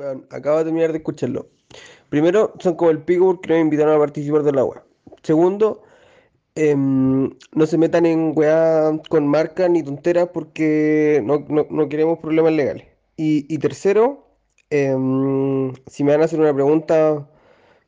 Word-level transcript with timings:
Bueno, 0.00 0.22
acabo 0.30 0.56
de 0.56 0.64
terminar 0.64 0.92
de 0.92 0.96
escucharlo. 0.98 1.48
Primero, 2.08 2.54
son 2.58 2.74
como 2.74 2.90
el 2.90 3.02
pico 3.02 3.26
porque 3.26 3.48
no 3.50 3.54
me 3.56 3.60
invitaron 3.60 3.94
a 3.94 3.98
participar 3.98 4.42
del 4.42 4.56
agua. 4.56 4.82
Segundo, 5.22 5.82
em, 6.54 7.28
no 7.52 7.66
se 7.66 7.76
metan 7.76 8.06
en 8.06 8.32
weá 8.34 8.92
con 9.10 9.28
marcas 9.28 9.68
ni 9.68 9.82
tonteras 9.82 10.30
porque 10.32 11.20
no, 11.22 11.44
no- 11.50 11.66
no 11.68 11.88
queremos 11.90 12.18
problemas 12.18 12.54
legales. 12.54 12.86
Y, 13.18 13.44
y 13.54 13.58
tercero, 13.58 14.24
em, 14.70 15.74
si 15.86 16.02
me 16.02 16.12
van 16.12 16.22
a 16.22 16.24
hacer 16.24 16.40
una 16.40 16.54
pregunta, 16.54 17.28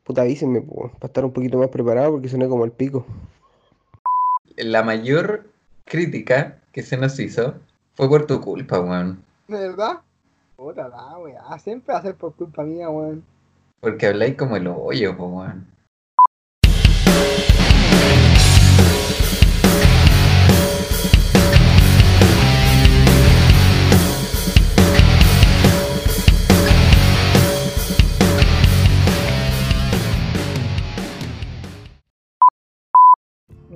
puta 0.04 0.20
avísenme, 0.20 0.60
po, 0.60 0.90
para 0.98 1.06
estar 1.06 1.24
un 1.24 1.32
poquito 1.32 1.56
más 1.56 1.68
preparado 1.70 2.10
porque 2.12 2.28
suena 2.28 2.46
como 2.46 2.66
el 2.66 2.72
pico. 2.72 3.06
La 4.56 4.82
mayor 4.82 5.46
crítica 5.86 6.60
que 6.72 6.82
se 6.82 6.98
nos 6.98 7.18
hizo 7.18 7.54
fue 7.94 8.06
por 8.10 8.26
tu 8.26 8.38
culpa, 8.42 8.80
weón. 8.80 9.24
¿De 9.48 9.56
verdad? 9.68 10.00
Puta 10.62 10.88
la 10.88 11.18
weá, 11.18 11.58
siempre 11.58 11.92
va 11.92 11.98
a 11.98 12.02
ser 12.02 12.14
por 12.14 12.36
culpa 12.36 12.62
mía, 12.62 12.88
weón. 12.88 13.24
Porque 13.80 14.06
habláis 14.06 14.36
como 14.36 14.54
el 14.54 14.68
hoyo, 14.68 15.16
po, 15.16 15.26
weón. 15.26 15.66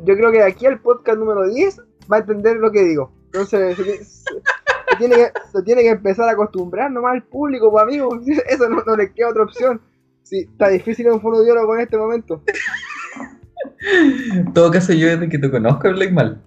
Yo 0.04 0.14
creo 0.14 0.30
que 0.30 0.38
de 0.38 0.44
aquí 0.44 0.66
al 0.66 0.80
podcast 0.80 1.18
número 1.18 1.48
10 1.48 1.80
va 2.12 2.18
a 2.18 2.20
entender 2.20 2.58
lo 2.58 2.70
que 2.70 2.84
digo. 2.84 3.10
Entonces, 3.32 4.24
se, 4.96 5.08
tiene, 5.08 5.16
que, 5.16 5.32
se 5.52 5.62
tiene 5.62 5.82
que 5.82 5.90
empezar 5.90 6.28
a 6.28 6.32
acostumbrar 6.32 6.90
nomás 6.90 7.14
al 7.14 7.22
público, 7.24 7.70
pues 7.70 7.82
amigos. 7.82 8.20
Eso 8.48 8.68
no, 8.68 8.82
no 8.84 8.96
les 8.96 9.10
queda 9.10 9.30
otra 9.30 9.44
opción. 9.44 9.80
Sí, 10.22 10.40
está 10.50 10.68
difícil 10.68 11.08
un 11.08 11.20
fonodiólogo 11.20 11.74
en 11.76 11.82
este 11.82 11.96
momento. 11.96 12.42
En 14.34 14.52
todo 14.52 14.70
caso, 14.70 14.92
yo 14.92 15.06
desde 15.06 15.28
que 15.28 15.38
te 15.38 15.50
conozco 15.50 15.88
hablé 15.88 16.10
mal. 16.10 16.42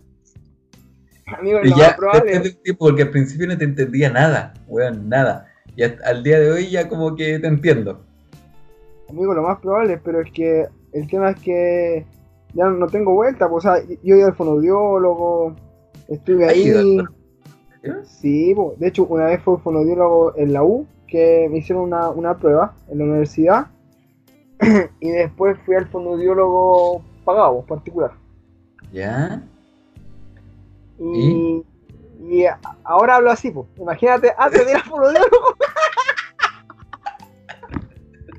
Amigos, 1.28 1.62
Y 1.64 1.70
lo 1.70 1.78
ya 1.78 1.88
más 1.88 1.94
probable. 1.96 2.40
de 2.40 2.52
tiempo, 2.52 2.86
porque 2.88 3.04
al 3.04 3.12
principio 3.12 3.48
no 3.48 3.58
te 3.58 3.64
entendía 3.64 4.10
nada, 4.10 4.54
weón, 4.68 5.08
nada. 5.08 5.48
Y 5.76 5.84
al 5.84 6.24
día 6.24 6.40
de 6.40 6.52
hoy 6.52 6.70
ya 6.70 6.90
como 6.90 7.16
que 7.16 7.40
te 7.40 7.48
entiendo. 7.48 8.04
Amigo, 9.10 9.34
lo 9.34 9.44
más 9.44 9.60
probable, 9.60 10.00
pero 10.04 10.22
es 10.22 10.32
que 10.32 10.68
el 10.92 11.08
tema 11.08 11.32
es 11.32 11.40
que 11.40 12.06
ya 12.54 12.66
no 12.66 12.88
tengo 12.88 13.14
vuelta, 13.14 13.48
pues, 13.48 13.66
o 13.66 13.70
sea, 13.70 13.84
yo 14.04 14.16
iba 14.16 14.28
al 14.28 14.36
fonodiólogo, 14.36 15.56
estuve 16.08 16.48
¿Has 16.48 16.58
ido 16.58 16.80
ahí. 16.80 16.98
Sí, 18.04 18.54
po. 18.56 18.76
de 18.78 18.88
hecho, 18.88 19.06
una 19.06 19.26
vez 19.26 19.42
fue 19.42 19.56
un 19.56 19.62
fonodiólogo 19.62 20.36
en 20.36 20.54
la 20.54 20.64
U 20.64 20.86
que 21.08 21.48
me 21.50 21.60
hicieron 21.60 21.84
una, 21.84 22.10
una 22.10 22.38
prueba 22.38 22.76
en 22.90 23.00
la 23.00 23.04
universidad 23.06 23.68
y 25.00 25.10
después 25.10 25.58
fui 25.66 25.76
al 25.76 25.88
fonodiólogo 25.88 27.02
pagado, 27.24 27.66
particular. 27.66 28.12
¿Ya? 28.92 29.42
Y, 31.00 31.64
y 32.22 32.46
ahora 32.84 33.16
hablo 33.16 33.32
así, 33.32 33.52
pues. 33.52 33.68
Imagínate 33.78 34.34
antes 34.38 34.66
de 34.66 34.72
ir 34.72 34.78
al 34.78 34.84
fonodiólogo. 34.84 35.56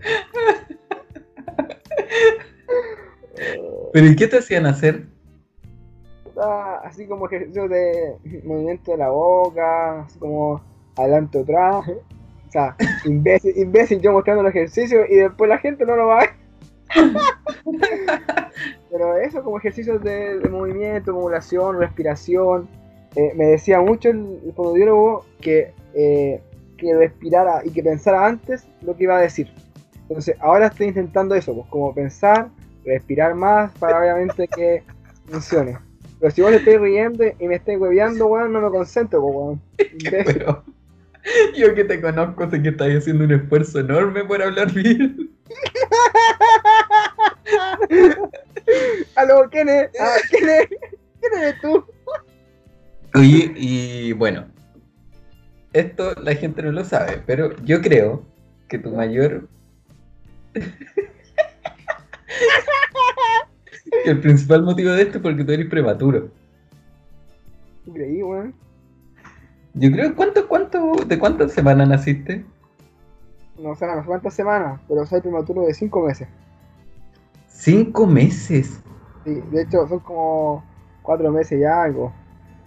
¿Pero 3.92 4.06
y 4.06 4.16
qué 4.16 4.26
te 4.26 4.38
hacían 4.38 4.64
hacer? 4.66 5.06
Ah, 6.36 6.82
así 6.84 7.06
como 7.06 7.26
ejercicio 7.26 7.68
de 7.68 8.16
movimiento 8.44 8.92
de 8.92 8.98
la 8.98 9.10
boca, 9.10 10.02
así 10.02 10.18
como 10.18 10.60
adelante 10.96 11.38
o 11.38 11.42
atrás. 11.42 11.88
O 11.88 12.50
sea, 12.50 12.76
imbécil, 13.04 13.56
imbécil 13.56 14.00
yo 14.00 14.12
mostrando 14.12 14.42
el 14.42 14.48
ejercicio 14.48 15.04
y 15.08 15.16
después 15.16 15.48
la 15.48 15.58
gente 15.58 15.84
no 15.84 15.96
lo 15.96 16.06
va 16.08 16.18
a 16.18 16.20
ver. 16.20 16.30
Pero 18.90 19.16
eso 19.18 19.42
como 19.44 19.58
ejercicios 19.58 20.02
de, 20.02 20.40
de 20.40 20.48
movimiento, 20.48 21.12
modulación, 21.12 21.78
respiración. 21.78 22.68
Eh, 23.16 23.32
me 23.34 23.46
decía 23.46 23.80
mucho 23.80 24.10
el, 24.10 24.40
el 24.44 24.54
que, 25.40 25.72
eh, 25.94 26.42
que 26.76 26.94
respirara 26.94 27.62
y 27.64 27.70
que 27.70 27.82
pensara 27.82 28.26
antes 28.26 28.66
lo 28.82 28.96
que 28.96 29.04
iba 29.04 29.16
a 29.16 29.20
decir. 29.20 29.52
Entonces 30.02 30.36
ahora 30.40 30.66
estoy 30.66 30.88
intentando 30.88 31.34
eso, 31.34 31.54
pues 31.54 31.66
como 31.68 31.94
pensar, 31.94 32.48
respirar 32.84 33.34
más 33.34 33.70
para 33.78 34.00
obviamente 34.00 34.48
que 34.48 34.82
funcione. 35.26 35.78
Pero 36.20 36.30
si 36.32 36.42
vos 36.42 36.50
te 36.50 36.58
estáis 36.58 36.80
riendo 36.80 37.24
y 37.38 37.48
me 37.48 37.56
estáis 37.56 37.78
hueveando, 37.78 38.26
weón, 38.26 38.52
no 38.52 38.60
me 38.60 38.70
concentro, 38.70 39.22
weón. 39.22 39.60
Pero 40.10 40.64
yo 41.54 41.74
que 41.74 41.84
te 41.84 42.00
conozco 42.00 42.50
sé 42.50 42.62
que 42.62 42.70
estás 42.70 42.88
haciendo 42.88 43.24
un 43.24 43.32
esfuerzo 43.32 43.80
enorme 43.80 44.24
por 44.24 44.42
hablar 44.42 44.72
bien. 44.72 45.30
Aló, 49.16 49.48
¿quién 49.50 49.68
es? 49.68 49.90
Ah, 49.98 50.16
¿quién 50.30 50.48
es? 50.48 50.68
¿Quién 50.68 51.42
eres 51.42 51.60
tú? 51.60 51.84
Oye, 53.14 53.52
y 53.56 54.12
bueno, 54.12 54.46
esto 55.72 56.14
la 56.22 56.34
gente 56.34 56.62
no 56.62 56.72
lo 56.72 56.84
sabe, 56.84 57.22
pero 57.26 57.56
yo 57.64 57.80
creo 57.80 58.26
que 58.68 58.78
tu 58.78 58.90
mayor... 58.90 59.48
el 64.04 64.20
principal 64.20 64.62
motivo 64.62 64.90
de 64.92 65.02
esto 65.02 65.18
es 65.18 65.22
porque 65.22 65.44
tú 65.44 65.52
eres 65.52 65.68
prematuro. 65.68 66.28
Creí, 67.92 68.22
weón. 68.22 68.54
Yo 69.74 69.90
creo, 69.92 70.14
¿cuánto, 70.14 70.48
cuánto, 70.48 70.92
¿de 71.06 71.18
cuántas 71.18 71.52
semanas 71.52 71.88
naciste? 71.88 72.44
No 73.58 73.74
sé, 73.76 73.86
no 73.86 74.00
sé 74.00 74.06
cuántas 74.06 74.34
semanas, 74.34 74.80
pero 74.88 75.04
soy 75.06 75.20
prematuro 75.20 75.62
de 75.62 75.74
5 75.74 76.06
meses. 76.06 76.28
Cinco 77.48 78.06
meses. 78.06 78.80
Sí, 79.24 79.42
de 79.50 79.62
hecho 79.62 79.86
son 79.86 80.00
como 80.00 80.64
4 81.02 81.30
meses 81.30 81.60
ya 81.60 81.82
algo. 81.82 82.12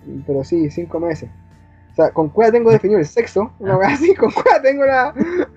Y- 0.06 0.20
Pero 0.26 0.44
sí, 0.44 0.70
5 0.70 1.00
meses. 1.00 1.30
O 1.92 1.96
sea, 1.96 2.12
con 2.12 2.30
cuál 2.30 2.52
tengo 2.52 2.72
definido 2.72 3.00
el 3.00 3.06
sexo, 3.06 3.52
una 3.60 3.78
vez 3.78 3.90
así, 3.94 4.14
con 4.16 4.32
cuál 4.32 4.62
tengo 4.62 4.86
la. 4.86 5.14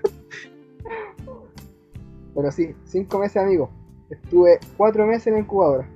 Pero 2.35 2.51
sí, 2.51 2.75
5 2.85 3.19
meses, 3.19 3.37
amigo. 3.41 3.69
Estuve 4.09 4.59
4 4.77 5.05
meses 5.05 5.27
en 5.27 5.33
la 5.33 5.39
incubadora. 5.39 5.89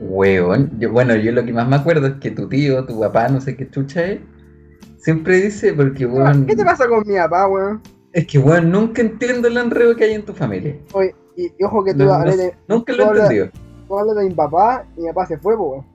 Weón, 0.00 0.72
yo, 0.78 0.92
bueno, 0.92 1.14
yo 1.16 1.32
lo 1.32 1.44
que 1.44 1.52
más 1.52 1.66
me 1.68 1.76
acuerdo 1.76 2.06
es 2.06 2.14
que 2.14 2.30
tu 2.30 2.48
tío, 2.48 2.84
tu 2.84 3.00
papá, 3.00 3.28
no 3.28 3.40
sé 3.40 3.56
qué 3.56 3.68
chucha 3.70 4.04
es, 4.04 4.20
siempre 4.98 5.36
dice, 5.40 5.72
porque 5.72 6.04
weón, 6.04 6.44
¿Qué 6.46 6.54
te 6.54 6.64
pasa 6.64 6.86
con 6.86 7.06
mi 7.06 7.14
papá, 7.16 7.46
weón? 7.48 7.80
es 8.12 8.26
que 8.26 8.38
weón, 8.38 8.70
nunca 8.70 9.00
entiendo 9.00 9.48
el 9.48 9.56
enredo 9.56 9.96
que 9.96 10.04
hay 10.04 10.12
en 10.14 10.24
tu 10.24 10.34
familia. 10.34 10.76
Oye, 10.92 11.14
y, 11.36 11.46
y 11.58 11.64
ojo 11.64 11.82
que 11.84 11.92
tú 11.92 12.00
No, 12.00 12.06
no 12.06 12.12
hablé 12.14 12.36
de, 12.36 12.54
nunca 12.68 12.92
lo 12.92 13.04
he 13.04 13.08
entendido. 13.08 13.48
tú 13.88 13.98
hablas 13.98 14.16
de 14.16 14.24
mi 14.24 14.34
papá 14.34 14.84
y 14.96 15.00
mi 15.00 15.08
papá 15.08 15.26
se 15.26 15.38
fue, 15.38 15.56
weón. 15.56 15.86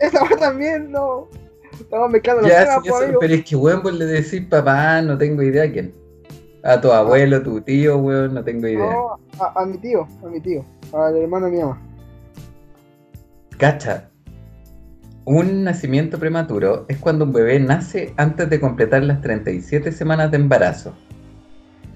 Esa 0.00 0.22
weón 0.24 0.38
también 0.40 0.90
no. 0.90 1.28
Estamos 1.78 2.10
mezclando 2.10 2.42
los 2.42 2.50
Ya, 2.50 2.64
temas, 2.64 2.82
sí, 2.82 2.88
po, 2.90 2.94
eso, 2.96 3.04
amigo. 3.04 3.20
pero 3.20 3.34
es 3.34 3.44
que 3.44 3.56
weón, 3.56 3.82
vos 3.84 3.92
le 3.92 4.04
decís 4.06 4.42
papá, 4.50 5.00
no 5.00 5.16
tengo 5.16 5.42
idea 5.42 5.70
quién. 5.70 5.92
A 6.64 6.80
tu 6.80 6.92
abuelo, 6.92 7.42
tu 7.42 7.60
tío, 7.60 7.98
weón, 7.98 8.34
no 8.34 8.44
tengo 8.44 8.68
idea. 8.68 8.78
No, 8.92 9.18
a, 9.40 9.62
a 9.62 9.66
mi 9.66 9.78
tío, 9.78 10.06
a 10.24 10.28
mi 10.28 10.40
tío, 10.40 10.64
al 10.92 11.16
hermano 11.16 11.46
de 11.46 11.52
mi 11.52 11.58
mamá. 11.58 11.80
Cacha. 13.58 14.08
Un 15.24 15.62
nacimiento 15.64 16.18
prematuro 16.18 16.84
es 16.88 16.98
cuando 16.98 17.24
un 17.24 17.32
bebé 17.32 17.58
nace 17.60 18.12
antes 18.16 18.48
de 18.50 18.58
completar 18.60 19.02
las 19.04 19.20
37 19.20 19.92
semanas 19.92 20.30
de 20.30 20.36
embarazo. 20.36 20.94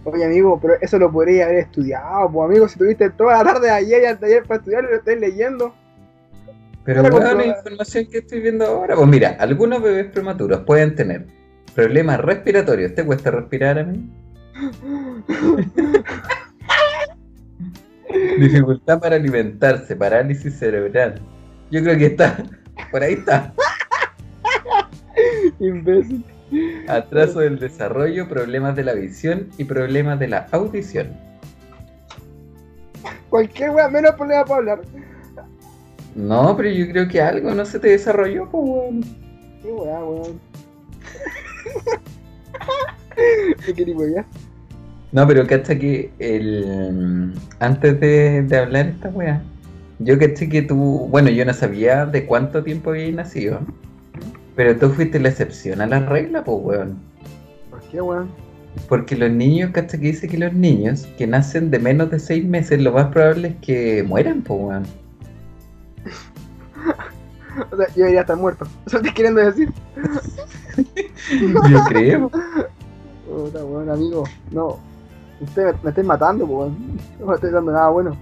Oye, 0.05 0.25
amigo, 0.25 0.59
pero 0.61 0.75
eso 0.81 0.99
lo 0.99 1.11
podría 1.11 1.47
haber 1.47 1.59
estudiado, 1.59 2.31
pues, 2.31 2.49
amigo, 2.49 2.69
si 2.69 2.79
tuviste 2.79 3.11
toda 3.11 3.39
la 3.43 3.53
tarde 3.53 3.67
de 3.67 3.73
ayer 3.73 3.99
y 4.03 4.21
de 4.21 4.27
ayer 4.27 4.43
para 4.45 4.59
estudiarlo 4.59 4.89
y 4.89 4.93
lo 4.93 4.99
estáis 4.99 5.19
leyendo. 5.21 5.75
Pero 6.85 7.03
weón, 7.03 7.13
como- 7.15 7.35
la 7.35 7.47
información 7.47 8.07
que 8.07 8.19
estoy 8.19 8.41
viendo 8.41 8.65
ahora. 8.65 8.95
Pues 8.95 9.09
mira, 9.09 9.37
algunos 9.41 9.83
bebés 9.83 10.07
prematuros 10.13 10.61
pueden 10.61 10.95
tener 10.95 11.27
problemas 11.75 12.21
respiratorios. 12.21 12.95
¿Te 12.95 13.05
cuesta 13.05 13.33
respirar 13.33 13.81
a 13.81 13.85
mí? 13.85 14.09
Dificultad 18.39 19.01
para 19.01 19.17
alimentarse, 19.17 19.97
parálisis 19.97 20.59
cerebral. 20.59 21.21
Yo 21.71 21.83
creo 21.83 21.99
que 21.99 22.07
está, 22.07 22.43
por 22.91 23.03
ahí 23.03 23.13
está. 23.15 23.53
Imbécil. 25.59 26.25
Atraso 26.89 27.41
del 27.41 27.59
desarrollo, 27.59 28.29
problemas 28.29 28.77
de 28.77 28.85
la 28.85 28.95
visión 28.95 29.49
y 29.59 29.65
problemas 29.65 30.21
de 30.21 30.29
la 30.29 30.47
audición. 30.53 31.09
Cualquier 33.29 33.71
weón, 33.71 33.93
menos 33.93 34.15
problema 34.15 34.45
para 34.45 34.59
hablar. 34.59 34.83
No, 36.15 36.57
pero 36.57 36.71
yo 36.71 36.89
creo 36.89 37.09
que 37.09 37.21
algo 37.21 37.53
no 37.53 37.67
se 37.67 37.81
te 37.81 37.89
desarrolló, 37.89 38.49
pues 38.49 38.63
weón. 38.65 39.03
Qué 39.61 39.73
weá, 39.73 40.05
weón. 40.05 40.41
¿Qué? 43.75 44.25
No, 45.17 45.27
pero 45.27 45.47
cacha 45.47 45.79
que 45.79 46.11
el... 46.19 47.33
antes 47.61 47.99
de, 48.01 48.43
de 48.43 48.57
hablar 48.59 48.89
esta 48.89 49.09
weá, 49.09 49.43
yo 49.99 50.19
caché 50.19 50.47
que 50.47 50.61
tú, 50.61 51.09
bueno, 51.11 51.31
yo 51.31 51.43
no 51.47 51.55
sabía 51.55 52.05
de 52.05 52.27
cuánto 52.27 52.63
tiempo 52.63 52.91
habías 52.91 53.15
nacido, 53.15 53.61
pero 54.57 54.77
tú 54.77 54.91
fuiste 54.91 55.19
la 55.19 55.31
excepción 55.31 55.81
a 55.81 55.87
la 55.87 56.01
regla, 56.01 56.45
pues 56.45 56.59
weón. 56.61 56.99
¿Por 57.71 57.81
qué, 57.85 58.03
weón? 58.03 58.29
Porque 58.91 59.17
los 59.17 59.31
niños, 59.31 59.71
¿cachai? 59.71 60.01
Que 60.01 60.07
dice 60.09 60.29
que 60.29 60.37
los 60.37 60.53
niños 60.53 61.09
que 61.17 61.27
nacen 61.27 61.71
de 61.71 61.79
menos 61.79 62.11
de 62.11 62.19
seis 62.19 62.45
meses, 62.45 62.83
lo 62.83 62.93
más 62.93 63.07
probable 63.07 63.49
es 63.49 63.57
que 63.63 64.03
mueran, 64.03 64.43
pues, 64.43 64.61
weón. 64.61 64.87
O 67.73 67.77
sea, 67.79 67.87
yo 67.87 68.03
debería 68.03 68.21
estar 68.21 68.37
muerto. 68.37 68.67
Eso 68.87 68.99
estoy 68.99 69.15
queriendo 69.15 69.41
decir. 69.41 69.73
Yo 71.71 71.85
creo. 71.89 72.31
Puta, 73.27 73.65
weón, 73.65 73.89
amigo. 73.89 74.25
No. 74.51 74.79
Usted 75.41 75.75
me, 75.83 75.93
me 75.93 76.03
matando, 76.03 76.47
pues. 76.47 76.73
No 77.21 77.27
me 77.27 77.35
estoy 77.35 77.51
dando 77.51 77.73
nada 77.73 77.89
bueno. 77.91 78.17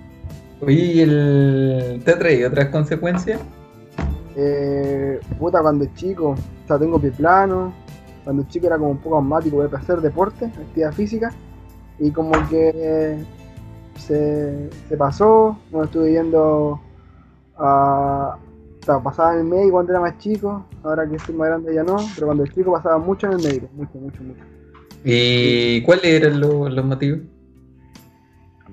Oye, 0.60 0.74
¿y 0.74 1.00
el... 1.00 2.02
¿te 2.04 2.12
ha 2.12 2.18
traído 2.18 2.48
otras 2.48 2.68
consecuencias? 2.68 3.40
Eh, 4.36 5.20
puta, 5.38 5.60
cuando 5.60 5.86
chico, 5.94 6.30
o 6.30 6.66
sea, 6.66 6.78
tengo 6.78 6.98
pie 6.98 7.10
plano. 7.12 7.72
Cuando 8.24 8.44
chico 8.44 8.66
era 8.66 8.78
como 8.78 8.92
un 8.92 8.98
poco 8.98 9.18
asmático 9.18 9.66
de 9.66 9.76
hacer 9.76 10.00
deporte, 10.00 10.46
actividad 10.46 10.92
física. 10.92 11.32
Y 11.98 12.10
como 12.10 12.32
que 12.48 13.22
se, 13.98 14.70
se 14.88 14.96
pasó. 14.96 15.58
No 15.70 15.84
estuve 15.84 16.12
yendo 16.12 16.80
a. 17.56 18.38
O 18.82 18.84
sea, 18.84 18.98
pasaba 19.00 19.34
en 19.34 19.40
el 19.40 19.44
médico 19.46 19.72
cuando 19.72 19.92
era 19.92 20.00
más 20.00 20.18
chico. 20.18 20.64
Ahora 20.82 21.08
que 21.08 21.16
estoy 21.16 21.34
más 21.34 21.48
grande 21.48 21.74
ya 21.74 21.82
no. 21.82 21.96
Pero 22.14 22.26
cuando 22.28 22.44
el 22.44 22.52
chico 22.52 22.72
pasaba 22.72 22.98
mucho 22.98 23.26
en 23.26 23.34
el 23.34 23.42
médico. 23.42 23.68
Mucho, 23.74 23.98
mucho, 23.98 24.22
mucho. 24.22 24.53
¿Y 25.04 25.82
cuáles 25.82 26.04
eran 26.06 26.40
los, 26.40 26.72
los 26.72 26.84
motivos? 26.84 27.20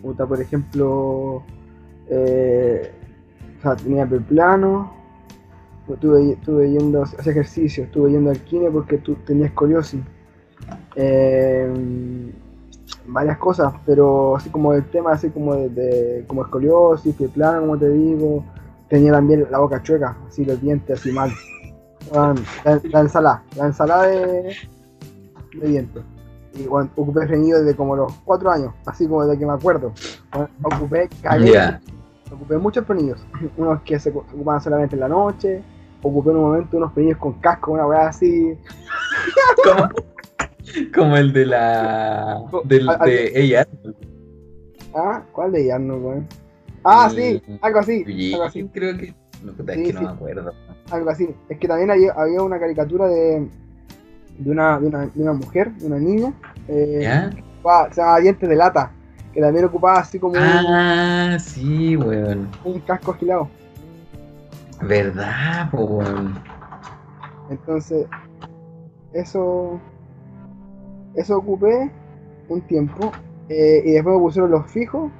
Puta, 0.02 0.26
por 0.26 0.42
ejemplo, 0.42 1.44
eh, 2.10 2.92
o 3.60 3.62
sea, 3.62 3.76
tenía 3.76 4.08
plano, 4.08 4.94
estuve, 5.88 6.32
estuve 6.32 6.72
yendo 6.72 7.02
a 7.02 7.04
hacer 7.04 7.28
ejercicio, 7.30 7.84
estuve 7.84 8.12
yendo 8.12 8.32
al 8.32 8.40
kine 8.40 8.72
porque 8.72 8.98
tú 8.98 9.16
tenías 9.26 9.50
escoliosis. 9.50 10.00
Eh, 10.96 12.32
varias 13.08 13.38
cosas, 13.38 13.74
pero 13.86 14.36
así 14.38 14.50
como 14.50 14.74
el 14.74 14.86
tema 14.86 15.12
así 15.12 15.30
como 15.30 15.56
de, 15.56 16.24
como 16.28 16.44
escoliosis, 16.44 17.16
pie 17.16 17.28
plano, 17.28 17.62
como 17.62 17.78
te 17.78 17.90
digo, 17.90 18.44
tenía 18.90 19.12
también 19.12 19.46
la 19.52 19.60
boca 19.60 19.82
chueca, 19.84 20.18
así 20.28 20.46
los 20.46 20.62
dientes 20.62 21.00
así 21.00 21.12
mal. 21.12 21.32
La, 22.14 22.34
la 22.84 23.02
ensalada, 23.02 23.44
la 23.58 23.68
ensalada 23.68 24.04
de, 24.08 24.56
de 25.60 25.68
dientes. 25.68 26.04
Y 26.54 26.64
bueno, 26.64 26.90
ocupé 26.96 27.26
reñido 27.26 27.64
desde 27.64 27.76
como 27.78 27.96
los 27.96 28.14
4 28.26 28.52
años, 28.52 28.74
así 28.86 29.08
como 29.08 29.24
desde 29.26 29.40
que 29.40 29.46
me 29.46 29.54
acuerdo. 29.54 29.94
Bueno, 30.32 30.50
ocupé 30.64 31.10
Ya. 31.46 31.82
Ocupé 32.32 32.58
muchos 32.58 32.86
pernillos. 32.86 33.20
Unos 33.58 33.82
que 33.84 34.00
se 34.00 34.10
ocupaban 34.10 34.62
solamente 34.62 34.96
en 34.96 35.02
la 35.02 35.08
noche. 35.08 35.62
Ocupé 36.02 36.32
en 36.32 36.38
un 36.38 36.44
momento 36.44 36.78
unos 36.78 36.92
pernillos 36.94 37.20
con 37.20 37.34
casco, 37.34 37.74
una 37.74 37.86
weá 37.86 38.08
así. 38.08 38.58
Como, 39.64 39.90
como 40.96 41.18
el 41.18 41.34
de 41.34 41.46
la. 41.46 42.42
Del, 42.64 42.90
Al- 42.90 43.00
de 43.00 43.32
ella. 43.40 43.68
Ah, 44.96 45.24
¿cuál 45.32 45.52
de 45.52 45.66
Yarno, 45.66 45.98
weón? 45.98 46.28
Ah, 46.84 47.10
sí, 47.14 47.42
algo 47.62 47.80
así. 47.80 48.32
Algo 48.34 48.44
así. 48.46 48.64
creo 48.74 48.98
que. 48.98 49.14
No, 49.44 49.54
Sí, 49.54 49.64
es 49.68 49.88
que 49.88 49.94
no 49.94 50.00
sí. 50.00 50.06
me 50.06 50.12
acuerdo. 50.12 50.52
Algo 50.92 51.10
así. 51.10 51.36
Es 51.50 51.58
que 51.60 51.68
también 51.68 51.92
había, 51.92 52.14
había 52.14 52.42
una 52.42 52.60
caricatura 52.60 53.08
de, 53.08 53.48
de, 54.44 54.52
una, 54.52 54.80
de, 54.80 54.88
una, 54.88 55.00
de 55.06 55.22
una 55.22 55.34
mujer, 55.34 55.72
de 55.76 55.86
una 55.88 55.98
niña. 56.00 56.34
Eh, 56.68 57.00
¿Ya? 57.04 57.30
que 57.30 57.42
ocupaba- 57.42 57.90
se 57.94 58.02
llamaba 58.02 58.20
Dientes 58.20 58.50
de 58.50 58.56
Lata. 58.56 58.92
Que 59.34 59.40
también 59.42 59.66
ocupaba 59.66 60.00
así 60.00 60.20
como 60.20 60.34
un- 60.34 60.40
Ah, 60.40 61.38
sí, 61.40 61.96
weón. 61.96 62.50
un, 62.66 62.80
casco 62.82 63.12
agilado. 63.12 63.48
¿Verdad, 64.82 65.70
po, 65.72 65.84
weón? 65.86 66.34
Entonces, 67.50 68.06
eso. 69.14 69.80
Eso 71.16 71.38
ocupé 71.38 71.92
un 72.50 72.62
tiempo. 72.62 73.12
eh, 73.50 73.82
y 73.86 73.92
después 73.92 74.16
me 74.16 74.22
pusieron 74.22 74.50
los 74.52 74.66
fijos. 74.72 75.12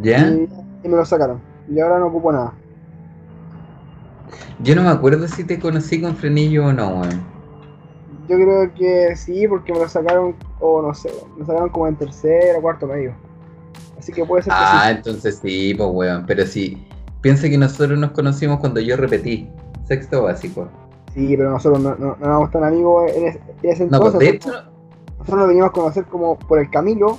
¿Ya? 0.00 0.26
y, 0.28 0.48
y 0.84 0.88
me 0.88 0.96
lo 0.96 1.04
sacaron. 1.06 1.40
Y 1.70 1.80
ahora 1.80 1.98
no 1.98 2.06
ocupo 2.08 2.30
nada. 2.32 2.52
Yo 4.60 4.74
no 4.74 4.82
me 4.82 4.90
acuerdo 4.90 5.26
si 5.28 5.44
te 5.44 5.58
conocí 5.58 6.00
con 6.00 6.14
frenillo 6.16 6.66
o 6.66 6.72
no, 6.72 7.00
weón. 7.00 7.31
Yo 8.32 8.44
creo 8.44 8.74
que 8.74 9.16
sí, 9.16 9.46
porque 9.46 9.72
me 9.72 9.80
lo 9.80 9.88
sacaron, 9.88 10.34
o 10.60 10.80
no 10.82 10.94
sé, 10.94 11.10
me 11.34 11.40
lo 11.40 11.46
sacaron 11.46 11.68
como 11.70 11.86
en 11.88 11.96
tercero 11.96 12.58
o 12.58 12.62
cuarto 12.62 12.86
medio. 12.86 13.14
Así 13.98 14.12
que 14.12 14.24
puede 14.24 14.42
ser 14.42 14.52
que 14.52 14.58
Ah, 14.60 14.90
entonces 14.90 15.38
sí, 15.42 15.74
pues 15.74 15.88
weón. 15.92 16.24
Pero 16.26 16.46
sí, 16.46 16.86
piensa 17.20 17.48
que 17.48 17.58
nosotros 17.58 17.98
nos 17.98 18.12
conocimos 18.12 18.58
cuando 18.60 18.80
yo 18.80 18.96
repetí. 18.96 19.50
Sexto 19.84 20.22
básico. 20.22 20.68
sí. 21.14 21.34
Pero 21.36 21.50
nosotros 21.50 21.80
no, 21.82 21.94
no, 21.96 22.16
no 22.18 22.26
éramos 22.26 22.50
tan 22.50 22.64
amigos 22.64 23.10
en 23.14 23.26
ese, 23.26 23.40
en 23.62 23.70
ese 23.70 23.86
No, 23.86 24.00
pues 24.00 24.14
entonces. 24.14 24.18
de 24.18 24.28
hecho, 24.36 24.50
Nosotros 25.18 25.38
nos 25.38 25.48
veníamos 25.48 25.70
a 25.70 25.72
conocer 25.72 26.04
como 26.06 26.38
por 26.38 26.58
el 26.58 26.70
Camilo, 26.70 27.18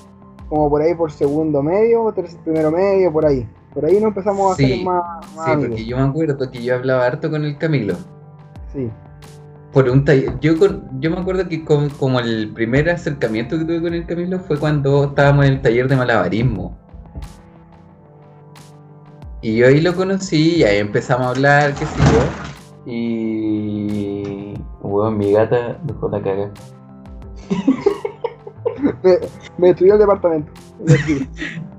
como 0.49 0.69
por 0.69 0.81
ahí 0.81 0.93
por 0.95 1.11
segundo 1.11 1.61
medio, 1.63 2.11
tercer, 2.13 2.39
primero 2.41 2.71
medio, 2.71 3.11
por 3.13 3.25
ahí. 3.25 3.47
Por 3.73 3.85
ahí 3.85 3.93
nos 3.95 4.09
empezamos 4.09 4.53
a 4.53 4.55
Sí, 4.55 4.65
hacer 4.65 4.85
más, 4.85 5.03
más 5.35 5.45
sí, 5.45 5.51
amigos. 5.51 5.69
porque 5.69 5.85
yo 5.85 5.97
me 5.97 6.03
acuerdo 6.03 6.51
que 6.51 6.63
yo 6.63 6.75
hablaba 6.75 7.05
harto 7.05 7.29
con 7.31 7.43
el 7.45 7.57
Camilo. 7.57 7.95
Sí. 8.73 8.89
Por 9.73 9.89
un 9.89 10.05
taller. 10.05 10.39
Yo, 10.39 10.57
con- 10.57 10.83
yo 11.01 11.09
me 11.09 11.17
acuerdo 11.17 11.47
que 11.49 11.65
con- 11.65 11.89
como 11.89 12.19
el 12.19 12.49
primer 12.53 12.89
acercamiento 12.89 13.57
que 13.57 13.65
tuve 13.65 13.81
con 13.81 13.93
el 13.93 14.05
Camilo 14.05 14.39
fue 14.39 14.57
cuando 14.59 15.05
estábamos 15.05 15.45
en 15.45 15.53
el 15.53 15.61
taller 15.61 15.87
de 15.87 15.95
malabarismo. 15.95 16.77
Y 19.41 19.57
yo 19.57 19.67
ahí 19.67 19.81
lo 19.81 19.93
conocí 19.95 20.57
y 20.57 20.63
ahí 20.63 20.77
empezamos 20.77 21.27
a 21.27 21.29
hablar, 21.31 21.73
qué 21.73 21.85
sé 21.85 21.95
yo. 21.97 22.91
Y. 22.91 24.53
Weón, 24.81 25.17
mi 25.17 25.31
gata 25.31 25.77
dejó 25.83 26.07
la 26.09 26.21
caga. 26.21 26.51
Me, 29.03 29.17
me 29.57 29.67
destruyó 29.69 29.93
el 29.93 29.99
departamento. 29.99 30.51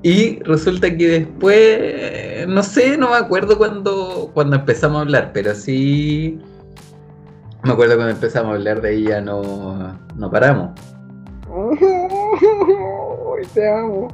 Y 0.07 0.39
resulta 0.41 0.95
que 0.95 1.09
después, 1.09 2.47
no 2.47 2.63
sé, 2.63 2.99
no 2.99 3.09
me 3.09 3.17
acuerdo 3.17 3.57
cuando, 3.57 4.31
cuando 4.35 4.57
empezamos 4.57 4.99
a 4.99 5.01
hablar, 5.01 5.31
pero 5.33 5.55
sí 5.55 6.39
me 7.65 7.73
acuerdo 7.73 7.97
cuando 7.97 8.13
empezamos 8.13 8.53
a 8.53 8.55
hablar 8.55 8.81
de 8.81 9.03
ya 9.03 9.21
no, 9.21 9.97
no 10.17 10.31
paramos. 10.31 10.71
Te 13.55 13.69
amo. 13.71 14.09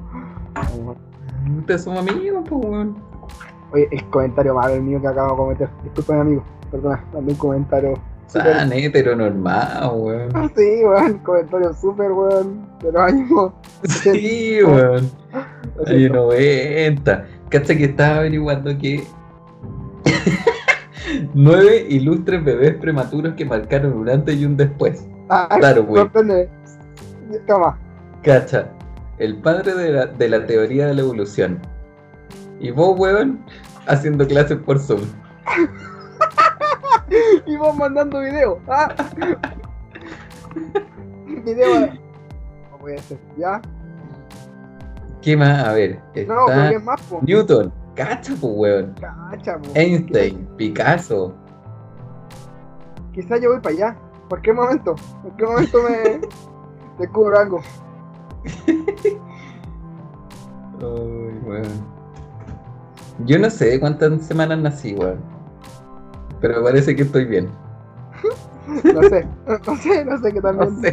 Ustedes 1.58 1.82
somos 1.84 2.00
amigos, 2.00 2.44
pues, 2.48 2.64
weón. 2.64 2.96
Oye, 3.72 3.88
el 3.92 4.04
comentario 4.10 4.54
malo 4.54 4.74
el 4.74 4.82
mío 4.82 5.00
que 5.00 5.06
acabo 5.08 5.30
de 5.30 5.36
cometer. 5.36 5.68
Disculpen, 5.84 6.20
amigo. 6.20 6.44
Perdona, 6.70 7.04
también 7.12 7.36
un 7.36 7.38
comentario. 7.38 7.94
súper- 8.26 8.52
Tan 8.52 8.72
heteronormado, 8.72 9.92
weón. 9.94 10.30
Sí, 10.56 10.82
weón. 10.84 11.18
Comentario 11.18 11.72
súper, 11.74 12.12
weón. 12.12 12.66
De 12.82 12.92
los 12.92 13.02
años. 13.02 13.52
Sí, 13.84 14.58
weón. 14.64 15.10
Año 15.32 15.86
siento. 15.86 16.14
90. 16.26 17.24
Cacha 17.48 17.76
que 17.76 17.84
estaba 17.84 18.16
averiguando 18.18 18.76
que 18.78 19.04
nueve 21.34 21.86
ilustres 21.88 22.44
bebés 22.44 22.76
prematuros 22.76 23.34
que 23.34 23.44
marcaron 23.44 23.92
un 23.92 24.08
antes 24.08 24.36
y 24.36 24.44
un 24.44 24.56
después. 24.56 25.06
Ay, 25.28 25.58
Claro, 25.58 25.84
güey. 25.84 26.08
Toma. 27.46 27.78
Cacha, 28.22 28.68
el 29.18 29.36
padre 29.38 29.74
de 29.74 30.28
la, 30.28 30.46
teoría 30.46 30.86
de 30.86 30.94
la 30.94 31.00
evolución. 31.02 31.60
Y 32.58 32.70
vos, 32.70 32.98
weón, 32.98 33.44
haciendo 33.86 34.26
clases 34.26 34.58
por 34.58 34.78
Zoom. 34.78 35.00
Y 37.46 37.56
vos 37.56 37.76
mandando 37.76 38.20
video. 38.20 38.60
¿ah? 38.68 38.94
video. 41.44 41.86
No. 41.86 41.90
¿Ya? 43.36 43.60
¿Qué 45.22 45.36
más? 45.36 45.64
A 45.64 45.72
ver, 45.72 46.00
No, 46.26 46.46
pero 46.46 46.46
está 46.46 46.70
¿qué 46.70 46.78
más? 46.78 47.00
Newton, 47.22 47.72
cacha, 48.08 48.34
pues, 48.40 48.52
weón. 48.56 48.94
Cacha, 49.00 49.58
po. 49.58 49.70
Einstein, 49.74 50.46
Picasso. 50.56 51.34
Quizás 53.12 53.40
yo 53.40 53.50
voy 53.50 53.60
para 53.60 53.74
allá. 53.74 53.96
Cualquier 54.28 54.56
momento. 54.56 54.94
Cualquier 55.22 55.48
momento 55.48 55.78
me 55.82 56.20
descubro 56.98 57.38
algo. 57.38 57.60
Ay, 60.80 61.40
weón. 61.44 62.00
Yo 63.26 63.38
no 63.38 63.50
sé 63.50 63.78
cuántas 63.80 64.22
semanas 64.24 64.58
nací, 64.60 64.94
weón. 64.94 65.20
Pero 66.40 66.62
parece 66.62 66.96
que 66.96 67.02
estoy 67.02 67.24
bien. 67.26 67.48
No 68.84 69.02
sé. 69.02 69.26
No 69.66 69.76
sé, 69.76 70.04
no 70.04 70.18
sé 70.18 70.32
qué 70.32 70.40
también. 70.40 70.74
No 70.74 70.80
sé. 70.80 70.92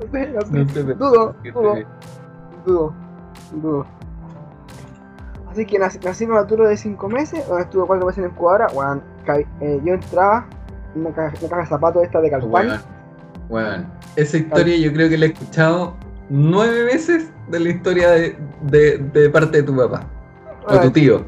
No 0.00 0.12
sé, 0.12 0.28
no 0.30 0.40
sé. 0.42 0.52
No 0.52 0.68
sé, 0.68 0.82
Dudo, 0.82 1.34
dudo. 1.54 1.74
Dudo, 2.66 2.94
dudo. 3.62 3.86
Así 5.50 5.64
que 5.66 5.78
nací, 5.78 5.98
nací 6.00 6.26
prematuro 6.26 6.68
de 6.68 6.76
5 6.76 7.08
meses, 7.08 7.44
o 7.48 7.58
estuve 7.58 7.86
4 7.86 8.06
meses 8.06 8.24
en 8.24 8.30
incubadora. 8.30 8.66
Bueno, 8.74 9.02
ca- 9.24 9.38
eh, 9.38 9.80
yo 9.84 9.94
entraba 9.94 10.46
en 10.94 11.00
una 11.06 11.14
caja, 11.14 11.34
una 11.40 11.48
caja 11.48 11.62
de 11.62 11.68
zapatos 11.68 12.02
esta 12.04 12.20
de. 12.20 12.28
Weón, 12.36 12.80
weón. 13.48 13.86
Esa 14.16 14.36
historia 14.38 14.76
yo 14.76 14.92
creo 14.92 15.08
que 15.08 15.16
la 15.18 15.26
he 15.26 15.28
escuchado 15.28 15.94
nueve 16.28 16.82
veces 16.84 17.30
de 17.48 17.60
la 17.60 17.68
historia 17.70 18.10
de, 18.10 18.36
de, 18.62 18.98
de 18.98 19.30
parte 19.30 19.58
de 19.58 19.62
tu 19.62 19.76
papá. 19.76 20.06
O 20.66 20.78
tu 20.80 20.90
tío. 20.90 21.24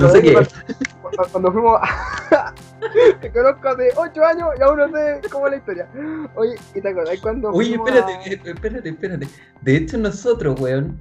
No 0.00 0.08
sé 0.10 0.22
qué. 0.22 0.32
cuando, 1.02 1.22
cuando 1.32 1.52
fuimos 1.52 1.80
a, 2.30 2.54
Te 3.20 3.30
conozco 3.32 3.68
hace 3.68 3.88
8 3.96 4.24
años 4.24 4.48
y 4.58 4.62
aún 4.62 4.78
no 4.78 4.88
sé 4.88 5.20
cómo 5.30 5.46
es 5.46 5.50
la 5.52 5.56
historia. 5.58 5.88
Oye, 6.34 6.54
¿y 6.74 6.80
te 6.80 6.88
acordás 6.88 7.20
cuando 7.20 7.50
Oye, 7.50 7.74
espérate, 7.74 8.12
a- 8.12 8.22
eh, 8.22 8.40
espérate, 8.44 8.88
espérate. 8.88 9.28
De 9.62 9.76
hecho, 9.76 9.98
nosotros, 9.98 10.58
weón. 10.60 10.98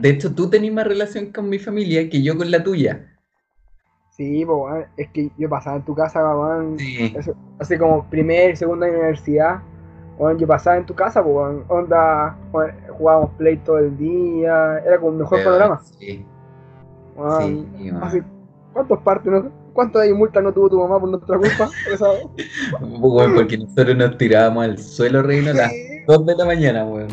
De 0.00 0.10
hecho, 0.10 0.34
tú 0.34 0.48
tenés 0.50 0.72
más 0.72 0.86
relación 0.86 1.32
con 1.32 1.48
mi 1.48 1.58
familia 1.58 2.08
que 2.10 2.22
yo 2.22 2.36
con 2.36 2.50
la 2.50 2.62
tuya. 2.62 3.06
Sí, 4.10 4.44
pues, 4.44 4.56
weón, 4.58 4.84
es 4.96 5.08
que 5.10 5.30
yo 5.38 5.48
pasaba 5.48 5.76
en 5.76 5.84
tu 5.84 5.94
casa, 5.94 6.20
weón, 6.36 6.78
Sí. 6.78 7.12
eso- 7.16 7.34
así 7.58 7.76
como 7.78 8.04
primer, 8.10 8.56
segundo 8.56 8.84
año 8.84 8.94
de 8.94 9.00
universidad. 9.00 9.60
Yo 10.38 10.46
pasaba 10.46 10.76
en 10.76 10.86
tu 10.86 10.94
casa, 10.94 11.22
pues, 11.24 11.56
onda, 11.68 12.36
jugábamos 12.96 13.30
play 13.36 13.56
todo 13.56 13.78
el 13.78 13.96
día, 13.98 14.78
era 14.86 14.98
como 14.98 15.08
un 15.12 15.18
mejor 15.18 15.38
Weón, 15.38 15.44
panorama. 15.52 15.80
Sí, 15.98 16.24
sí. 17.40 17.92
Así, 18.00 18.22
¿Cuántos 18.72 18.98
partes, 19.00 19.30
no? 19.32 19.50
¿Cuántas 19.72 20.02
de 20.02 20.12
multas 20.14 20.42
no 20.42 20.52
tuvo 20.52 20.68
tu 20.68 20.78
mamá 20.80 20.98
por 21.00 21.08
nuestra 21.08 21.36
culpa? 21.38 21.70
Porque 23.34 23.58
nosotros 23.58 23.96
nos 23.96 24.18
tirábamos 24.18 24.64
al 24.64 24.78
suelo, 24.78 25.22
reino, 25.22 25.50
a 25.50 25.54
las 25.54 25.70
Sí. 25.72 26.02
2 26.06 26.26
de 26.26 26.36
la 26.36 26.44
mañana, 26.44 26.84
weón. 26.84 27.08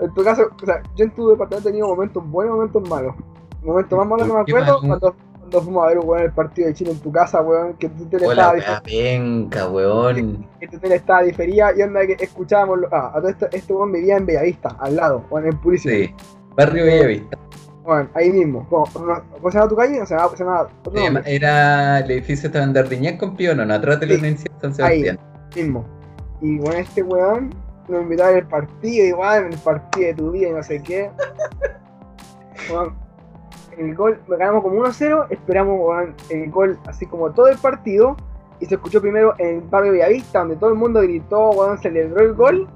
En 0.00 0.14
tu 0.14 0.24
caso, 0.24 0.48
o 0.62 0.66
sea, 0.66 0.82
yo 0.96 1.04
en 1.04 1.10
tu 1.14 1.28
departamento 1.28 1.68
he 1.68 1.72
tenido 1.72 1.88
momentos 1.88 2.24
buenos 2.30 2.52
y 2.52 2.56
momentos 2.56 2.88
malos. 2.88 3.14
Momentos 3.62 3.98
más 3.98 4.06
malos 4.08 4.26
que 4.26 4.32
me 4.32 4.38
¿Por 4.38 4.44
qué 4.46 4.52
acuerdo 4.52 4.72
malo? 4.82 4.88
cuando, 5.00 5.16
cuando 5.38 5.62
fuimos 5.62 5.84
a 5.84 5.88
ver 5.88 5.98
weón, 5.98 6.22
el 6.22 6.32
partido 6.32 6.68
de 6.68 6.74
Chile 6.74 6.90
en 6.92 6.98
tu 7.00 7.12
casa, 7.12 7.40
weón, 7.42 7.74
que 7.74 7.88
tu 7.90 8.06
tele 8.06 8.26
Hola, 8.26 8.54
estaba, 8.56 8.80
penca, 8.82 9.68
weón. 9.68 10.46
que 10.58 10.68
tu 10.68 10.78
tele 10.78 10.94
estaba 10.96 11.22
diferida 11.22 11.72
y 11.76 11.82
onda 11.82 12.06
que 12.06 12.16
escuchábamos. 12.18 12.80
lo- 12.80 12.88
ah, 12.92 13.12
a 13.14 13.20
todo 13.20 13.28
esto, 13.28 13.46
este 13.52 13.72
weón 13.74 13.92
vivía 13.92 14.16
en 14.16 14.24
Bellavista, 14.26 14.76
al 14.80 14.96
lado, 14.96 15.24
weón, 15.30 15.46
en 15.46 15.58
Purísimo. 15.60 15.94
Sí. 15.94 16.14
Barrio 16.56 16.84
Bellavista. 16.86 17.38
Bueno, 17.84 18.08
ahí 18.14 18.30
mismo. 18.30 18.66
¿Cómo, 18.70 18.86
no- 19.06 19.22
¿cómo 19.32 19.50
se 19.50 19.58
llama 19.58 19.68
tu 19.68 19.76
calle? 19.76 20.06
Se 20.06 20.14
llama, 20.14 20.30
se 20.36 20.44
llama. 20.44 21.20
Era 21.26 21.98
el 22.00 22.10
edificio 22.10 22.46
estaba 22.46 22.64
en 22.64 22.72
Dardiñac 22.72 23.18
con 23.18 23.36
Piono, 23.36 23.64
no, 23.66 23.74
atrás 23.74 24.00
de 24.00 24.06
la 24.06 24.12
Sí. 24.14 24.18
Universidad 24.20 24.52
de 24.62 24.72
San 24.74 24.86
Ahí. 24.86 25.02
Sebastián. 25.02 25.18
mismo. 25.56 25.84
Y 26.42 26.58
bueno, 26.58 26.78
este 26.78 27.02
weón 27.02 27.50
nos 27.90 28.08
ver 28.08 28.36
el 28.36 28.46
partido, 28.46 29.06
igual, 29.06 29.46
el 29.52 29.58
partido 29.58 30.06
de 30.06 30.14
tu 30.14 30.30
vida 30.30 30.48
y 30.48 30.52
no 30.52 30.62
sé 30.62 30.82
qué. 30.82 31.10
Weón, 32.70 32.94
el 33.76 33.94
gol, 33.94 34.20
ganamos 34.28 34.62
como 34.62 34.84
1-0, 34.84 35.26
esperamos 35.30 35.78
weón, 35.80 36.14
el 36.28 36.50
gol 36.50 36.78
así 36.86 37.06
como 37.06 37.30
todo 37.32 37.48
el 37.48 37.58
partido. 37.58 38.16
Y 38.60 38.66
se 38.66 38.74
escuchó 38.74 39.00
primero 39.00 39.34
en 39.38 39.56
el 39.56 39.60
barrio 39.62 39.92
Villavista, 39.92 40.40
donde 40.40 40.56
todo 40.56 40.70
el 40.70 40.76
mundo 40.76 41.00
gritó, 41.00 41.50
weón, 41.50 41.78
celebró 41.78 42.20
el 42.20 42.34
gol. 42.34 42.68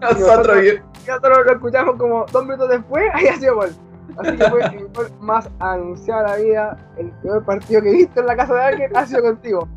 Nosotros, 0.00 0.58
Y 0.64 1.08
nosotros 1.08 1.38
lo 1.46 1.52
escuchamos 1.52 1.96
como 1.96 2.24
dos 2.26 2.44
minutos 2.44 2.70
después, 2.70 3.04
ahí 3.14 3.28
ha 3.28 3.36
sido 3.36 3.56
gol. 3.56 3.70
Así 4.18 4.36
que 4.36 4.44
fue 4.48 4.62
el 4.62 4.88
gol 4.88 5.10
más 5.20 5.50
anunciado 5.58 6.22
de 6.22 6.28
la 6.28 6.36
vida, 6.36 6.90
el 6.96 7.10
peor 7.22 7.44
partido 7.44 7.82
que 7.82 7.90
he 7.90 7.92
visto 7.92 8.20
en 8.20 8.26
la 8.26 8.36
casa 8.36 8.54
de 8.54 8.62
alguien 8.62 8.96
ha 8.96 9.06
sido 9.06 9.22
contigo. 9.22 9.68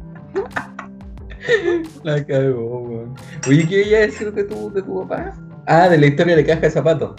la 2.04 2.26
cagó, 2.26 2.89
weón. 3.10 3.16
Oye, 3.48 3.68
¿qué 3.68 3.88
iba 3.88 3.98
a 3.98 4.02
decir 4.02 4.34
de 4.34 4.44
tu, 4.44 4.72
de 4.72 4.82
tu 4.82 5.02
papá? 5.08 5.34
Ah, 5.66 5.88
de 5.90 5.98
la 5.98 6.06
historia 6.08 6.36
de 6.36 6.46
caja 6.46 6.62
de 6.62 6.70
zapatos. 6.72 7.16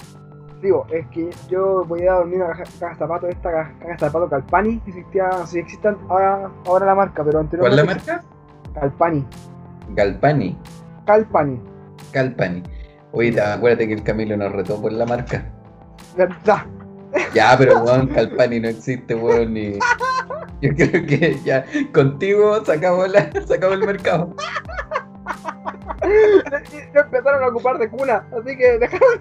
Digo, 0.62 0.86
es 0.92 1.06
que 1.08 1.30
yo 1.48 1.84
voy 1.86 2.06
a 2.06 2.14
dormir 2.14 2.42
una 2.42 2.48
caja, 2.48 2.64
caja 2.80 2.92
de 2.92 2.98
zapatos, 2.98 3.30
esta 3.30 3.50
caja, 3.50 3.72
caja 3.78 3.92
de 3.92 3.98
zapatos 3.98 4.30
Calpani, 4.30 4.78
que 4.80 4.90
existía, 4.90 5.30
si 5.46 5.58
existe 5.58 5.88
ahora, 6.08 6.50
ahora 6.66 6.86
la 6.86 6.94
marca, 6.94 7.24
pero 7.24 7.38
¿Cuál 7.48 7.72
es 7.72 7.76
la 7.76 7.82
anteriormente. 7.82 8.12
marca? 8.12 8.24
Calpani. 8.80 9.26
Galpani. 9.94 10.58
Calpani. 11.06 11.60
Calpani. 12.12 12.62
Oye, 13.12 13.32
te- 13.32 13.40
acuérdate 13.40 13.88
que 13.88 13.94
el 13.94 14.02
Camilo 14.02 14.36
nos 14.36 14.52
retó 14.52 14.80
por 14.80 14.92
la 14.92 15.06
marca. 15.06 15.44
¿Verdad? 16.16 16.58
Ya, 17.34 17.56
pero 17.58 17.80
weón, 17.82 18.06
Calpani 18.08 18.60
no 18.60 18.68
existe, 18.68 19.14
weón, 19.14 19.54
ni. 19.54 19.78
Yo 20.60 20.74
creo 20.76 21.06
que 21.06 21.38
ya 21.44 21.64
contigo 21.94 22.62
sacamos, 22.64 23.08
la, 23.08 23.30
sacamos 23.46 23.78
el 23.80 23.86
mercado. 23.86 24.34
Y 26.72 26.94
lo 26.94 27.00
empezaron 27.00 27.44
a 27.44 27.48
ocupar 27.48 27.78
de 27.78 27.88
cuna, 27.88 28.26
así 28.32 28.56
que 28.56 28.78
dejaron. 28.78 29.20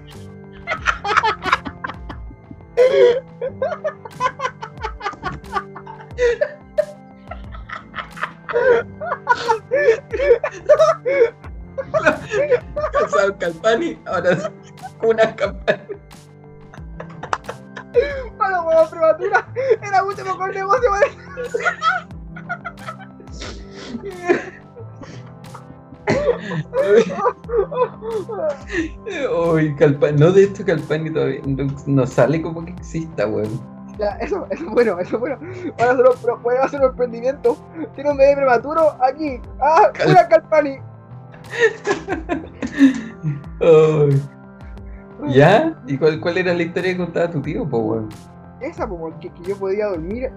Casado 12.91 13.38
Calpani, 13.38 14.01
ahora 14.05 14.31
es 14.31 14.51
una 15.01 15.36
campana. 15.36 15.84
para 18.38 18.62
huevo 18.62 18.89
prematura. 18.89 19.48
Era 19.81 20.03
mucho 20.03 20.25
mejor 20.25 20.53
negocio, 20.53 20.91
weón. 20.91 21.10
Uy, 29.53 29.75
Calpani, 29.75 30.19
no 30.19 30.31
de 30.31 30.43
esto 30.43 30.63
Calpani 30.65 31.11
todavía 31.11 31.41
no, 31.45 31.67
no 31.87 32.07
sale 32.07 32.41
como 32.41 32.63
que 32.65 32.71
exista, 32.71 33.27
weón. 33.27 33.59
Ya, 33.97 34.11
eso, 34.21 34.47
eso 34.49 34.63
es 34.65 34.71
bueno, 34.71 34.97
eso 34.99 35.15
es 35.15 35.19
bueno. 35.19 35.37
Ahora 35.77 35.91
solo 35.97 36.11
pro- 36.21 36.39
pueden 36.41 36.61
hacer 36.61 36.79
un 36.79 36.87
emprendimiento. 36.87 37.57
Tiene 37.95 38.11
un 38.11 38.17
bebé 38.17 38.35
prematuro 38.37 38.95
aquí. 39.03 39.41
Ah, 39.59 39.89
Cal- 39.93 40.09
una 40.11 40.27
Calpani. 40.27 40.77
Ay. 43.59 44.21
¿Ya? 45.27 45.77
¿Y 45.85 45.97
cuál, 45.97 46.19
cuál 46.21 46.37
era 46.37 46.53
la 46.53 46.63
historia 46.63 46.91
que 46.93 46.97
contaba 46.97 47.29
tu 47.29 47.41
tío, 47.41 47.67
po, 47.67 47.77
weón? 47.79 48.07
Esa, 48.61 48.87
como 48.87 49.17
que, 49.19 49.29
que 49.33 49.43
yo 49.43 49.57
podía 49.57 49.87
dormir, 49.87 50.31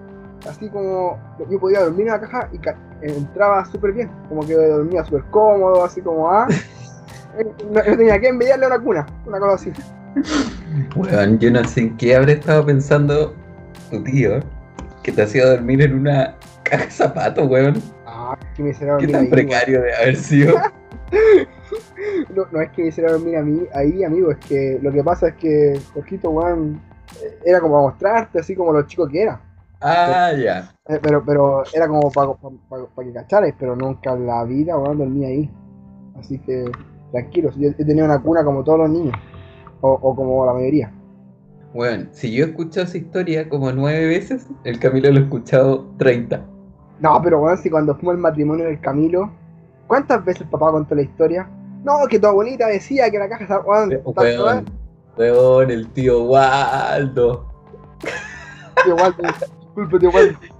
así 0.49 0.67
como 0.69 1.17
yo 1.49 1.57
podía 1.59 1.83
dormir 1.83 2.07
en 2.07 2.13
la 2.13 2.19
caja 2.19 2.49
y 2.51 2.57
ca- 2.57 2.77
entraba 3.07 3.65
súper 3.65 3.93
bien, 3.93 4.09
como 4.29 4.45
que 4.45 4.53
dormía 4.55 5.03
súper 5.03 5.23
cómodo, 5.31 5.83
así 5.83 6.01
como 6.01 6.29
ah. 6.31 6.47
eh, 7.37 7.45
No, 7.71 7.83
no 7.83 7.97
tenía 7.97 8.19
que 8.19 8.27
envidiarle 8.29 8.65
a 8.65 8.67
una 8.69 8.79
cuna, 8.79 9.05
una 9.25 9.39
cosa 9.39 9.55
así. 9.55 9.71
Weón, 10.95 11.39
yo 11.39 11.51
no 11.51 11.63
sé 11.63 11.81
en 11.81 11.97
qué 11.97 12.15
habrá 12.15 12.33
estado 12.33 12.65
pensando 12.65 13.33
tu 13.89 14.03
tío 14.03 14.39
que 15.01 15.11
te 15.11 15.23
hacía 15.23 15.45
dormir 15.45 15.81
en 15.81 15.95
una 15.99 16.35
caja 16.63 16.85
de 16.85 16.91
zapatos, 16.91 17.49
weón. 17.49 17.81
Ah, 18.05 18.37
que 18.55 18.63
me 18.63 18.69
hiciera 18.69 18.97
Qué 18.97 19.07
dormir 19.07 19.11
tan 19.11 19.23
ahí. 19.25 19.29
precario 19.31 19.81
de 19.81 19.95
haber 19.95 20.15
sido. 20.15 20.55
No, 22.35 22.45
no 22.51 22.61
es 22.61 22.69
que 22.71 22.81
me 22.81 22.87
hiciera 22.89 23.11
dormir 23.11 23.37
a 23.37 23.41
mí, 23.43 23.61
ahí, 23.73 24.03
amigo, 24.03 24.31
es 24.31 24.37
que 24.37 24.79
lo 24.81 24.91
que 24.91 25.03
pasa 25.03 25.29
es 25.29 25.35
que 25.35 25.79
Jorgito, 25.93 26.29
weón, 26.31 26.81
eh, 27.21 27.37
era 27.45 27.59
como 27.59 27.77
a 27.77 27.81
mostrarte, 27.83 28.39
así 28.39 28.55
como 28.55 28.73
los 28.73 28.87
chicos 28.87 29.09
que 29.09 29.21
era. 29.21 29.39
Ah, 29.79 30.31
ya. 30.33 30.72
Eh, 30.89 30.99
pero, 31.01 31.23
pero 31.25 31.63
era 31.73 31.87
como 31.87 32.11
para 32.11 32.33
que 33.05 33.13
cacharais, 33.13 33.55
pero 33.57 33.73
nunca 33.75 34.11
en 34.11 34.27
la 34.27 34.43
vida, 34.43 34.77
weón, 34.77 34.97
dormí 34.97 35.25
ahí. 35.25 35.51
Así 36.19 36.37
que, 36.39 36.69
tranquilos, 37.11 37.55
yo 37.57 37.69
he 37.69 37.85
tenido 37.85 38.05
una 38.05 38.21
cuna 38.21 38.43
como 38.43 38.63
todos 38.63 38.79
los 38.79 38.89
niños. 38.89 39.15
O, 39.79 39.91
o 39.91 40.15
como 40.15 40.45
la 40.45 40.53
mayoría. 40.53 40.91
Weón, 41.73 42.09
si 42.11 42.33
yo 42.33 42.45
he 42.45 42.49
escuchado 42.49 42.85
esa 42.85 42.97
historia 42.97 43.47
como 43.47 43.71
nueve 43.71 44.07
veces, 44.07 44.47
el 44.65 44.77
Camilo 44.79 45.09
lo 45.09 45.19
ha 45.19 45.23
escuchado 45.23 45.87
30. 45.97 46.45
No, 46.99 47.21
pero 47.23 47.39
weón, 47.39 47.57
si 47.57 47.69
cuando 47.69 47.95
fuimos 47.95 48.15
al 48.15 48.21
matrimonio 48.21 48.65
del 48.65 48.79
Camilo, 48.81 49.31
¿cuántas 49.87 50.23
veces 50.25 50.45
papá 50.51 50.71
contó 50.71 50.95
la 50.95 51.01
historia? 51.03 51.49
No, 51.83 52.05
que 52.09 52.19
tu 52.19 52.27
abuelita 52.27 52.67
decía 52.67 53.09
que 53.09 53.19
la 53.19 53.29
caja 53.29 53.43
estaba. 53.43 53.65
Weón, 53.65 53.89
tanto, 53.89 54.13
Weón, 54.21 54.65
weón, 55.17 55.71
el 55.71 55.87
tío 55.93 56.23
Waldo. 56.25 57.45
Tío 58.83 58.95
Waldo, 58.95 59.23
disculpe, 59.65 59.99
tío 59.99 60.11
Waldo. 60.11 60.52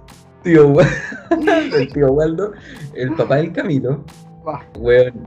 Tío. 0.44 0.74
El 1.30 1.92
tío 1.92 2.12
Waldo, 2.12 2.52
el 2.94 3.14
papá 3.14 3.36
del 3.36 3.52
Camilo. 3.52 4.04
Weón. 4.78 5.26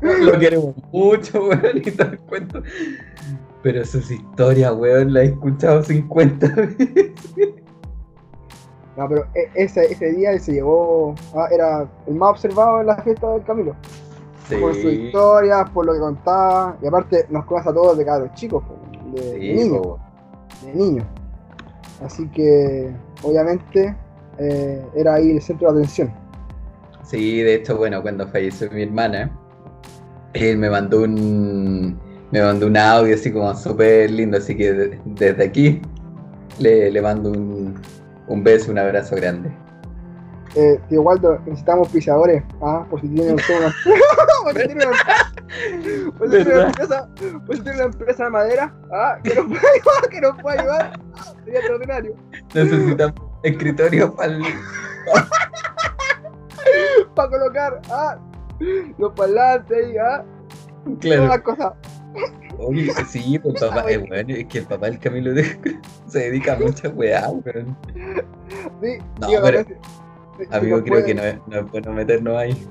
Lo 0.00 0.38
queremos 0.38 0.74
mucho, 0.92 1.44
weón, 1.46 1.82
y 1.84 1.88
el 1.88 2.18
cuento. 2.20 2.62
Pero 3.62 3.84
sus 3.84 4.10
historias, 4.10 4.72
weón, 4.72 5.12
las 5.12 5.24
he 5.24 5.26
escuchado 5.26 5.82
50 5.82 6.46
veces. 6.48 7.12
No, 8.96 9.08
pero 9.08 9.26
e- 9.34 9.50
ese, 9.56 9.92
ese 9.92 10.12
día 10.12 10.30
él 10.32 10.40
se 10.40 10.52
llevó. 10.52 11.14
ah, 11.34 11.48
era 11.52 11.86
el 12.06 12.14
más 12.14 12.30
observado 12.30 12.80
en 12.80 12.86
la 12.86 12.96
fiesta 13.02 13.30
del 13.32 13.42
Camilo. 13.42 13.74
Por 14.60 14.74
su 14.74 14.80
Sí, 14.82 14.88
historia, 15.06 15.64
por 15.64 15.84
lo 15.86 15.92
que 15.92 15.98
contaba. 15.98 16.76
Y 16.80 16.86
aparte, 16.86 17.26
nos 17.30 17.44
conoce 17.46 17.68
a 17.68 17.74
todos 17.74 17.98
de 17.98 18.04
cabros 18.04 18.32
chicos, 18.34 18.62
de, 19.12 19.20
de 19.20 19.32
sí, 19.40 19.52
niños. 19.54 19.78
po. 19.82 19.98
de 20.64 20.72
niño. 20.74 21.04
Así 22.02 22.28
que, 22.28 22.90
obviamente, 23.22 23.94
eh, 24.38 24.82
era 24.94 25.14
ahí 25.14 25.30
el 25.30 25.40
centro 25.42 25.72
de 25.72 25.78
atención. 25.80 26.12
Sí, 27.04 27.40
de 27.42 27.54
hecho, 27.54 27.76
bueno, 27.76 28.02
cuando 28.02 28.26
falleció 28.28 28.70
mi 28.70 28.82
hermana, 28.82 29.30
él 30.34 30.58
me 30.58 30.68
mandó 30.68 31.02
un 31.02 31.98
me 32.32 32.42
mandó 32.42 32.66
un 32.66 32.76
audio 32.76 33.14
así 33.14 33.32
como 33.32 33.54
súper 33.54 34.10
lindo, 34.10 34.36
así 34.38 34.56
que 34.56 34.72
de- 34.72 35.00
desde 35.04 35.44
aquí 35.44 35.80
le, 36.58 36.90
le 36.90 37.00
mando 37.00 37.30
un, 37.30 37.74
un 38.26 38.44
beso, 38.44 38.72
un 38.72 38.78
abrazo 38.78 39.14
grande. 39.16 39.50
Eh, 40.56 40.80
tío 40.88 41.02
Waldo, 41.02 41.38
necesitamos 41.46 41.88
pisadores. 41.88 42.42
Ah, 42.62 42.86
por 42.90 43.00
si 43.00 43.08
tienen 43.08 43.34
una. 43.58 43.74
por 44.42 44.52
si 44.58 44.66
tiene 44.66 44.86
una, 44.86 46.12
por 46.18 46.28
si 46.30 46.36
tiene 46.36 46.54
una 46.54 46.66
empresa, 46.66 47.08
por 47.46 47.56
si 47.56 47.62
tiene 47.62 47.76
una 47.78 47.84
empresa 47.86 48.24
de 48.24 48.30
madera. 48.30 48.74
Ah, 48.92 49.18
que 49.22 49.34
nos 49.34 49.46
pueda 49.46 49.60
ayudar, 49.74 50.08
que 50.10 50.20
nos 50.20 50.42
pueda 50.42 50.60
ayudar. 50.60 51.00
Ah, 51.18 51.32
sería 51.44 51.58
extraordinario. 51.60 52.16
Necesitamos 52.54 53.14
escritorio 53.42 54.14
para 54.14 54.38
Para 57.14 57.28
colocar, 57.30 57.80
ah, 57.90 58.18
los 58.98 59.12
parlantes 59.12 59.76
ahí, 59.86 59.96
ah, 59.98 60.24
todas 60.84 60.98
Claro. 61.00 61.26
las 61.28 61.40
cosas. 61.40 61.72
Oye, 62.58 62.90
sí, 63.08 63.38
pues 63.38 63.60
papá, 63.60 63.82
es 63.90 63.98
bueno, 64.08 64.34
es 64.34 64.46
que 64.46 64.58
el 64.58 64.64
papá 64.66 64.86
del 64.86 64.98
Camilo 64.98 65.34
de- 65.34 65.78
se 66.06 66.18
dedica 66.20 66.54
a 66.54 66.56
muchas 66.58 66.92
weá, 66.94 67.28
weón. 67.28 67.76
Sí, 68.82 68.98
No, 69.20 69.28
pero- 69.42 69.64
Amigo, 70.50 70.82
creo 70.82 71.04
que 71.04 71.14
no 71.14 71.22
es, 71.22 71.38
no 71.46 71.58
es 71.58 71.70
bueno 71.70 71.92
meternos 71.92 72.36
ahí. 72.36 72.68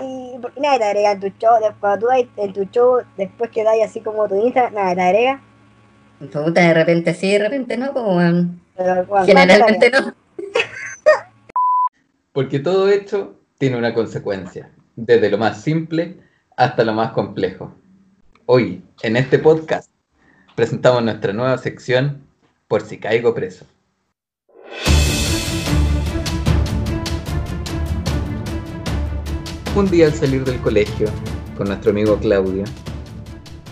¿Y 0.00 0.38
por 0.38 0.52
qué 0.52 0.60
nadie 0.60 0.78
te 0.78 0.84
agrega 0.84 1.12
en 1.12 1.20
tu 1.20 1.28
show? 1.38 1.54
Después, 1.60 1.76
cuando 1.80 1.98
tú 1.98 2.06
vas 2.06 2.24
en 2.36 2.52
tu 2.52 2.64
show, 2.64 3.02
después 3.16 3.50
que 3.50 3.64
dais 3.64 3.84
así 3.84 4.00
como 4.00 4.28
tu 4.28 4.34
Instagram, 4.34 4.74
nadie 4.74 4.94
te 4.94 5.02
agrega. 5.02 5.42
Puta, 6.18 6.60
de 6.60 6.74
repente 6.74 7.14
sí, 7.14 7.32
de 7.32 7.38
repente 7.38 7.76
no, 7.76 7.92
como. 7.92 8.18
Pero, 8.76 9.06
bueno, 9.06 9.26
Generalmente 9.26 9.90
no. 9.90 10.14
Porque 12.32 12.58
todo 12.58 12.88
esto 12.88 13.36
tiene 13.58 13.76
una 13.76 13.94
consecuencia, 13.94 14.70
desde 14.96 15.30
lo 15.30 15.38
más 15.38 15.62
simple 15.62 16.18
hasta 16.56 16.84
lo 16.84 16.92
más 16.92 17.12
complejo. 17.12 17.72
Hoy, 18.46 18.82
en 19.02 19.16
este 19.16 19.38
podcast, 19.38 19.90
presentamos 20.56 21.02
nuestra 21.02 21.32
nueva 21.32 21.58
sección, 21.58 22.26
Por 22.66 22.82
si 22.82 22.98
caigo 22.98 23.34
preso. 23.34 23.66
Un 29.78 29.88
día 29.88 30.06
al 30.06 30.12
salir 30.12 30.42
del 30.42 30.58
colegio, 30.60 31.06
con 31.56 31.68
nuestro 31.68 31.92
amigo 31.92 32.18
Claudio, 32.18 32.64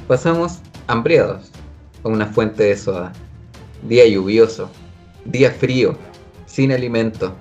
pasamos 0.07 0.61
hambriados 0.87 1.51
a 2.05 2.09
una 2.09 2.27
fuente 2.27 2.63
de 2.63 2.77
soda. 2.77 3.13
Día 3.83 4.07
lluvioso, 4.07 4.71
día 5.25 5.51
frío, 5.51 5.97
sin 6.47 6.71
alimento. 6.71 7.35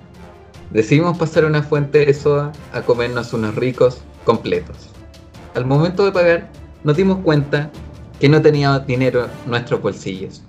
Decidimos 0.72 1.16
pasar 1.16 1.44
a 1.44 1.46
una 1.46 1.62
fuente 1.62 2.04
de 2.04 2.12
soda 2.12 2.50
a 2.72 2.82
comernos 2.82 3.32
unos 3.32 3.54
ricos 3.54 4.02
completos. 4.24 4.88
Al 5.54 5.64
momento 5.64 6.04
de 6.04 6.10
pagar, 6.10 6.50
nos 6.82 6.96
dimos 6.96 7.18
cuenta 7.18 7.70
que 8.18 8.28
no 8.28 8.42
teníamos 8.42 8.84
dinero 8.84 9.26
en 9.44 9.48
nuestros 9.48 9.80
bolsillos. 9.80 10.42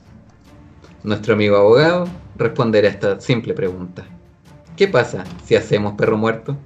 Nuestro 1.03 1.35
amigo 1.35 1.55
abogado 1.55 2.07
responderá 2.35 2.87
a 2.87 2.91
esta 2.93 3.21
simple 3.21 3.53
pregunta. 3.53 4.03
¿Qué 4.75 4.87
pasa 4.87 5.23
si 5.45 5.55
hacemos 5.55 5.93
perro 5.93 6.17
muerto? 6.17 6.57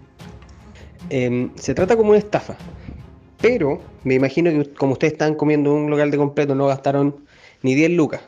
Em, 1.14 1.50
se 1.56 1.74
trata 1.74 1.98
como 1.98 2.10
una 2.12 2.20
estafa. 2.20 2.56
Pero 3.42 3.82
me 4.06 4.14
imagino 4.16 4.50
que 4.50 4.72
como 4.74 4.94
ustedes 4.94 5.14
están 5.14 5.36
comiendo 5.36 5.72
en 5.76 5.84
un 5.84 5.90
local 5.92 6.10
de 6.10 6.18
completo, 6.18 6.56
no 6.56 6.68
gastaron 6.68 7.26
ni 7.64 7.76
10 7.76 7.92
lucas. 7.92 8.22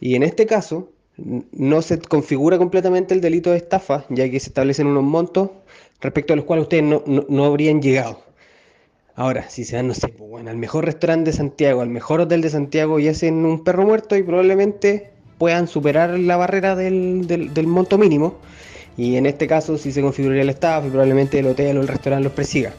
Y 0.00 0.14
en 0.14 0.22
este 0.22 0.46
caso, 0.46 0.90
no 1.16 1.82
se 1.82 1.98
configura 1.98 2.56
completamente 2.58 3.14
el 3.14 3.20
delito 3.20 3.50
de 3.50 3.56
estafa, 3.56 4.04
ya 4.10 4.28
que 4.30 4.38
se 4.38 4.50
establecen 4.50 4.86
unos 4.86 5.02
montos 5.02 5.50
respecto 6.00 6.32
a 6.32 6.36
los 6.36 6.44
cuales 6.44 6.64
ustedes 6.64 6.84
no, 6.84 7.02
no- 7.06 7.24
no 7.28 7.44
habrían 7.46 7.82
llegado. 7.82 8.22
Ahora, 9.16 9.48
si 9.48 9.64
se 9.64 9.76
dan, 9.76 9.88
no 9.88 9.94
sé, 9.94 10.08
pues, 10.08 10.28
bueno, 10.30 10.50
al 10.50 10.56
mejor 10.56 10.84
restaurante 10.84 11.30
de 11.30 11.36
Santiago, 11.36 11.80
al 11.82 11.88
mejor 11.88 12.20
hotel 12.20 12.40
de 12.42 12.50
Santiago 12.50 12.98
y 13.00 13.08
hacen 13.08 13.44
un 13.46 13.64
perro 13.64 13.84
muerto 13.86 14.16
y 14.16 14.22
probablemente 14.22 15.10
puedan 15.38 15.66
superar 15.68 16.18
la 16.18 16.36
barrera 16.36 16.76
del, 16.76 17.26
del- 17.26 17.52
del 17.54 17.66
monto 17.66 17.98
mínimo. 17.98 18.36
Y 18.96 19.16
en 19.16 19.26
este 19.26 19.46
caso 19.46 19.76
sí 19.76 19.92
se 19.92 20.02
configuraría 20.02 20.44
la 20.44 20.52
estafa 20.52 20.86
y 20.86 20.90
probablemente 20.90 21.38
el 21.38 21.46
hotel 21.46 21.78
o 21.78 21.80
el 21.80 21.88
restaurante 21.88 22.24
los 22.24 22.32
persiga. 22.32 22.72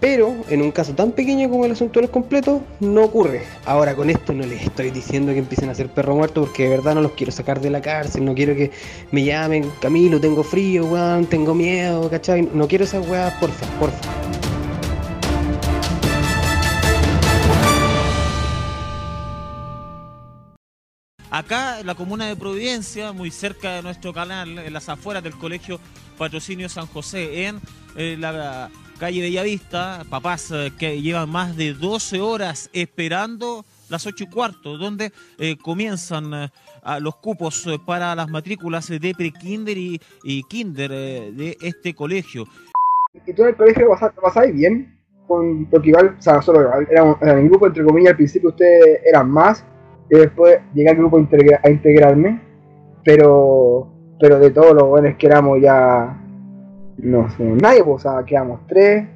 Pero 0.00 0.34
en 0.50 0.60
un 0.60 0.70
caso 0.70 0.94
tan 0.94 1.12
pequeño 1.12 1.48
como 1.48 1.64
el 1.64 1.72
asunto 1.72 1.98
de 1.98 2.02
los 2.02 2.10
completos, 2.10 2.60
no 2.80 3.04
ocurre. 3.04 3.42
Ahora 3.64 3.94
con 3.94 4.10
esto 4.10 4.34
no 4.34 4.44
les 4.44 4.62
estoy 4.62 4.90
diciendo 4.90 5.32
que 5.32 5.38
empiecen 5.38 5.70
a 5.70 5.72
hacer 5.72 5.88
perro 5.88 6.14
muerto 6.14 6.42
porque 6.42 6.64
de 6.64 6.68
verdad 6.70 6.94
no 6.94 7.00
los 7.00 7.12
quiero 7.12 7.32
sacar 7.32 7.60
de 7.60 7.70
la 7.70 7.80
cárcel, 7.80 8.24
no 8.24 8.34
quiero 8.34 8.54
que 8.54 8.70
me 9.12 9.24
llamen, 9.24 9.70
Camilo, 9.80 10.20
tengo 10.20 10.42
frío, 10.42 10.84
weón, 10.84 11.24
tengo 11.26 11.54
miedo, 11.54 12.10
¿cachai? 12.10 12.42
No 12.52 12.68
quiero 12.68 12.84
esas 12.84 13.08
weas, 13.08 13.32
porfa, 13.34 13.66
porfa. 13.78 14.23
Acá 21.34 21.80
en 21.80 21.88
la 21.88 21.96
comuna 21.96 22.28
de 22.28 22.36
Providencia, 22.36 23.10
muy 23.10 23.32
cerca 23.32 23.72
de 23.72 23.82
nuestro 23.82 24.12
canal, 24.12 24.56
en 24.56 24.72
las 24.72 24.88
afueras 24.88 25.20
del 25.20 25.34
colegio 25.34 25.80
Patrocinio 26.16 26.68
San 26.68 26.86
José, 26.86 27.46
en 27.48 27.56
eh, 27.96 28.16
la 28.16 28.70
calle 29.00 29.20
Bellavista, 29.20 30.04
papás 30.08 30.52
eh, 30.52 30.70
que 30.78 31.02
llevan 31.02 31.28
más 31.28 31.56
de 31.56 31.74
12 31.74 32.20
horas 32.20 32.70
esperando 32.72 33.64
las 33.88 34.06
8 34.06 34.22
y 34.22 34.26
cuarto, 34.28 34.78
donde 34.78 35.10
eh, 35.38 35.56
comienzan 35.60 36.52
los 37.00 37.16
cupos 37.16 37.68
para 37.84 38.14
las 38.14 38.28
matrículas 38.28 38.86
de 38.86 39.12
pre-kinder 39.12 39.76
y, 39.76 40.00
y 40.22 40.44
kinder 40.44 40.88
de 40.88 41.58
este 41.60 41.94
colegio. 41.94 42.44
¿Y 43.26 43.32
tú 43.32 43.42
en 43.42 43.48
el 43.48 43.56
colegio 43.56 43.88
pasáis 44.22 44.54
bien? 44.54 44.96
Porque 45.26 45.88
igual, 45.88 46.16
o 46.16 46.22
sea, 46.22 46.38
el 46.38 47.48
grupo, 47.48 47.66
entre 47.66 47.84
comillas, 47.84 48.12
al 48.12 48.18
principio 48.18 48.50
ustedes 48.50 49.00
eran 49.04 49.28
más, 49.28 49.64
y 50.10 50.16
después 50.16 50.58
llegué 50.74 50.90
al 50.90 50.96
grupo 50.96 51.16
a, 51.16 51.20
integra- 51.20 51.60
a 51.62 51.70
integrarme, 51.70 52.40
pero 53.04 53.88
pero 54.20 54.38
de 54.38 54.50
todos 54.50 54.74
los 54.74 54.84
buenos 54.88 55.14
que 55.16 55.26
éramos 55.26 55.60
ya 55.60 56.16
no 56.98 57.28
somos 57.30 57.60
nadie, 57.60 57.82
pues, 57.82 57.96
o 58.06 58.10
sea, 58.10 58.24
quedamos 58.24 58.60
tres. 58.68 59.06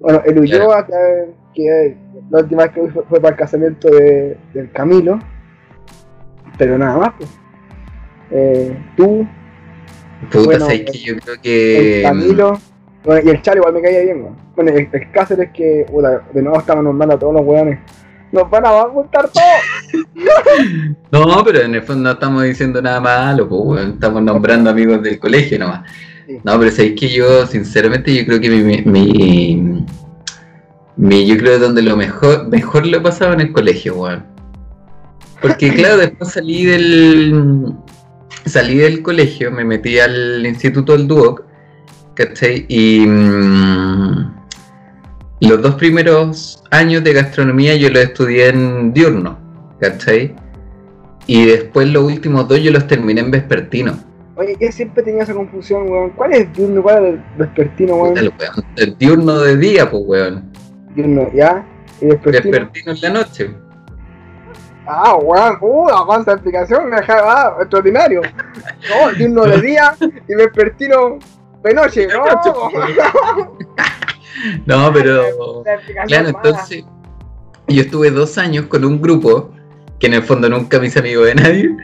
Bueno, 0.00 0.20
el 0.26 0.38
Ulloa, 0.38 0.84
que, 0.86 0.92
que 1.54 1.96
la 2.28 2.40
última 2.40 2.64
vez 2.64 2.72
que 2.72 2.88
fue, 2.90 3.04
fue 3.04 3.20
para 3.20 3.34
el 3.34 3.38
casamiento 3.38 3.88
de, 3.88 4.36
del 4.52 4.70
Camilo, 4.72 5.18
pero 6.58 6.76
nada 6.76 6.98
más, 6.98 7.12
pues. 7.16 7.38
Eh, 8.30 8.76
tú, 8.96 9.26
Puta, 10.30 10.44
Bueno, 10.44 10.64
sabes 10.66 10.84
que 10.90 10.98
yo 10.98 11.16
creo 11.16 11.34
el 11.34 11.40
que. 11.40 12.00
Camilo. 12.02 12.58
Bueno, 13.04 13.20
y 13.28 13.30
el 13.30 13.42
Chalo 13.42 13.58
igual 13.58 13.74
me 13.74 13.82
caía 13.82 14.00
bien, 14.02 14.22
weón. 14.22 14.36
Bueno, 14.54 14.70
el, 14.70 14.88
el 14.92 15.10
Cáceres 15.10 15.50
que, 15.52 15.84
puta, 15.90 16.22
de 16.32 16.42
nuevo 16.42 16.58
estamos 16.58 16.84
nombrando 16.84 17.16
a 17.16 17.18
todos 17.18 17.34
los 17.34 17.44
weones. 17.44 17.78
Nos 18.32 18.50
van 18.50 18.64
a 18.66 18.70
juntar 18.84 19.28
todos. 19.28 20.04
No, 21.12 21.44
pero 21.44 21.60
en 21.60 21.74
el 21.74 21.82
fondo 21.82 22.04
no 22.04 22.10
estamos 22.12 22.42
diciendo 22.44 22.80
nada 22.80 22.98
malo, 23.00 23.46
pues. 23.48 23.86
Estamos 23.86 24.22
nombrando 24.22 24.70
amigos 24.70 25.02
del 25.02 25.18
colegio 25.18 25.58
nomás. 25.58 25.82
Sí. 26.26 26.38
No, 26.42 26.58
pero 26.58 26.70
sabéis 26.70 26.98
que 26.98 27.08
yo, 27.10 27.46
sinceramente, 27.46 28.14
yo 28.14 28.24
creo 28.24 28.40
que 28.40 28.48
mi, 28.48 28.62
mi, 28.62 28.82
mi- 29.56 29.86
mi- 30.96 31.26
yo 31.26 31.36
creo 31.36 31.52
que 31.54 31.64
donde 31.64 31.82
lo 31.82 31.96
mejor, 31.96 32.48
mejor 32.48 32.86
lo 32.86 32.96
he 32.96 33.00
pasado 33.00 33.34
en 33.34 33.40
el 33.42 33.52
colegio, 33.52 33.96
weón. 33.96 34.24
Porque 35.42 35.70
claro, 35.74 35.98
después 35.98 36.30
salí 36.32 36.64
del, 36.64 37.74
salí 38.46 38.76
del 38.78 39.02
colegio, 39.02 39.50
me 39.50 39.64
metí 39.64 39.98
al 39.98 40.46
instituto 40.46 40.92
del 40.92 41.06
Duoc, 41.08 41.42
¿cachai? 42.14 42.64
Y 42.68 43.00
mm, 43.06 44.34
los 45.48 45.60
dos 45.60 45.74
primeros 45.74 46.62
años 46.70 47.02
de 47.02 47.12
gastronomía 47.14 47.74
yo 47.74 47.88
los 47.90 48.02
estudié 48.02 48.48
en 48.48 48.92
diurno, 48.92 49.38
¿cachai? 49.80 50.34
Y 51.26 51.46
después 51.46 51.88
los 51.88 52.04
últimos 52.04 52.48
dos 52.48 52.60
yo 52.60 52.70
los 52.70 52.86
terminé 52.86 53.20
en 53.20 53.30
vespertino. 53.30 53.98
Oye, 54.36 54.56
yo 54.60 54.72
siempre 54.72 55.02
tenía 55.02 55.22
esa 55.22 55.34
confusión, 55.34 55.90
weón. 55.90 56.10
¿Cuál 56.10 56.32
es 56.32 56.52
diurno? 56.52 56.82
¿Cuál 56.82 57.04
es 57.04 57.14
el 57.14 57.22
vespertino, 57.36 57.96
weón? 57.96 58.18
El, 58.18 58.32
weón, 58.38 58.64
el 58.76 58.98
diurno 58.98 59.38
de 59.40 59.56
día, 59.56 59.90
pues, 59.90 60.02
weón. 60.06 60.52
Diurno, 60.94 61.30
¿ya? 61.32 61.66
Y 62.00 62.06
vespertino. 62.06 62.50
Vespertino 62.50 62.92
en 62.92 63.00
la 63.00 63.10
noche. 63.10 63.54
Ah, 64.86 65.16
weón. 65.16 65.58
Uh, 65.60 66.06
cuánta 66.06 66.32
explicación. 66.32 66.88
Me 66.88 66.96
ah, 66.96 67.56
extraordinario. 67.60 68.22
No, 68.88 69.12
diurno 69.12 69.44
de 69.44 69.60
día 69.60 69.94
y 70.00 70.34
vespertino 70.34 71.18
de 71.62 71.74
noche. 71.74 72.08
No, 72.08 72.24
No, 74.66 74.92
pero. 74.92 75.62
Claro, 76.06 76.28
entonces. 76.28 76.84
Yo 77.68 77.82
estuve 77.82 78.10
dos 78.10 78.38
años 78.38 78.66
con 78.66 78.84
un 78.84 79.00
grupo 79.00 79.52
que 80.00 80.08
en 80.08 80.14
el 80.14 80.22
fondo 80.22 80.48
nunca 80.48 80.80
me 80.80 80.88
hice 80.88 80.98
amigo 80.98 81.22
de 81.24 81.34
nadie. 81.34 81.76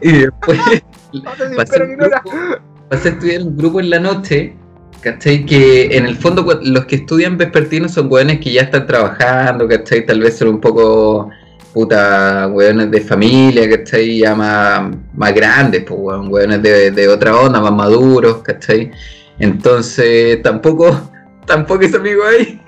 Y 0.00 0.12
después 0.12 0.60
pasé, 1.56 1.82
un 1.82 1.96
grupo- 1.96 2.58
pasé 2.88 3.08
a 3.08 3.12
estudiar 3.12 3.42
un 3.42 3.56
grupo 3.56 3.80
en 3.80 3.90
la 3.90 3.98
noche. 4.00 4.56
¿Cachai? 5.00 5.44
Que 5.44 5.96
en 5.98 6.06
el 6.06 6.16
fondo 6.16 6.46
los 6.62 6.86
que 6.86 6.96
estudian 6.96 7.36
vespertino 7.36 7.90
son 7.90 8.10
hueones 8.10 8.40
que 8.40 8.52
ya 8.52 8.62
están 8.62 8.86
trabajando, 8.86 9.68
¿cachai? 9.68 10.06
Tal 10.06 10.20
vez 10.20 10.38
son 10.38 10.48
un 10.48 10.60
poco 10.62 11.28
puta 11.74 12.48
hueones 12.50 12.90
de 12.90 13.00
familia, 13.02 13.68
¿cachai? 13.68 14.20
Ya 14.20 14.34
más, 14.34 14.96
más 15.12 15.34
grandes, 15.34 15.84
pues 15.84 15.98
hueones 16.26 16.62
de, 16.62 16.90
de 16.90 17.08
otra 17.08 17.36
onda, 17.36 17.60
más 17.60 17.72
maduros, 17.72 18.38
¿cachai? 18.38 18.92
Entonces 19.38 20.40
tampoco, 20.42 21.10
tampoco 21.46 21.82
es 21.82 21.94
amigo 21.94 22.22
ahí. 22.24 22.60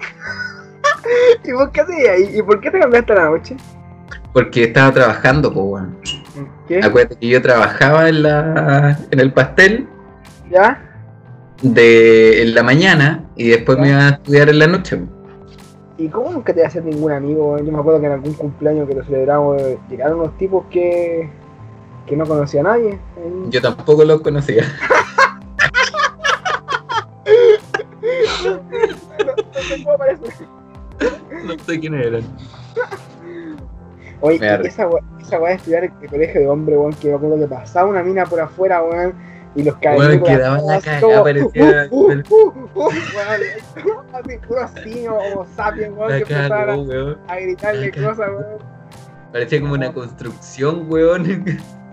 ¿Y 1.44 1.52
por 1.52 1.70
qué 1.72 1.80
hacías? 1.80 2.20
¿Y, 2.20 2.38
¿Y 2.38 2.42
por 2.42 2.60
qué 2.60 2.70
te 2.70 2.80
cambiaste 2.80 3.12
a 3.12 3.16
la 3.16 3.30
noche? 3.30 3.56
Porque 4.32 4.64
estaba 4.64 4.92
trabajando, 4.92 5.52
pues 5.52 5.66
weón. 5.66 5.96
¿Qué? 6.68 6.80
Acuérdate 6.82 7.16
que 7.16 7.28
yo 7.28 7.40
trabajaba 7.40 8.08
en 8.08 8.22
la 8.22 8.98
en 9.10 9.20
el 9.20 9.32
pastel 9.32 9.88
¿Ya? 10.50 10.82
de 11.62 12.42
en 12.42 12.54
la 12.54 12.62
mañana 12.62 13.24
y 13.36 13.48
después 13.48 13.78
me 13.78 13.88
iba 13.88 14.06
a 14.06 14.08
estudiar 14.10 14.48
en 14.50 14.58
la 14.58 14.66
noche. 14.66 15.00
¿Y 15.98 16.08
cómo 16.08 16.30
nunca 16.30 16.52
te 16.52 16.64
hacer 16.64 16.84
ningún 16.84 17.12
amigo? 17.12 17.56
Yo 17.58 17.72
me 17.72 17.78
acuerdo 17.78 18.00
que 18.00 18.06
en 18.06 18.12
algún 18.12 18.34
cumpleaños 18.34 18.86
que 18.86 18.94
lo 18.94 19.04
celebramos 19.04 19.62
eh, 19.62 19.78
llegaron 19.88 20.20
unos 20.20 20.36
tipos 20.36 20.66
que, 20.70 21.30
que 22.06 22.16
no 22.16 22.26
conocía 22.26 22.60
a 22.60 22.64
nadie. 22.64 22.98
Yo 23.48 23.62
tampoco 23.62 24.04
los 24.04 24.20
conocía. 24.20 24.64
parece. 29.98 30.46
No 31.44 31.58
sé 31.64 31.80
quiénes 31.80 32.06
eran. 32.06 32.22
Oye, 34.20 34.38
esa 34.66 34.88
weá 34.88 35.02
esa 35.20 35.38
weá 35.40 35.50
de 35.50 35.56
estudiar 35.56 35.84
en 35.84 35.92
el 36.02 36.08
colegio 36.08 36.40
de 36.40 36.48
hombre, 36.48 36.76
weón, 36.78 36.94
que 36.94 37.08
me 37.08 37.14
acuerdo 37.14 37.38
que 37.38 37.46
pasaba 37.48 37.88
una 37.90 38.02
mina 38.02 38.24
por 38.24 38.40
afuera, 38.40 38.82
weón, 38.82 39.14
y 39.54 39.62
los 39.64 39.74
Weón, 39.74 39.80
caballeros. 39.96 40.28
quedaba 40.28 40.58
la 40.60 40.80
cagada, 40.80 41.22
parecía- 41.22 41.88
Uh, 41.90 42.12
uh, 42.12 42.68
uh, 42.74 42.80
weón, 42.84 42.94
así, 44.12 44.38
puro 44.46 44.68
simio, 44.82 45.16
como 45.32 45.46
sapiens, 45.56 45.96
weón, 45.96 46.08
que 46.10 46.18
empezaban 46.18 46.88
weón. 46.88 47.18
a, 47.28 47.36
gritarle 47.36 47.90
cosas, 47.90 48.18
weón. 48.18 48.58
Parecía 49.32 49.60
como 49.60 49.74
una 49.74 49.92
construcción, 49.92 50.86
weón. 50.88 51.44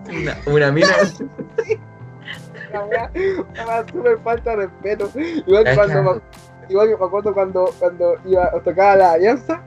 Una, 0.08 0.36
una 0.46 0.72
mina. 0.72 0.88
La 2.72 2.84
weá, 2.86 3.10
una 3.14 3.66
weá 3.66 3.86
súper 3.90 4.18
falta 4.18 4.50
de 4.50 4.56
respeto. 4.66 5.10
Igual 5.46 5.64
cuando 5.74 6.22
igual 6.68 6.88
que 6.88 6.96
me 6.96 7.04
acuerdo 7.04 7.34
cuando, 7.34 7.70
cuando 7.78 8.16
iba, 8.24 8.50
tocaba 8.62 8.96
la 8.96 9.12
alianza 9.12 9.62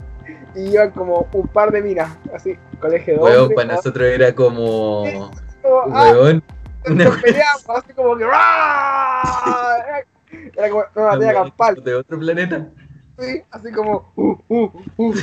y 0.56 0.72
iban 0.72 0.92
como 0.92 1.28
un 1.32 1.48
par 1.48 1.72
de 1.72 1.82
minas, 1.82 2.18
así, 2.34 2.58
colegio 2.80 3.16
de 3.16 3.20
Weón, 3.20 3.54
para 3.54 3.76
nosotros 3.76 4.08
era 4.08 4.34
como. 4.34 5.04
como, 5.62 5.96
ah, 5.96 6.12
Weón. 6.12 6.44
Una 6.90 7.06
nos 7.06 7.22
peleamos, 7.22 7.70
así 7.70 7.94
como 7.94 8.16
que 8.16 8.26
¡ah! 8.32 10.04
Era, 10.56 10.70
como 10.70 10.84
una 10.96 11.06
batalla 11.06 11.34
campal, 11.34 11.84
de 11.84 11.96
otro 11.96 12.20
planeta. 12.20 12.70
sí, 13.20 13.42
así 13.52 13.72
como 13.72 14.12
uh, 14.16 14.36
uh, 14.48 14.72
uh. 14.98 15.14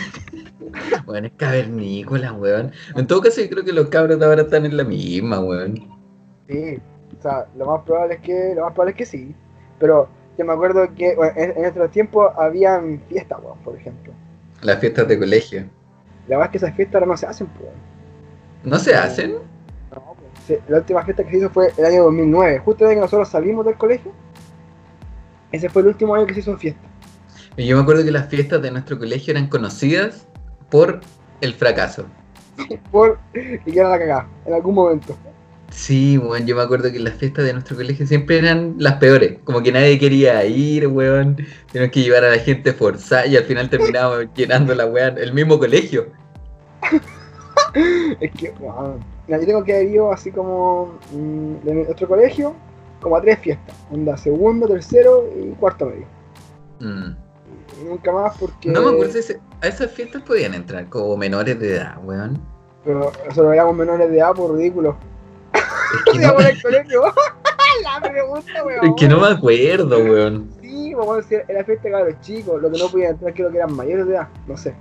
Weón, 1.06 1.24
es 1.24 1.32
cavernícola, 1.36 2.32
weón. 2.32 2.72
En 2.96 3.06
todo 3.06 3.20
caso, 3.20 3.40
yo 3.40 3.48
creo 3.48 3.64
que 3.64 3.72
los 3.72 3.88
cabros 3.88 4.18
de 4.18 4.26
ahora 4.26 4.42
están 4.42 4.66
en 4.66 4.76
la 4.76 4.84
misma, 4.84 5.40
weón. 5.40 5.88
Sí, 6.48 6.78
o 7.18 7.22
sea, 7.22 7.46
lo 7.56 7.66
más 7.66 7.82
probable 7.82 8.14
es 8.14 8.20
que, 8.20 8.52
lo 8.54 8.62
más 8.62 8.72
probable 8.72 8.92
es 8.92 8.96
que 8.98 9.06
sí. 9.06 9.34
Pero 9.78 10.08
yo 10.36 10.44
me 10.44 10.52
acuerdo 10.52 10.88
que 10.94 11.14
bueno, 11.14 11.32
en, 11.36 11.50
en 11.52 11.62
nuestros 11.62 11.90
tiempos 11.90 12.32
habían 12.36 13.00
fiestas, 13.08 13.38
por 13.64 13.76
ejemplo. 13.76 14.12
Las 14.62 14.78
fiestas 14.80 15.06
de 15.08 15.18
colegio. 15.18 15.64
La 16.26 16.36
verdad 16.36 16.46
es 16.46 16.50
que 16.50 16.58
esas 16.58 16.76
fiestas 16.76 16.94
ahora 16.94 17.06
no 17.06 17.16
se 17.16 17.26
hacen, 17.26 17.46
pues. 17.48 17.68
weón. 17.68 17.74
¿No 18.64 18.78
se 18.78 18.94
hacen? 18.94 19.32
No, 19.90 20.16
pues, 20.46 20.60
la 20.68 20.78
última 20.78 21.04
fiesta 21.04 21.22
que 21.22 21.30
se 21.30 21.36
hizo 21.38 21.50
fue 21.50 21.72
el 21.76 21.84
año 21.84 22.04
2009, 22.04 22.58
justo 22.60 22.84
año 22.84 22.94
que 22.94 23.00
nosotros 23.00 23.28
salimos 23.28 23.66
del 23.66 23.76
colegio. 23.76 24.12
Ese 25.52 25.68
fue 25.68 25.82
el 25.82 25.88
último 25.88 26.14
año 26.14 26.26
que 26.26 26.34
se 26.34 26.40
hizo 26.40 26.56
fiesta. 26.56 26.80
Y 27.56 27.66
Yo 27.66 27.76
me 27.76 27.82
acuerdo 27.82 28.04
que 28.04 28.10
las 28.10 28.28
fiestas 28.28 28.60
de 28.62 28.70
nuestro 28.70 28.98
colegio 28.98 29.32
eran 29.32 29.48
conocidas 29.48 30.26
por 30.70 31.00
el 31.40 31.54
fracaso. 31.54 32.06
Por 32.90 33.18
y 33.34 33.72
que 33.72 33.80
era 33.80 33.88
la 33.88 33.98
cagada, 33.98 34.28
en 34.46 34.54
algún 34.54 34.74
momento. 34.76 35.16
Sí, 35.74 36.16
weón, 36.18 36.46
yo 36.46 36.54
me 36.54 36.62
acuerdo 36.62 36.90
que 36.92 37.00
las 37.00 37.14
fiestas 37.14 37.44
de 37.44 37.52
nuestro 37.52 37.76
colegio 37.76 38.06
siempre 38.06 38.38
eran 38.38 38.76
las 38.78 38.94
peores. 38.94 39.38
Como 39.42 39.60
que 39.60 39.72
nadie 39.72 39.98
quería 39.98 40.44
ir, 40.44 40.86
weón. 40.86 41.36
Teníamos 41.72 41.92
que 41.92 42.02
llevar 42.02 42.24
a 42.24 42.30
la 42.30 42.38
gente 42.38 42.72
forzada 42.72 43.26
y 43.26 43.36
al 43.36 43.42
final 43.42 43.68
terminábamos 43.68 44.28
llenando 44.36 44.72
la 44.72 44.86
weón, 44.86 45.18
el 45.18 45.32
mismo 45.34 45.58
colegio. 45.58 46.06
Es 48.20 48.30
que, 48.32 48.54
weón, 48.60 49.04
yo 49.26 49.40
tengo 49.40 49.64
que 49.64 49.74
haber 49.74 49.88
ido 49.88 50.12
así 50.12 50.30
como 50.30 50.96
mm, 51.10 51.64
de 51.64 51.74
nuestro 51.74 52.06
colegio, 52.06 52.54
como 53.00 53.16
a 53.16 53.20
tres 53.20 53.40
fiestas. 53.40 53.74
Onda, 53.90 54.16
segundo, 54.16 54.68
tercero 54.68 55.28
y 55.36 55.50
cuarto 55.54 55.86
medio. 55.86 56.06
Mm. 56.78 57.16
Y 57.80 57.84
nunca 57.84 58.12
más 58.12 58.38
porque... 58.38 58.70
No 58.70 58.80
me 58.80 58.90
acuerdo 58.90 59.20
si 59.20 59.32
a 59.60 59.66
esas 59.66 59.90
fiestas 59.90 60.22
podían 60.22 60.54
entrar 60.54 60.88
como 60.88 61.16
menores 61.16 61.58
de 61.58 61.76
edad, 61.76 61.96
weón. 62.04 62.40
Pero 62.84 63.10
nosotros 63.26 63.52
éramos 63.52 63.74
menores 63.74 64.08
de 64.08 64.18
edad 64.18 64.34
por 64.34 64.56
ridículo. 64.56 64.96
No. 66.14 66.34
La 67.82 68.00
pregunta, 68.00 68.64
weón. 68.64 68.86
es 68.86 68.92
que 68.96 69.08
no 69.08 69.20
me 69.20 69.26
acuerdo, 69.28 69.98
weón. 69.98 70.50
Sí, 70.60 70.94
decir, 71.16 71.42
era 71.48 71.64
fiesta 71.64 71.88
de 71.88 71.90
cabros 71.92 72.20
chicos. 72.20 72.62
Lo 72.62 72.70
que 72.70 72.78
no 72.78 72.88
podían 72.88 73.10
entrar 73.12 73.34
creo 73.34 73.50
que 73.50 73.56
eran 73.58 73.74
mayores 73.74 74.06
de 74.06 74.14
edad. 74.14 74.28
No 74.46 74.56
sé. 74.56 74.74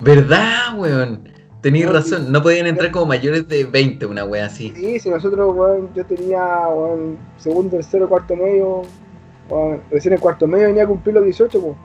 ¿Verdad, 0.00 0.76
weón? 0.76 1.28
Tenías 1.60 1.86
No, 1.86 1.92
razón, 1.94 2.32
no 2.32 2.42
podían 2.42 2.66
entrar 2.66 2.90
como 2.90 3.06
mayores 3.06 3.46
de 3.48 3.64
20, 3.64 4.06
una 4.06 4.24
wea 4.24 4.46
así. 4.46 4.72
Sí, 4.76 4.98
si 4.98 5.10
nosotros, 5.10 5.54
weón, 5.54 5.92
yo 5.94 6.04
tenía, 6.06 6.44
weón, 6.68 7.18
segundo, 7.38 7.76
tercero, 7.76 8.08
cuarto 8.08 8.34
medio. 8.36 8.82
Weón, 9.48 9.82
recién 9.90 10.14
en 10.14 10.20
cuarto 10.20 10.46
medio 10.46 10.68
venía 10.68 10.84
a 10.84 10.86
cumplir 10.86 11.14
los 11.14 11.24
18, 11.24 11.60
pues. 11.60 11.76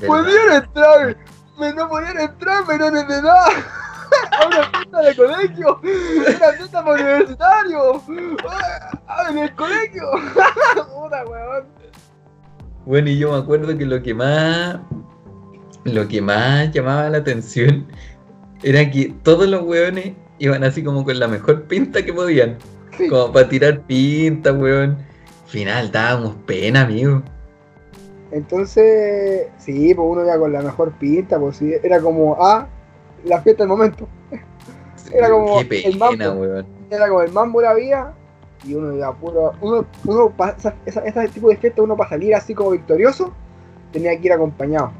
¿Verdad? 0.00 0.06
Podían 0.24 0.62
entrar, 0.62 1.16
me- 1.58 1.72
no 1.74 1.88
podían 1.88 2.20
entrar 2.20 2.66
menores 2.66 3.08
de 3.08 3.14
edad 3.14 3.46
a 4.40 4.46
una 4.46 4.70
fiesta 4.70 5.00
de 5.00 5.16
colegio, 5.16 5.80
una 5.82 6.52
fiesta 6.52 6.84
para 6.84 7.02
universitario, 7.02 8.02
ah, 9.06 9.26
en 9.30 9.38
el 9.38 9.54
colegio. 9.54 10.02
Puta, 10.74 11.24
weón. 11.26 11.64
Bueno, 12.84 13.08
y 13.08 13.18
yo 13.18 13.32
me 13.32 13.38
acuerdo 13.38 13.76
que 13.76 13.86
lo 13.86 14.02
que 14.02 14.14
más. 14.14 14.78
Lo 15.84 16.06
que 16.06 16.22
más 16.22 16.70
llamaba 16.70 17.10
la 17.10 17.18
atención 17.18 17.88
era 18.62 18.88
que 18.88 19.12
todos 19.24 19.48
los 19.48 19.62
weones 19.62 20.12
iban 20.38 20.62
así 20.62 20.84
como 20.84 21.04
con 21.04 21.18
la 21.18 21.26
mejor 21.26 21.64
pinta 21.64 22.04
que 22.04 22.12
podían. 22.12 22.56
Sí. 22.96 23.08
Como 23.08 23.32
para 23.32 23.48
tirar 23.48 23.80
pinta, 23.82 24.52
weón. 24.52 24.98
Final 25.46 25.90
dábamos 25.90 26.36
pena, 26.46 26.82
amigo. 26.82 27.22
Entonces, 28.32 29.48
sí, 29.58 29.94
pues 29.94 30.08
uno 30.10 30.24
iba 30.24 30.38
con 30.38 30.52
la 30.52 30.62
mejor 30.62 30.92
pinta, 30.92 31.38
pues 31.38 31.58
sí, 31.58 31.74
era 31.82 32.00
como, 32.00 32.36
ah, 32.40 32.66
la 33.24 33.40
fiesta 33.42 33.62
del 33.64 33.68
momento. 33.68 34.08
Era 35.12 35.30
como 35.30 35.60
Qué 35.68 35.80
el 35.86 35.98
mambo. 35.98 36.24
weón. 36.40 36.66
Era 36.90 37.08
como 37.08 37.22
el 37.22 37.32
mambo 37.32 37.60
la 37.62 37.74
vida 37.74 38.14
y 38.64 38.74
uno 38.74 38.94
iba 38.94 39.12
puro, 39.14 39.52
uno, 39.60 39.84
uno 40.06 40.30
pa- 40.30 40.56
esa, 40.86 41.00
ese 41.04 41.28
tipo 41.28 41.48
de 41.48 41.56
fiesta, 41.56 41.82
uno 41.82 41.96
para 41.96 42.10
salir 42.10 42.34
así 42.34 42.54
como 42.54 42.70
victorioso, 42.70 43.32
tenía 43.92 44.18
que 44.18 44.26
ir 44.26 44.32
acompañado. 44.32 44.92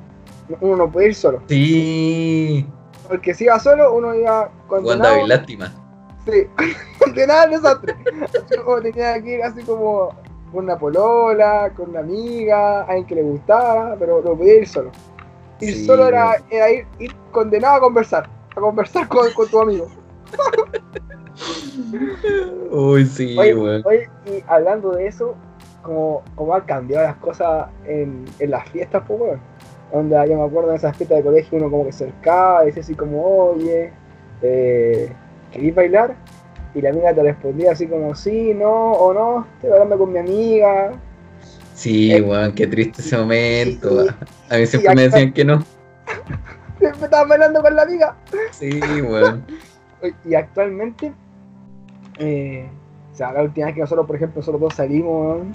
No- 0.49 0.57
Uno 0.61 0.77
no 0.77 0.91
puede 0.91 1.09
ir 1.09 1.15
solo. 1.15 1.43
Sí. 1.49 2.67
Porque 3.09 3.35
si 3.35 3.45
iba 3.45 3.59
solo, 3.61 3.93
uno 3.95 4.15
iba 4.15 4.51
condenado. 4.67 5.15
David, 5.17 5.27
lástima. 5.29 5.73
Sí, 6.27 6.47
condenado 6.99 7.43
al 7.43 7.51
desastre. 7.51 7.95
Como 8.65 8.81
tenía 8.81 9.23
que 9.23 9.35
ir 9.37 9.43
así 9.43 9.63
como 9.63 10.11
con 10.53 10.65
una 10.65 10.79
polola, 10.79 11.73
con 11.77 11.91
una 11.91 12.01
amiga, 12.01 12.83
alguien 12.83 13.07
que 13.07 13.15
le 13.17 13.23
gustara, 13.23 13.97
pero 13.99 14.21
no 14.25 14.37
podía 14.37 14.55
ir 14.59 14.69
solo. 14.69 14.91
Sí, 15.67 15.87
solo 15.87 16.09
era, 16.09 16.37
ir, 16.51 16.87
ir 16.99 17.15
condenado 17.31 17.77
a 17.77 17.81
conversar, 17.81 18.29
a 18.57 18.61
conversar 18.61 19.07
con, 19.09 19.31
con 19.33 19.49
tu 19.49 19.61
amigo. 19.61 19.87
Uy, 22.71 23.07
sí, 23.07 23.37
Oye, 23.39 23.55
weón. 23.55 23.83
oye, 23.85 24.09
y 24.27 24.43
hablando 24.47 24.93
de 24.93 25.07
eso, 25.07 25.35
como, 25.83 26.23
como 26.35 26.55
han 26.55 26.63
cambiado 26.63 27.07
las 27.07 27.17
cosas 27.17 27.69
en, 27.87 28.25
en 28.39 28.51
las 28.51 28.69
fiestas, 28.71 29.03
pues 29.07 29.21
weón. 29.21 29.41
Onda, 29.93 30.25
yo 30.25 30.39
me 30.39 30.45
acuerdo 30.45 30.71
en 30.71 30.77
esas 30.77 30.97
fiestas 30.97 31.19
de 31.19 31.25
colegio 31.25 31.59
uno 31.59 31.71
como 31.71 31.85
que 31.85 31.93
se 31.93 32.05
acercaba 32.05 32.63
y 32.63 32.67
decía 32.67 32.83
así 32.83 32.95
como, 32.95 33.23
oye, 33.27 33.93
eh, 34.41 35.13
¿querés 35.53 35.75
bailar? 35.75 36.15
Y 36.75 36.81
la 36.81 36.91
amiga 36.91 37.13
te 37.13 37.23
respondía 37.23 37.73
así 37.73 37.87
como, 37.87 38.15
sí, 38.15 38.55
no, 38.55 38.93
o 38.93 39.13
no, 39.13 39.47
estoy 39.57 39.71
hablando 39.71 39.99
con 39.99 40.13
mi 40.13 40.19
amiga. 40.19 40.93
Sí, 41.75 42.13
eh, 42.13 42.21
weón, 42.21 42.53
qué 42.53 42.67
triste 42.67 43.01
ese 43.03 43.17
momento. 43.19 44.07
A 44.51 44.57
mí 44.57 44.67
siempre 44.67 44.95
me 44.95 45.03
decían 45.03 45.33
que 45.33 45.45
no. 45.45 45.65
Siempre 46.79 47.05
estaba 47.05 47.25
bailando 47.29 47.63
con 47.63 47.77
la 47.77 47.83
amiga. 47.83 48.17
Sí, 48.51 48.81
weón. 48.81 49.45
Y 50.29 50.35
actualmente, 50.35 51.13
eh, 52.19 52.69
o 53.13 53.17
sea, 53.17 53.33
la 53.33 53.43
última 53.45 53.67
vez 53.67 53.75
que 53.77 53.81
nosotros, 53.83 54.05
por 54.05 54.17
ejemplo, 54.17 54.41
nosotros 54.41 54.61
dos 54.61 54.75
salimos, 54.75 55.37
weón, 55.37 55.53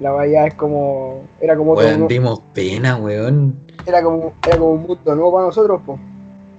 la 0.00 0.10
valla 0.10 0.46
es 0.46 0.54
como, 0.54 1.22
era 1.40 1.56
como 1.56 1.72
Weón, 1.72 1.92
mundo- 1.92 2.08
dimos 2.08 2.42
pena, 2.52 2.96
weón. 2.96 3.56
era 3.86 4.02
como, 4.02 4.34
era 4.46 4.58
como 4.58 4.72
un 4.72 4.82
mundo 4.82 5.14
nuevo 5.14 5.32
para 5.32 5.46
nosotros, 5.46 5.80
pues. 5.86 5.98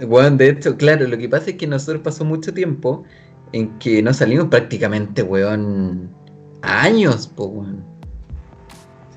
Weón, 0.02 0.38
de 0.38 0.50
hecho, 0.50 0.76
claro, 0.78 1.08
lo 1.08 1.16
que 1.20 1.30
pasa 1.30 1.52
es 1.52 1.58
que 1.58 1.68
nosotros 1.68 2.02
pasó 2.04 2.26
mucho 2.26 2.52
tiempo 2.56 3.04
en 3.52 3.78
que 3.78 4.02
no 4.02 4.12
salimos 4.16 4.48
prácticamente, 4.48 5.22
weón, 5.22 6.10
años, 6.64 7.28
po, 7.28 7.46
weón. 7.46 7.84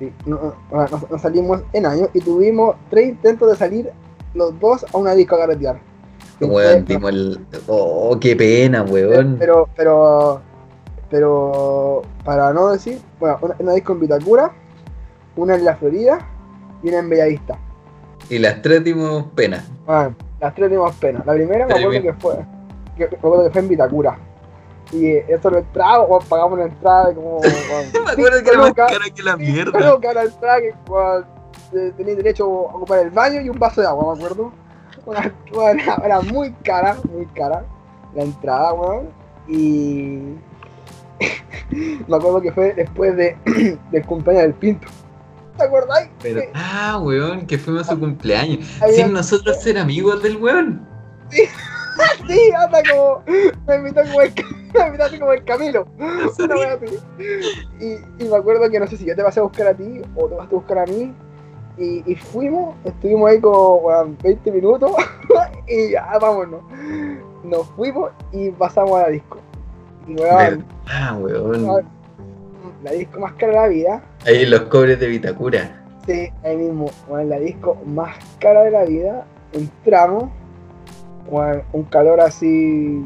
Sí, 0.01 0.11
no, 0.25 0.55
no- 0.71 0.87
no- 0.87 1.07
no 1.11 1.19
salimos 1.19 1.61
en 1.73 1.85
años 1.85 2.09
y 2.15 2.21
tuvimos 2.21 2.75
tres 2.89 3.09
intentos 3.09 3.51
de 3.51 3.55
salir 3.55 3.91
los 4.33 4.59
dos 4.59 4.83
a 4.91 4.97
una 4.97 5.13
disco 5.13 5.35
a 5.35 5.39
carretear. 5.41 5.79
Weón, 6.39 6.85
dimos 6.85 7.11
el... 7.11 7.39
Oh, 7.67 8.17
qué 8.19 8.35
pena, 8.35 8.81
weón. 8.81 9.35
Pero, 9.37 9.69
pero, 9.75 10.41
pero, 11.11 12.01
para 12.25 12.51
no 12.51 12.69
decir, 12.71 12.99
bueno, 13.19 13.37
una, 13.43 13.55
una 13.59 13.73
disco 13.73 13.93
en 13.93 13.99
Vitacura, 13.99 14.51
una 15.35 15.53
en 15.53 15.65
la 15.65 15.75
Florida 15.75 16.17
y 16.81 16.89
una 16.89 16.97
en 16.97 17.09
Bellavista. 17.11 17.59
Y 18.27 18.39
las 18.39 18.59
tres 18.63 18.83
dimos 18.83 19.25
pena. 19.35 19.63
Bueno, 19.85 20.15
las 20.39 20.55
tres 20.55 20.71
dimos 20.71 20.95
pena. 20.95 21.21
La 21.27 21.33
primera 21.33 21.67
me 21.67 21.73
acuerdo 21.75 22.01
que 22.01 22.13
fue, 22.13 22.35
que, 22.97 23.07
me 23.07 23.17
acuerdo 23.17 23.43
que 23.43 23.51
fue 23.51 23.61
en 23.61 23.67
Vitacura. 23.67 24.17
Y 24.91 25.11
esto 25.11 25.49
lo 25.49 25.59
entraba, 25.59 26.05
bueno, 26.05 26.25
pagamos 26.27 26.59
la 26.59 26.65
entrada 26.65 27.09
de 27.09 27.15
como. 27.15 27.39
Me 28.05 28.11
acuerdo 28.11 28.43
que 28.43 28.49
era 28.49 28.59
más 28.59 28.73
cara 28.73 29.09
que 29.13 29.23
la 29.23 29.37
mierda. 29.37 29.71
Creo 29.71 29.99
que 29.99 30.13
la 30.13 30.23
entrada 30.23 30.59
que 30.59 30.73
bueno, 30.85 31.25
tenéis 31.95 32.17
derecho 32.17 32.43
a 32.43 32.75
ocupar 32.75 32.99
el 32.99 33.09
baño 33.09 33.41
y 33.41 33.49
un 33.49 33.57
vaso 33.57 33.81
de 33.81 33.87
agua, 33.87 34.13
me 34.13 34.19
acuerdo. 34.19 34.51
Una, 35.05 35.33
era 36.03 36.21
muy 36.21 36.51
cara, 36.63 36.97
muy 37.09 37.25
cara 37.27 37.63
la 38.13 38.23
entrada, 38.23 38.73
weón. 38.73 39.09
Y 39.47 40.35
me 42.07 42.15
acuerdo 42.15 42.41
que 42.41 42.51
fue 42.51 42.73
después 42.73 43.15
de, 43.15 43.37
del 43.91 44.05
cumpleaños 44.05 44.43
del 44.43 44.53
Pinto. 44.53 44.87
¿Te 45.57 45.63
acordáis? 45.63 46.09
Pero, 46.21 46.41
Sí, 46.41 46.47
ah, 46.53 46.99
weón, 47.01 47.45
que 47.45 47.57
fuimos 47.57 47.87
a 47.87 47.93
su 47.93 47.99
cumpleaños. 47.99 48.65
Sin 48.93 49.13
nosotros 49.13 49.61
ser 49.61 49.77
amigos 49.77 50.21
del 50.23 50.37
weón. 50.37 50.87
Sí, 51.29 51.43
anda 52.57 52.81
como. 52.89 53.23
Me 53.67 53.75
invitó 53.75 54.01
como 54.03 54.21
el, 54.21 54.33
me 54.73 54.85
invitó 54.87 55.03
así 55.03 55.19
como 55.19 55.33
el 55.33 55.43
Camilo. 55.43 55.85
Una 56.39 56.55
wea 56.55 56.73
así. 56.73 56.97
Y, 57.79 58.23
y 58.23 58.27
me 58.29 58.35
acuerdo 58.37 58.69
que 58.69 58.79
no 58.79 58.87
sé 58.87 58.97
si 58.97 59.05
yo 59.05 59.15
te 59.15 59.23
pasé 59.23 59.39
a 59.39 59.43
buscar 59.43 59.67
a 59.67 59.73
ti 59.73 60.01
o 60.15 60.27
te 60.27 60.35
vas 60.35 60.47
a 60.47 60.51
buscar 60.51 60.79
a 60.79 60.85
mí. 60.85 61.13
Y, 61.77 62.03
y 62.05 62.15
fuimos, 62.15 62.75
estuvimos 62.83 63.29
ahí 63.29 63.39
como 63.39 63.75
weón, 63.77 64.17
20 64.21 64.51
minutos 64.51 64.91
y 65.67 65.91
ya 65.91 66.17
vámonos. 66.19 66.61
Nos 67.43 67.67
fuimos 67.71 68.11
y 68.31 68.51
pasamos 68.51 68.99
a 68.99 69.03
la 69.03 69.09
disco. 69.09 69.37
Y 70.07 70.15
weón, 70.15 70.65
Ah, 70.87 71.15
weón. 71.19 71.85
la 72.83 72.91
disco 72.91 73.19
más 73.19 73.33
cara 73.33 73.53
de 73.53 73.57
la 73.59 73.67
vida. 73.67 74.03
Ahí 74.25 74.45
los 74.45 74.61
cobres 74.63 74.99
de 74.99 75.07
Vitacura. 75.07 75.81
Sí, 76.05 76.29
ahí 76.43 76.57
mismo, 76.57 76.89
weón, 77.07 77.29
la 77.29 77.39
disco 77.39 77.77
más 77.85 78.15
cara 78.39 78.63
de 78.63 78.71
la 78.71 78.83
vida. 78.83 79.25
Entramos, 79.53 80.29
un 81.73 81.83
calor 81.83 82.19
así, 82.21 83.03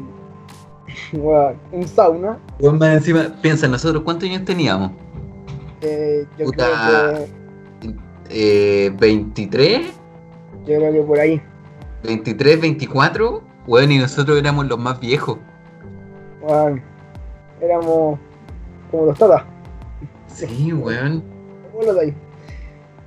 un 1.12 1.88
sauna. 1.88 2.38
Más 2.60 2.94
encima, 2.96 3.28
piensa, 3.42 3.68
nosotros 3.68 4.02
cuántos 4.02 4.28
años 4.28 4.44
teníamos? 4.44 4.92
Eh, 5.82 6.26
yo, 6.38 6.46
Puta. 6.46 6.66
creo 7.80 7.90
Eh, 8.28 8.92
23, 8.98 9.80
que, 10.64 10.72
yo 10.72 10.78
creo 10.78 10.92
que 10.92 11.00
por 11.02 11.18
ahí. 11.20 11.40
23, 12.02 12.60
24. 12.60 13.42
Weón, 13.66 13.92
y 13.92 13.98
nosotros 13.98 14.38
éramos 14.38 14.66
los 14.66 14.78
más 14.78 14.98
viejos. 15.00 15.38
weón, 16.42 16.82
éramos 17.60 18.18
como 18.90 19.06
los 19.06 19.18
tatas, 19.18 19.42
Sí, 20.28 20.72
weón. 20.72 21.22
ahí. 22.00 22.14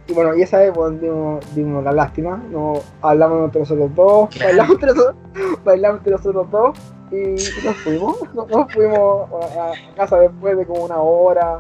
Y 0.09 0.13
bueno, 0.13 0.35
y 0.35 0.41
esa 0.41 0.57
vez 0.57 0.73
dimos, 0.99 1.55
dimos 1.55 1.83
la 1.83 1.91
lástima, 1.91 2.41
no, 2.51 2.73
hablamos 3.01 3.45
entre 3.45 3.59
nosotros 3.61 3.91
dos, 3.95 4.29
Claro. 4.29 4.47
bailamos 4.49 4.71
entre 4.73 4.87
nosotros, 4.87 5.15
bailamos 5.63 5.97
entre 5.99 6.11
nosotros 6.13 6.51
dos 6.51 6.77
y 7.11 7.17
nos 7.65 7.75
fuimos, 7.83 8.17
nos, 8.33 8.47
nos 8.49 8.73
fuimos 8.73 9.29
a, 9.31 9.71
a 9.71 9.95
casa 9.95 10.19
después 10.19 10.57
de 10.57 10.65
como 10.65 10.83
una 10.85 10.97
hora. 10.97 11.59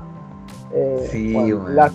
eh, 0.73 1.07
Sí, 1.11 1.33
bueno, 1.33 1.69
la- 1.69 1.91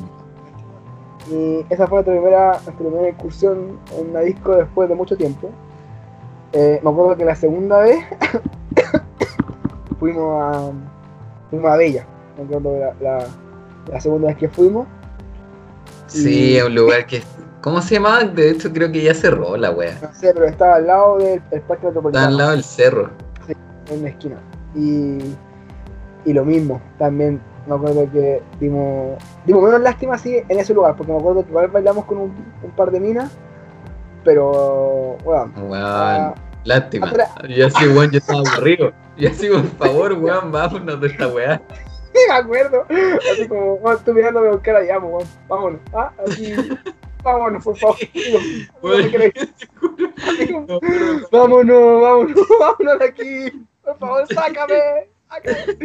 Y 1.31 1.65
esa 1.71 1.87
fue 1.89 1.97
nuestra 1.97 2.13
primera, 2.15 2.51
nuestra 2.53 2.75
primera 2.75 3.09
incursión 3.09 3.79
en 3.99 4.11
una 4.11 4.21
disco 4.21 4.53
después 4.55 4.89
de 4.89 4.95
mucho 4.95 5.17
tiempo. 5.17 5.49
Eh, 6.53 6.79
me 6.85 6.91
acuerdo 6.91 7.17
que 7.17 7.25
la 7.25 7.35
segunda 7.35 7.79
vez 7.81 8.05
fuimos 9.99 10.43
a 10.55 10.71
fuimos 11.51 11.71
a 11.71 11.77
Bella. 11.77 12.07
Me 12.39 12.45
acuerdo 12.45 12.79
la, 12.79 12.95
la, 13.01 13.25
la 13.91 14.01
segunda 14.01 14.29
vez 14.29 14.37
que 14.37 14.49
fuimos. 14.49 14.87
Sí, 16.15 16.57
Y- 16.57 16.61
un 16.61 16.75
lugar 16.75 17.07
que. 17.07 17.23
¿Cómo 17.61 17.81
se 17.81 17.95
llamaba? 17.95 18.25
De 18.25 18.51
hecho, 18.51 18.71
creo 18.73 18.93
que 18.93 19.03
ya 19.03 19.15
cerró 19.15 19.57
la 19.57 19.71
wea. 19.71 19.99
No 20.03 20.13
sé, 20.13 20.33
pero 20.35 20.45
estaba 20.47 20.77
al 20.77 20.87
lado 20.87 21.19
del 21.19 21.41
parque 21.67 21.87
metropolitano. 21.87 22.27
al 22.27 22.37
lado 22.37 22.51
del 22.51 22.63
cerro. 22.65 23.11
en 23.91 24.03
la 24.03 24.09
esquina. 24.11 24.37
Y, 24.75 25.19
y 26.25 26.33
lo 26.33 26.45
mismo, 26.45 26.81
también 26.99 27.41
me 27.67 27.75
acuerdo 27.75 28.07
que 28.13 28.43
dimos, 28.61 29.19
dimos 29.47 29.63
menos 29.63 29.81
lástima 29.81 30.15
así 30.15 30.37
en 30.49 30.59
ese 30.59 30.75
lugar, 30.75 30.95
porque 30.97 31.13
me 31.13 31.19
acuerdo 31.19 31.43
que 31.45 31.51
igual 31.51 31.69
bailamos 31.69 32.05
con 32.07 32.19
un, 32.19 32.35
un 32.63 32.71
par 32.77 32.91
de 32.91 33.01
minas, 33.01 33.31
pero 34.25 35.17
bueno, 35.25 35.53
Weón, 35.57 35.73
Ah, 35.75 36.35
lástima. 36.65 37.09
atrás. 37.09 37.31
Yo 37.49 37.67
así, 37.67 37.87
weón, 37.89 38.11
yo 38.11 38.19
estaba 38.19 38.41
aburrido. 38.41 38.93
Y 39.17 39.27
así, 39.27 39.49
por 39.49 39.65
favor, 39.89 40.13
weón, 40.15 40.51
vámonos 40.53 41.01
de 41.01 41.07
esta 41.09 41.29
weá. 41.29 41.61
me 42.29 42.35
acuerdo, 42.35 42.87
así 43.33 43.49
como, 43.49 43.77
bueno, 43.79 43.99
tú 44.05 44.13
mirándome 44.15 44.49
a 44.49 44.53
buscar 44.53 44.77
allá, 44.77 45.01
pues, 45.01 45.11
bueno, 45.13 45.29
vámonos, 45.49 45.81
ah, 45.93 46.13
así, 46.27 46.55
vámonos, 47.23 47.65
por 47.65 47.77
favor, 47.77 47.97
digo, 48.15 48.39
no 48.83 50.67
No, 50.67 50.81
pero- 50.81 51.29
vámonos, 51.33 52.03
vámonos, 52.03 52.47
vámonos 52.61 52.99
de 52.99 53.05
aquí, 53.05 53.67
por 53.83 53.99
favor, 53.99 54.27
sácame, 54.33 54.81
sácame. 55.29 55.79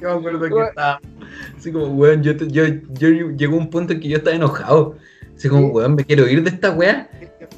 Yo 0.00 0.08
me 0.20 0.28
acuerdo 0.28 0.40
que 0.56 0.62
estaba 0.68 1.00
así 1.56 1.72
como, 1.72 1.86
weón, 1.86 2.22
yo, 2.22 2.36
te- 2.36 2.48
yo, 2.48 2.64
yo 2.90 3.08
llegó 3.08 3.56
un 3.56 3.70
punto 3.70 3.92
en 3.92 4.00
que 4.00 4.08
yo 4.08 4.18
estaba 4.18 4.36
enojado. 4.36 4.96
Así 5.36 5.48
como, 5.48 5.68
weón, 5.68 5.94
me 5.96 6.04
quiero 6.04 6.26
ir 6.28 6.42
de 6.42 6.50
esta 6.50 6.70
weá. 6.70 7.08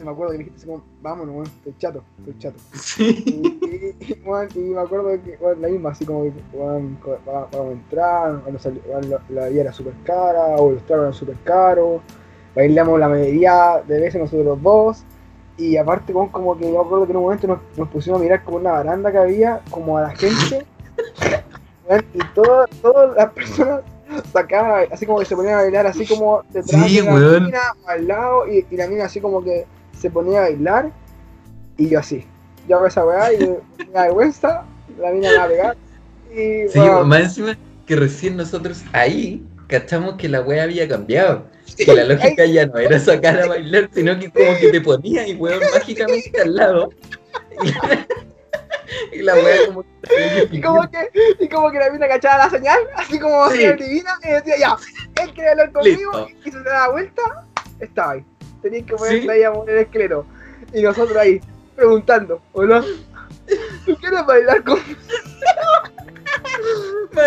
Me 0.04 0.10
acuerdo 0.10 0.32
que 0.32 0.38
me 0.38 0.44
dijiste 0.44 0.58
así 0.58 0.66
como, 0.66 0.84
vámonos, 1.02 1.34
bueno, 1.34 1.50
estoy 1.58 1.74
chato, 1.78 2.02
estoy 2.18 2.38
chato. 2.38 2.56
Sí. 2.74 3.24
Y, 3.62 4.12
y, 4.12 4.14
bueno, 4.24 4.48
y 4.54 4.58
me 4.58 4.80
acuerdo 4.80 5.08
que 5.22 5.38
la 5.60 5.68
misma, 5.68 5.90
así 5.90 6.04
como 6.04 6.24
va- 6.24 7.48
vamos 7.52 7.54
a 7.54 7.72
entrar, 7.72 8.42
la, 9.08 9.20
la 9.28 9.48
vida 9.48 9.60
era 9.62 9.72
súper 9.72 9.92
cara, 10.04 10.56
o 10.56 10.72
los 10.72 10.82
tragos 10.86 11.02
eran 11.04 11.14
súper 11.14 11.36
caros, 11.44 12.00
bailamos 12.54 12.98
la 12.98 13.08
mayoría 13.08 13.82
de 13.86 14.00
veces 14.00 14.20
nosotros 14.20 14.60
dos, 14.62 15.04
y 15.58 15.76
aparte 15.76 16.12
como, 16.12 16.30
como 16.32 16.56
que 16.58 16.64
yo 16.64 16.72
me 16.72 16.78
acuerdo 16.86 17.06
que 17.06 17.12
en 17.12 17.16
un 17.18 17.22
momento 17.24 17.46
nos, 17.46 17.58
nos 17.76 17.88
pusimos 17.88 18.20
a 18.20 18.22
mirar 18.22 18.44
como 18.44 18.56
una 18.58 18.72
baranda 18.72 19.12
que 19.12 19.18
había, 19.18 19.60
como 19.70 19.98
a 19.98 20.02
la 20.02 20.10
gente, 20.10 20.64
y 22.14 22.18
todo- 22.34 22.66
todas 22.82 23.14
las 23.16 23.32
personas 23.32 23.80
sacaban, 24.32 24.86
así 24.90 25.06
como 25.06 25.18
que 25.18 25.24
se 25.24 25.36
ponían 25.36 25.54
a 25.54 25.62
bailar, 25.62 25.86
así 25.86 26.06
como 26.06 26.42
detrás 26.52 26.86
Sí, 26.86 27.00
de 27.00 27.04
la 27.04 27.40
mina, 27.40 27.60
al 27.86 28.06
lado, 28.06 28.48
y, 28.48 28.66
y 28.70 28.76
la 28.76 28.86
mina 28.86 29.04
así 29.04 29.20
como 29.20 29.42
que 29.42 29.66
se 29.98 30.10
ponía 30.10 30.38
a 30.38 30.42
bailar, 30.42 30.90
y 31.76 31.88
yo 31.88 31.98
así. 31.98 32.24
Yo 32.68 32.76
hago 32.76 32.86
esa 32.86 33.04
weá 33.04 33.32
y 33.32 33.38
me 33.38 33.92
da 33.92 34.02
vergüenza, 34.04 34.64
la 34.98 35.10
mina 35.10 35.30
me 35.30 35.36
va 35.36 35.44
a 35.44 35.48
pegar. 35.48 35.76
Y 36.30 36.68
Sí, 36.68 36.78
bueno, 36.78 37.04
más 37.04 37.20
encima 37.20 37.56
que 37.86 37.96
recién 37.96 38.36
nosotros 38.36 38.82
ahí 38.92 39.44
cachamos 39.68 40.16
que 40.16 40.28
la 40.28 40.40
wea 40.42 40.64
había 40.64 40.88
cambiado. 40.88 41.46
Que 41.76 41.92
la 41.94 42.04
lógica 42.04 42.44
ya 42.46 42.66
no 42.66 42.78
era 42.78 42.98
sacar 42.98 43.40
a 43.40 43.46
bailar, 43.48 43.90
sino 43.92 44.18
que 44.18 44.30
como 44.30 44.56
que 44.58 44.68
te 44.70 44.80
ponía 44.80 45.26
y 45.26 45.34
weón 45.34 45.60
mágicamente 45.74 46.40
al 46.40 46.54
lado. 46.54 46.90
Y 49.12 49.22
la, 49.22 49.34
la 49.36 49.42
wea 49.44 49.66
como 49.66 49.82
que 49.82 50.48
y 50.52 50.60
como 50.60 50.90
que, 50.90 51.10
y 51.40 51.48
como 51.48 51.70
que 51.70 51.78
la 51.78 51.90
mina 51.90 52.08
cachaba 52.08 52.38
la 52.44 52.50
señal, 52.50 52.78
así 52.96 53.18
como 53.18 53.48
Sí. 53.50 53.56
señal 53.58 53.76
divina, 53.78 54.10
y 54.24 54.28
decía 54.28 54.54
ya, 54.58 54.76
él 55.22 55.32
quiere 55.34 55.50
hablar 55.50 55.72
conmigo, 55.72 56.26
Listo. 56.28 56.48
y 56.48 56.52
se 56.52 56.62
da 56.62 56.88
vuelta, 56.90 57.22
estaba 57.80 58.12
ahí. 58.12 58.24
Tenías 58.62 58.84
que 58.86 58.94
ponerse 58.94 59.22
Sí. 59.22 59.28
ahí 59.28 59.42
a 59.42 59.50
mover 59.50 59.76
el 59.76 59.82
esqueleto. 59.82 60.26
Y 60.72 60.82
nosotros 60.82 61.16
ahí, 61.16 61.40
preguntando, 61.74 62.40
hola, 62.52 62.84
¿tú 63.84 63.96
quieres 63.96 64.26
bailar 64.26 64.62
conmigo? 64.64 64.98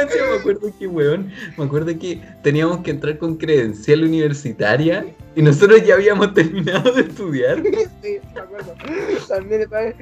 Encima 0.01 0.25
me 0.31 0.37
acuerdo 0.37 0.71
que, 0.77 0.87
weón, 0.87 1.31
me 1.57 1.65
acuerdo 1.65 1.87
que 1.97 2.21
teníamos 2.43 2.79
que 2.81 2.91
entrar 2.91 3.17
con 3.17 3.35
credencial 3.37 4.03
universitaria 4.03 5.05
y 5.35 5.41
nosotros 5.41 5.83
ya 5.83 5.95
habíamos 5.95 6.33
terminado 6.33 6.91
de 6.91 7.01
estudiar. 7.01 7.61
sí, 8.03 8.19
me 8.33 8.39
acuerdo. 8.39 8.75
También 9.27 9.69
vez, 9.69 9.95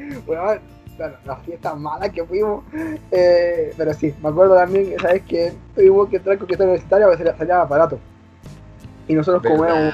bueno, 0.97 1.15
las 1.25 1.41
fiestas 1.43 1.77
malas 1.77 2.09
que 2.11 2.23
fuimos. 2.23 2.63
eh, 3.11 3.73
pero 3.77 3.93
sí, 3.93 4.13
me 4.21 4.29
acuerdo 4.29 4.55
también, 4.55 4.95
¿sabes? 5.01 5.21
Que 5.23 5.53
tuvimos 5.75 6.09
que 6.09 6.17
entrar 6.17 6.37
con 6.37 6.47
que 6.47 6.55
universitaria 6.55 7.07
porque 7.07 7.33
salía, 7.37 7.63
barato. 7.65 7.99
Y 9.07 9.13
nosotros, 9.13 9.43
como 9.43 9.63
éramos, 9.65 9.93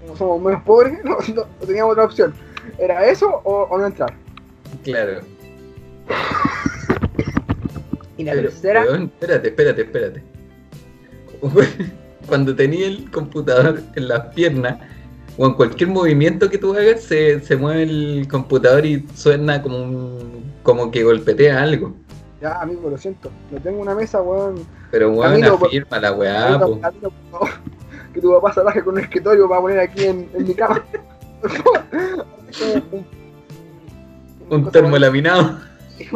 como 0.00 0.16
somos 0.16 0.42
menos 0.42 0.62
pobres, 0.62 0.98
no, 1.04 1.16
no- 1.34 1.46
no 1.60 1.66
teníamos 1.66 1.92
otra 1.92 2.04
opción. 2.04 2.34
¿Era 2.78 3.06
eso 3.06 3.28
o, 3.44 3.62
o 3.70 3.78
no 3.78 3.86
entrar? 3.86 4.12
Claro. 4.84 5.20
Y 8.18 8.24
la 8.24 8.32
Pero, 8.32 8.48
tercera, 8.50 8.82
weón, 8.82 9.04
espérate, 9.04 9.48
espérate, 9.48 9.82
espérate. 9.82 10.22
Cuando 12.28 12.54
tenía 12.54 12.86
el 12.86 13.10
computador 13.10 13.80
en 13.96 14.08
las 14.08 14.26
piernas, 14.34 14.78
o 15.38 15.46
en 15.46 15.54
cualquier 15.54 15.90
movimiento 15.90 16.50
que 16.50 16.58
tú 16.58 16.74
hagas, 16.74 17.02
se, 17.02 17.40
se 17.40 17.56
mueve 17.56 17.82
el 17.84 18.28
computador 18.30 18.84
y 18.84 19.06
suena 19.14 19.62
como 19.62 19.78
un, 19.82 20.52
como 20.62 20.90
que 20.90 21.02
golpetea 21.02 21.62
algo. 21.62 21.94
ya, 22.40 22.60
amigo, 22.60 22.90
lo 22.90 22.98
siento. 22.98 23.30
No 23.50 23.60
tengo 23.60 23.80
una 23.80 23.94
mesa, 23.94 24.20
weón. 24.20 24.66
Pero 24.90 25.10
weón, 25.10 25.40
por- 25.58 25.68
afirma 25.68 25.98
la 25.98 26.12
weá, 26.12 26.58
po. 26.58 26.78
Que 28.12 28.20
tu 28.20 28.30
papá 28.30 28.52
se 28.52 28.82
con 28.82 28.94
un 28.94 29.00
escritorio 29.00 29.48
para 29.48 29.62
poner 29.62 29.80
aquí 29.80 30.04
en, 30.04 30.28
en 30.34 30.46
mi 30.46 30.54
cama. 30.54 30.84
Un- 32.90 33.06
Un 34.50 34.70
termolaminado. 34.70 35.60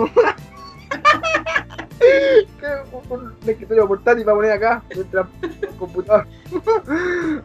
un, 3.11 3.33
escritorio 3.47 3.89
portátil 3.89 4.25
para 4.25 4.37
poner 4.37 4.53
acá 4.53 4.83
mientras 4.95 5.27
el 5.43 5.69
computador. 5.79 6.27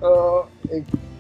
Oh, 0.02 0.46
eh, 0.70 0.84
bueno, 0.92 1.11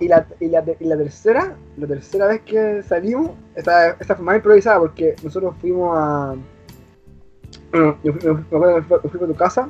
y 0.00 0.08
la, 0.08 0.26
y, 0.40 0.48
la, 0.48 0.64
y 0.80 0.84
la 0.84 0.96
tercera, 0.96 1.54
la 1.76 1.86
tercera 1.86 2.26
vez 2.26 2.40
que 2.42 2.82
salimos, 2.82 3.32
esta, 3.54 3.90
esta 3.90 4.14
fue 4.16 4.24
más 4.24 4.36
improvisada 4.36 4.78
porque 4.78 5.16
nosotros 5.22 5.54
fuimos 5.60 5.96
a. 5.98 6.34
Bueno, 7.72 7.98
yo 8.02 8.12
me 8.14 8.30
acuerdo 8.40 8.76
que 8.76 9.08
fui, 9.08 9.20
a 9.22 9.26
tu 9.26 9.34
casa 9.34 9.68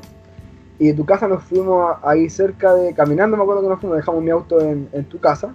y 0.79 0.88
de 0.88 0.95
tu 0.95 1.05
casa 1.05 1.27
nos 1.27 1.42
fuimos 1.45 1.97
ahí 2.03 2.29
cerca 2.31 2.75
de. 2.75 2.95
Caminando, 2.95 3.37
me 3.37 3.42
acuerdo 3.42 3.62
que 3.62 3.69
nos 3.69 3.81
fuimos, 3.81 3.97
dejamos 3.97 4.23
mi 4.23 4.31
auto 4.31 4.61
en, 4.61 4.88
en 4.92 5.05
tu 5.07 5.19
casa 5.19 5.55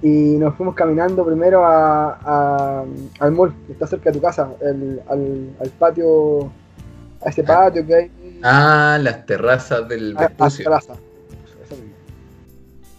y 0.00 0.36
nos 0.38 0.54
fuimos 0.56 0.74
caminando 0.74 1.24
primero 1.24 1.64
a, 1.64 2.18
a- 2.24 2.84
al 3.20 3.32
mall 3.32 3.52
que 3.66 3.72
está 3.72 3.86
cerca 3.86 4.10
de 4.10 4.18
tu 4.18 4.22
casa, 4.22 4.48
el- 4.60 5.00
al, 5.08 5.50
al 5.60 5.68
patio, 5.78 6.50
a 7.24 7.28
ese 7.28 7.42
patio 7.44 7.86
que 7.86 7.94
hay. 7.94 8.10
Ah, 8.42 8.98
las 9.00 9.26
terrazas 9.26 9.86
del 9.88 10.16
a- 10.16 10.20
a 10.20 10.28
Vespucio. 10.28 10.64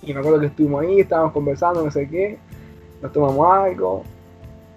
Y 0.05 0.13
me 0.13 0.19
acuerdo 0.19 0.39
que 0.39 0.47
estuvimos 0.47 0.83
ahí, 0.83 0.99
estábamos 0.99 1.33
conversando, 1.33 1.83
no 1.83 1.91
sé 1.91 2.07
qué, 2.09 2.37
nos 3.01 3.11
tomamos 3.11 3.47
algo. 3.51 4.03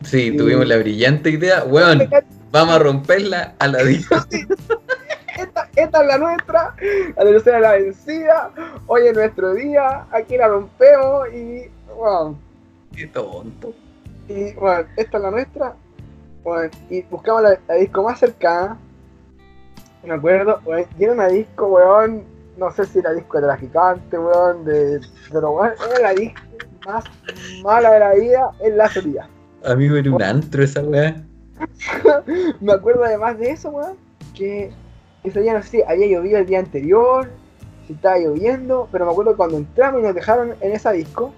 Sí, 0.03 0.37
tuvimos 0.37 0.67
la 0.67 0.77
brillante 0.77 1.31
idea, 1.31 1.65
weón, 1.65 2.09
vamos 2.53 2.75
a 2.75 2.79
romperla 2.79 3.55
a 3.59 3.67
la. 3.67 3.81
Esta, 3.81 5.69
esta 5.77 6.01
es 6.01 6.07
la 6.07 6.19
nuestra, 6.19 6.75
la 7.17 7.25
tercera 7.25 7.61
la 7.61 7.73
vencida, 7.73 8.51
hoy 8.87 9.09
es 9.09 9.15
nuestro 9.15 9.53
día, 9.55 10.07
aquí 10.11 10.37
la 10.37 10.49
rompemos 10.49 11.29
y, 11.35 11.69
bueno, 11.95 12.39
Qué 12.95 13.07
tonto. 13.09 13.75
y 14.29 14.55
bueno, 14.55 14.87
esta 14.97 15.17
es 15.19 15.23
la 15.23 15.31
nuestra, 15.31 15.75
bueno, 16.43 16.71
y 16.89 17.03
buscamos 17.03 17.43
la, 17.43 17.59
la 17.69 17.75
disco 17.75 18.03
más 18.03 18.19
cercana, 18.19 18.79
me 20.05 20.15
acuerdo, 20.15 20.61
bueno, 20.65 20.87
y 20.99 21.05
era 21.05 21.13
una 21.13 21.29
disco, 21.29 21.67
weón, 21.67 22.25
no 22.57 22.73
sé 22.73 22.85
si 22.87 22.99
era 22.99 23.13
disco 23.13 23.39
de 23.39 23.47
traficante, 23.47 24.19
weón, 24.19 24.65
de, 24.65 25.01
pero 25.31 25.51
weón, 25.53 25.73
era 25.91 26.01
la 26.01 26.15
disco 26.15 26.41
más 26.87 27.05
mala 27.63 27.93
de 27.93 28.01
la 28.01 28.15
vida 28.15 28.51
en 28.61 28.77
la 28.77 28.89
salida. 28.89 29.29
Amigo, 29.65 29.97
era 29.97 30.11
un 30.11 30.23
antro 30.23 30.63
esa 30.63 30.83
weá. 30.83 31.17
Me 32.61 32.73
acuerdo 32.73 33.05
además 33.05 33.39
de 33.39 33.51
eso, 33.51 33.71
weón, 33.71 33.97
que 34.35 34.71
ese 35.25 35.41
día 35.41 35.55
no 35.55 35.63
sé 35.63 35.69
si 35.69 35.83
había 35.83 36.07
llovido 36.07 36.39
el 36.39 36.47
día 36.47 36.61
anterior, 36.61 37.29
si 37.87 37.95
estaba 37.95 38.19
lloviendo, 38.19 38.89
pero 38.93 39.07
me 39.07 39.13
acuerdo 39.13 39.33
que 39.33 39.37
cuando 39.37 39.57
entramos 39.57 40.01
y 40.01 40.05
nos 40.05 40.15
dejaron 40.15 40.55
en 40.61 40.73
esa 40.73 40.93
disco, 40.93 41.33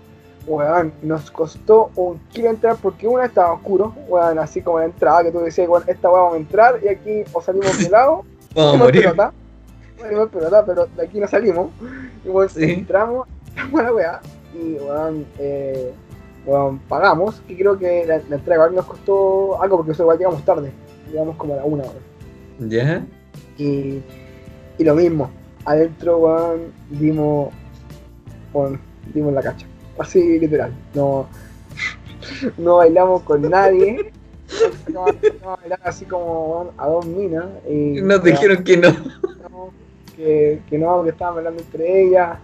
weón, 0.46 0.92
nos 1.02 1.31
costó 1.31 1.90
un 1.94 2.18
kilo 2.31 2.50
entrar 2.50 2.76
porque 2.83 3.07
una 3.07 3.26
estaba 3.26 3.52
oscuro, 3.52 3.94
weón, 4.09 4.38
así 4.38 4.61
como 4.62 4.78
la 4.78 4.87
entrada, 4.87 5.24
que 5.24 5.31
tú 5.31 5.40
decías, 5.40 5.68
weón, 5.68 5.85
esta 5.87 6.09
weón 6.09 6.22
vamos 6.22 6.35
a 6.35 6.38
entrar 6.38 6.81
y 6.83 6.88
aquí 6.88 7.24
o 7.33 7.40
salimos 7.40 7.78
de 7.78 7.90
lado, 7.90 8.24
Vamos 8.54 8.74
a 8.74 8.76
morir. 8.78 9.02
pelota, 9.02 9.33
salimos 9.98 10.28
pelota, 10.28 10.64
pero 10.64 10.87
de 10.96 11.02
aquí 11.02 11.20
no 11.20 11.26
salimos, 11.28 11.70
y 12.24 12.48
Sí. 12.48 12.64
entramos, 12.72 13.26
entramos 13.56 13.80
a 13.80 13.82
la 13.84 13.92
weá, 13.92 14.20
y 14.54 14.74
weón, 14.74 15.26
eh, 15.38 15.92
weón, 16.46 16.78
pagamos, 16.80 17.40
que 17.46 17.56
creo 17.56 17.78
que 17.78 18.04
la, 18.06 18.20
la 18.28 18.37
entrada 18.37 18.68
nos 18.70 18.87
costó 18.87 19.61
algo 19.62 19.78
porque 19.84 20.00
igual 20.00 20.18
llegamos 20.18 20.44
tarde, 20.44 20.70
llegamos 21.11 21.37
como 21.37 21.54
a 21.54 21.56
la 21.58 21.64
una 21.64 21.82
hora. 21.84 21.98
¿Ya? 22.61 23.04
Y, 23.56 24.02
y 24.78 24.84
lo 24.84 24.94
mismo, 24.94 25.30
adentro, 25.64 26.18
weón, 26.18 26.72
dimos, 26.90 27.52
weón, 28.52 28.80
dimos 29.12 29.32
la 29.32 29.42
cacha. 29.42 29.66
Así 29.98 30.38
literal. 30.38 30.72
No, 30.94 31.26
no 32.58 32.76
bailamos 32.76 33.22
con 33.22 33.42
nadie. 33.42 34.12
No, 34.92 35.06
no 35.42 35.58
así 35.82 36.04
como 36.04 36.72
a 36.78 36.87
dos 36.88 37.04
minas. 37.04 37.46
Y, 37.68 38.00
Nos 38.00 38.20
weón, 38.20 38.24
dijeron 38.24 38.64
que 38.64 38.76
no. 38.76 38.88
no, 39.50 39.70
que, 40.18 40.61
que 40.68 40.78
no, 40.78 41.04
que 41.04 41.11
estaban 41.11 41.37
bailando 41.37 41.62
entre 41.62 42.02
ellas. 42.02 42.38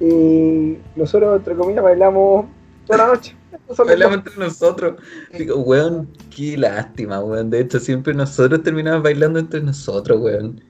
Y 0.00 0.78
nosotros, 0.94 1.38
entre 1.38 1.56
comillas, 1.56 1.82
bailamos 1.82 2.46
toda 2.86 3.06
la 3.06 3.14
noche. 3.14 3.34
Bailamos 3.86 4.18
entre 4.18 4.36
nosotros. 4.36 5.00
Digo, 5.36 5.56
weón, 5.56 6.08
qué 6.34 6.56
lástima, 6.56 7.20
weón. 7.20 7.50
De 7.50 7.60
hecho, 7.60 7.78
siempre 7.78 8.14
nosotros 8.14 8.62
terminamos 8.62 9.02
bailando 9.02 9.38
entre 9.38 9.60
nosotros, 9.60 10.18
weón. 10.20 10.62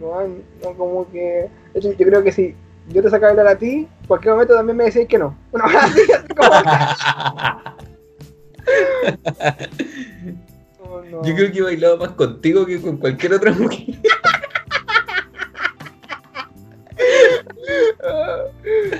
Weón, 0.00 0.42
no, 0.62 0.74
como 0.74 1.10
que. 1.10 1.48
De 1.72 1.80
hecho, 1.80 1.92
yo 1.92 2.06
creo 2.06 2.22
que 2.22 2.32
si 2.32 2.54
yo 2.88 3.02
te 3.02 3.08
sacaba 3.10 3.32
a 3.32 3.36
bailar 3.36 3.54
a 3.54 3.58
ti, 3.58 3.70
en 3.70 3.88
cualquier 4.06 4.34
momento 4.34 4.54
también 4.54 4.76
me 4.76 4.84
decís 4.84 5.08
que 5.08 5.18
no. 5.18 5.36
Una 5.52 5.64
así, 5.64 6.00
así 6.12 6.28
como. 6.34 6.50
no, 10.84 11.04
no. 11.10 11.24
Yo 11.24 11.34
creo 11.34 11.52
que 11.52 11.58
he 11.58 11.62
bailado 11.62 11.96
más 11.98 12.10
contigo 12.10 12.64
que 12.66 12.80
con 12.80 12.98
cualquier 12.98 13.34
otra 13.34 13.50
mujer. 13.52 13.96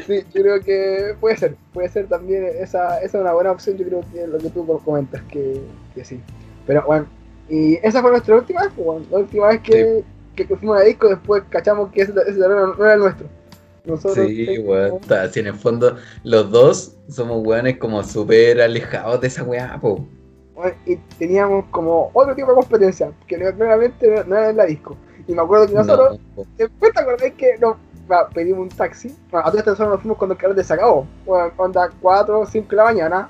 Sí, 0.06 0.22
yo 0.34 0.42
creo 0.42 0.60
que 0.60 1.16
puede 1.20 1.36
ser, 1.36 1.56
puede 1.72 1.88
ser 1.88 2.08
también 2.08 2.44
esa, 2.44 2.98
esa 3.00 3.18
es 3.18 3.22
una 3.22 3.32
buena 3.32 3.52
opción, 3.52 3.76
yo 3.78 3.86
creo 3.86 4.00
que 4.12 4.26
lo 4.26 4.38
que 4.38 4.50
tú 4.50 4.66
comentas, 4.84 5.22
que, 5.24 5.70
que 5.94 6.04
sí. 6.04 6.20
Pero 6.66 6.84
bueno, 6.86 7.10
y 7.48 7.76
esa 7.86 8.02
fue 8.02 8.10
nuestra 8.10 8.36
última 8.36 8.62
vez, 8.62 8.72
pues, 8.74 8.84
bueno, 8.86 9.06
la 9.10 9.18
última 9.18 9.48
vez 9.48 9.60
que, 9.62 10.04
que, 10.34 10.46
que 10.46 10.56
fuimos 10.56 10.78
a 10.78 10.82
disco, 10.84 11.08
después 11.08 11.44
cachamos 11.48 11.90
que 11.92 12.02
ese, 12.02 12.12
ese 12.12 12.38
terreno 12.38 12.74
no 12.74 12.84
era 12.84 12.94
el 12.94 13.00
nuestro. 13.00 13.30
Nosotros 13.84 14.34
Sí, 14.36 14.58
weón. 14.58 14.94
está, 15.00 15.22
Así 15.24 15.40
en 15.40 15.48
el 15.48 15.54
fondo, 15.54 15.96
los 16.22 16.50
dos 16.50 16.98
somos 17.08 17.42
weones 17.46 17.78
como 17.78 18.02
súper 18.02 18.60
alejados 18.60 19.20
de 19.20 19.26
esa 19.28 19.42
weá, 19.44 19.78
po. 19.80 20.08
bueno, 20.54 20.76
y 20.86 20.96
teníamos 21.18 21.66
como 21.70 22.10
otro 22.14 22.34
tipo 22.34 22.48
de 22.50 22.54
competencia, 22.56 23.12
que 23.26 23.36
claramente 23.36 24.08
no, 24.08 24.24
no 24.24 24.36
era 24.36 24.50
en 24.50 24.56
la 24.56 24.66
disco. 24.66 24.96
Y 25.26 25.34
me 25.34 25.42
acuerdo 25.42 25.66
que 25.68 25.74
nosotros, 25.74 26.12
No, 26.36 26.44
después 26.58 26.92
te 26.92 27.00
acordás 27.00 27.32
que 27.36 27.58
nos 27.58 27.76
pedimos 28.32 28.60
un 28.60 28.68
taxi. 28.68 29.16
Bueno, 29.30 29.46
a 29.46 29.50
todas 29.50 29.66
estas 29.66 29.88
nos 29.88 30.00
fuimos 30.00 30.18
cuando 30.18 30.34
el 30.34 30.40
carrete 30.40 30.64
se 30.64 30.74
acabó. 30.74 31.06
Bueno, 31.24 31.52
onda 31.56 31.90
4 32.00 32.40
o 32.40 32.46
5 32.46 32.68
de 32.68 32.76
la 32.76 32.84
mañana. 32.84 33.28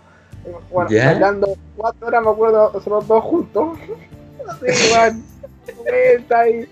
Bueno, 0.71 0.91
¿Ya? 0.91 1.07
bailando 1.07 1.49
4 1.77 2.07
horas, 2.07 2.23
me 2.23 2.31
acuerdo, 2.31 2.71
nosotros 2.73 3.09
dos 3.09 3.25
juntos. 3.25 3.79
Así, 4.49 4.67
bueno, 4.91 5.23
el 5.87 6.69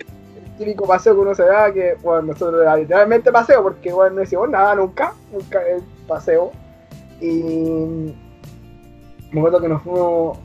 típico 0.59 0.87
paseo 0.87 1.15
que 1.15 1.21
uno 1.21 1.35
se 1.35 1.45
da, 1.45 1.73
que 1.73 1.97
bueno, 2.03 2.23
nosotros 2.23 2.61
era 2.63 2.77
literalmente 2.77 3.33
paseo, 3.33 3.63
porque 3.63 3.93
bueno, 3.93 4.17
no 4.17 4.23
hicimos 4.23 4.51
nada 4.51 4.75
nunca, 4.75 5.15
nunca 5.33 5.63
el 5.67 5.83
paseo. 6.07 6.53
Y 7.21 8.15
me 9.31 9.41
acuerdo 9.41 9.61
que 9.61 9.69
nos 9.69 9.83
fuimos 9.83 10.39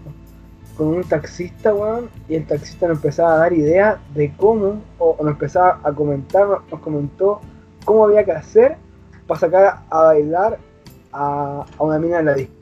con 0.78 0.88
un 0.90 1.04
taxista, 1.04 1.74
weón, 1.74 2.10
y 2.30 2.36
el 2.36 2.46
taxista 2.46 2.88
nos 2.88 2.98
empezaba 2.98 3.34
a 3.34 3.38
dar 3.38 3.54
ideas 3.54 3.98
de 4.14 4.32
cómo, 4.38 4.82
o, 5.00 5.16
o 5.18 5.24
nos 5.24 5.34
empezaba 5.34 5.80
a 5.84 5.92
comentar, 5.92 6.48
nos 6.72 6.80
comentó 6.82 7.42
cómo 7.84 8.06
había 8.06 8.24
que 8.24 8.32
hacer 8.32 8.78
para 9.26 9.40
sacar 9.40 9.80
a 9.90 10.04
bailar 10.04 10.60
a, 11.12 11.66
a 11.78 11.84
una 11.84 11.98
mina 11.98 12.20
en 12.20 12.26
la 12.28 12.34
disco. 12.36 12.54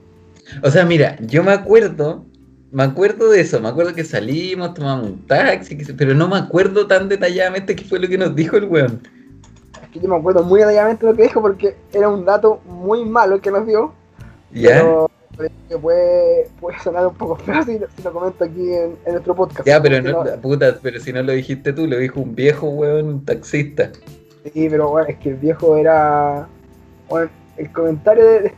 O 0.63 0.71
sea, 0.71 0.86
mira, 0.86 1.17
yo 1.21 1.43
me 1.43 1.51
acuerdo, 1.51 2.23
me 2.71 2.84
acuerdo 2.84 3.30
de 3.30 3.41
eso, 3.41 3.60
me 3.60 3.67
acuerdo 3.67 3.93
que 3.93 4.04
salimos, 4.04 4.73
tomamos 4.73 5.08
un 5.08 5.28
taxi, 5.28 5.75
pero 5.97 6.13
no 6.13 6.28
me 6.28 6.38
acuerdo 6.38 6.88
tan 6.88 7.10
detalladamente 7.10 7.75
qué 7.75 7.84
fue 7.84 7.99
lo 7.99 8.08
que 8.08 8.17
nos 8.17 8.36
dijo 8.36 8.56
el 8.56 8.65
weón. 8.65 9.01
Es 9.84 9.89
que 9.89 9.99
yo 9.99 10.08
me 10.08 10.15
acuerdo 10.15 10.43
muy 10.43 10.60
detalladamente 10.60 11.06
lo 11.06 11.15
que 11.15 11.23
dijo 11.23 11.41
porque 11.41 11.75
era 11.91 12.08
un 12.08 12.23
dato 12.23 12.62
muy 12.65 13.04
malo 13.04 13.36
el 13.36 13.41
que 13.41 13.51
nos 13.51 13.65
dio, 13.67 13.93
¿Ya? 14.54 14.69
pero 14.69 15.10
que 15.38 15.78
puede, 15.78 16.50
puede 16.60 16.80
sonar 16.80 17.08
un 17.08 17.15
poco 17.15 17.36
feo 17.38 17.63
si, 17.63 17.78
si 17.78 18.04
lo 18.04 18.13
comento 18.13 18.43
aquí 18.43 18.74
en, 18.74 18.98
en 19.06 19.13
nuestro 19.13 19.36
podcast. 19.36 19.67
Ya, 19.67 19.82
pero 19.82 20.02
no, 20.02 20.24
puta, 20.41 20.78
pero 20.82 21.00
si 21.00 21.12
no 21.13 21.24
lo 21.24 21.32
dijiste 21.32 21.74
tú, 21.74 21.88
lo 21.88 21.98
dijo 21.98 22.19
un 22.19 22.36
viejo 22.36 22.69
weón, 22.69 23.06
un 23.08 23.26
taxista. 23.26 23.91
Sí, 24.43 24.67
pero 24.69 24.89
bueno, 24.89 25.08
es 25.10 25.17
que 25.17 25.30
el 25.30 25.36
viejo 25.36 25.76
era. 25.78 26.48
Bueno, 27.10 27.30
el 27.58 27.71
comentario 27.71 28.24
de. 28.24 28.54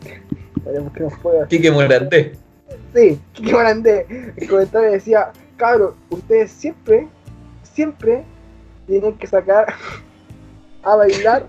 que 0.93 0.99
nos 0.99 1.17
pueda. 1.19 1.47
Quique 1.47 1.71
Morandé. 1.71 2.33
Sí, 2.93 3.19
Kike 3.33 3.51
Morandé. 3.51 4.33
El 4.35 4.49
comentario 4.49 4.91
decía: 4.91 5.31
Cabros, 5.55 5.95
ustedes 6.09 6.51
siempre, 6.51 7.07
siempre 7.63 8.23
tienen 8.85 9.17
que 9.17 9.27
sacar 9.27 9.73
a 10.83 10.95
bailar 10.95 11.47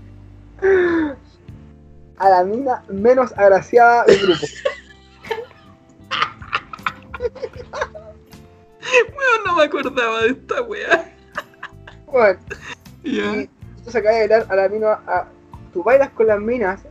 a 2.17 2.29
la 2.29 2.43
mina 2.43 2.83
menos 2.89 3.33
agraciada 3.37 4.05
del 4.05 4.19
grupo. 4.19 4.45
No 9.45 9.55
me 9.55 9.63
acordaba 9.63 10.21
de 10.23 10.29
esta 10.29 10.61
weá. 10.63 11.11
Bueno, 12.07 12.39
y 13.03 13.47
tú 13.83 13.91
sacas 13.91 14.15
a 14.15 14.17
bailar 14.19 14.45
a 14.49 14.55
la 14.55 14.69
mina. 14.69 14.91
A, 15.07 15.25
tú 15.73 15.83
bailas 15.83 16.09
con 16.11 16.27
las 16.27 16.39
minas 16.39 16.81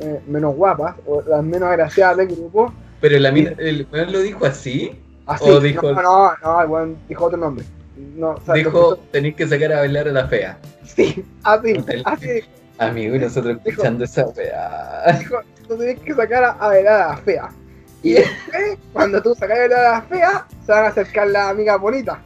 eh, 0.00 0.20
menos 0.26 0.54
guapas 0.54 0.94
o 1.06 1.22
las 1.22 1.42
menos 1.42 1.68
agraciadas 1.68 2.18
del 2.18 2.28
grupo. 2.28 2.72
Pero 3.00 3.18
la 3.18 3.30
mina, 3.32 3.52
el 3.58 3.86
weón 3.90 4.12
lo 4.12 4.20
dijo 4.20 4.44
así. 4.46 5.00
Así, 5.26 5.44
O 5.48 5.60
dijo- 5.60 5.92
no, 5.92 6.02
no, 6.02 6.32
no, 6.42 6.62
el 6.62 6.68
weón 6.68 6.98
dijo 7.08 7.24
otro 7.26 7.38
nombre. 7.38 7.64
No, 7.96 8.30
o 8.30 8.40
sea, 8.42 8.54
Dijo, 8.54 8.96
tenéis 9.10 9.34
que 9.34 9.46
sacar 9.48 9.72
a 9.72 9.78
bailar 9.80 10.06
a 10.08 10.12
la 10.12 10.28
fea. 10.28 10.58
sí, 10.84 11.24
así, 11.42 11.74
así 12.04 12.28
dijo, 12.28 12.48
Amigo, 12.78 13.16
y 13.16 13.18
nosotros 13.18 13.56
Dijo- 13.56 13.68
escuchando 13.70 14.04
esa 14.04 14.26
weá. 14.28 15.16
dijo, 15.18 15.36
tú 15.66 15.76
tienes 15.76 15.98
que 16.00 16.14
sacar 16.14 16.44
a, 16.44 16.50
a 16.52 16.68
bailar 16.68 17.00
a 17.02 17.08
la 17.08 17.16
fea. 17.16 17.48
Y 18.02 18.12
después, 18.14 18.78
cuando 18.92 19.22
tú 19.22 19.34
sacas 19.34 19.68
la 19.68 20.02
fea, 20.02 20.46
se 20.64 20.72
van 20.72 20.84
a 20.84 20.88
acercar 20.88 21.28
las 21.28 21.50
amigas 21.50 21.80
bonitas. 21.80 22.18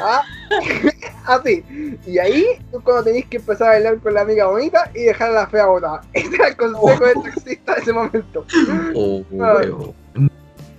¿Ah? 0.00 0.22
Así. 1.26 1.64
Y 2.06 2.18
ahí, 2.18 2.44
tú 2.70 2.80
cuando 2.82 3.04
tenés 3.04 3.26
que 3.26 3.36
empezar 3.38 3.68
a 3.68 3.70
bailar 3.72 3.98
con 3.98 4.14
la 4.14 4.22
amiga 4.22 4.46
bonita 4.46 4.90
y 4.94 5.02
dejar 5.02 5.30
a 5.30 5.34
la 5.34 5.46
fea 5.46 5.66
botada. 5.66 6.00
Ese 6.12 6.34
era 6.34 6.48
el 6.48 6.56
consejo 6.56 7.04
del 7.06 7.22
taxista 7.22 7.74
de 7.74 7.80
ese 7.80 7.92
momento. 7.92 8.46
Oh. 8.94 9.22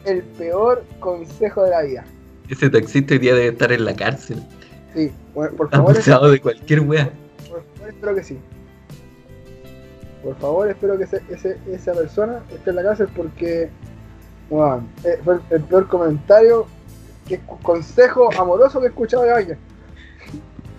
El 0.06 0.22
peor 0.24 0.84
consejo 1.00 1.64
de 1.64 1.70
la 1.70 1.82
vida. 1.84 2.06
Ese 2.50 2.70
taxista 2.70 3.14
hoy 3.14 3.20
día 3.20 3.34
debe 3.36 3.48
estar 3.50 3.72
en 3.72 3.86
la 3.86 3.96
cárcel. 3.96 4.44
Sí, 4.94 5.12
por 5.34 5.70
favor, 5.70 6.32
de 6.32 6.42
cualquier 6.42 6.82
weá. 6.82 7.10
Por 7.50 7.64
favor, 7.76 7.90
espero 7.90 8.16
que 8.16 8.24
sí. 8.24 8.38
Por 10.24 10.38
favor, 10.40 10.70
espero 10.70 10.98
que 10.98 11.04
ese- 11.06 11.24
ese- 11.30 11.58
esa 11.72 11.94
persona 11.94 12.44
esté 12.54 12.70
en 12.70 12.76
la 12.78 12.84
cárcel 12.84 13.08
porque 13.16 13.70
weón, 14.50 14.88
eh, 15.04 15.20
fue 15.24 15.40
el, 15.50 15.62
peor 15.64 15.88
comentario, 15.88 16.66
que 17.28 17.40
consejo 17.62 18.30
amoroso 18.38 18.80
que 18.80 18.88
he 18.88 18.90
escuchado 18.90 19.24
de 19.24 19.32
alguien. 19.32 19.58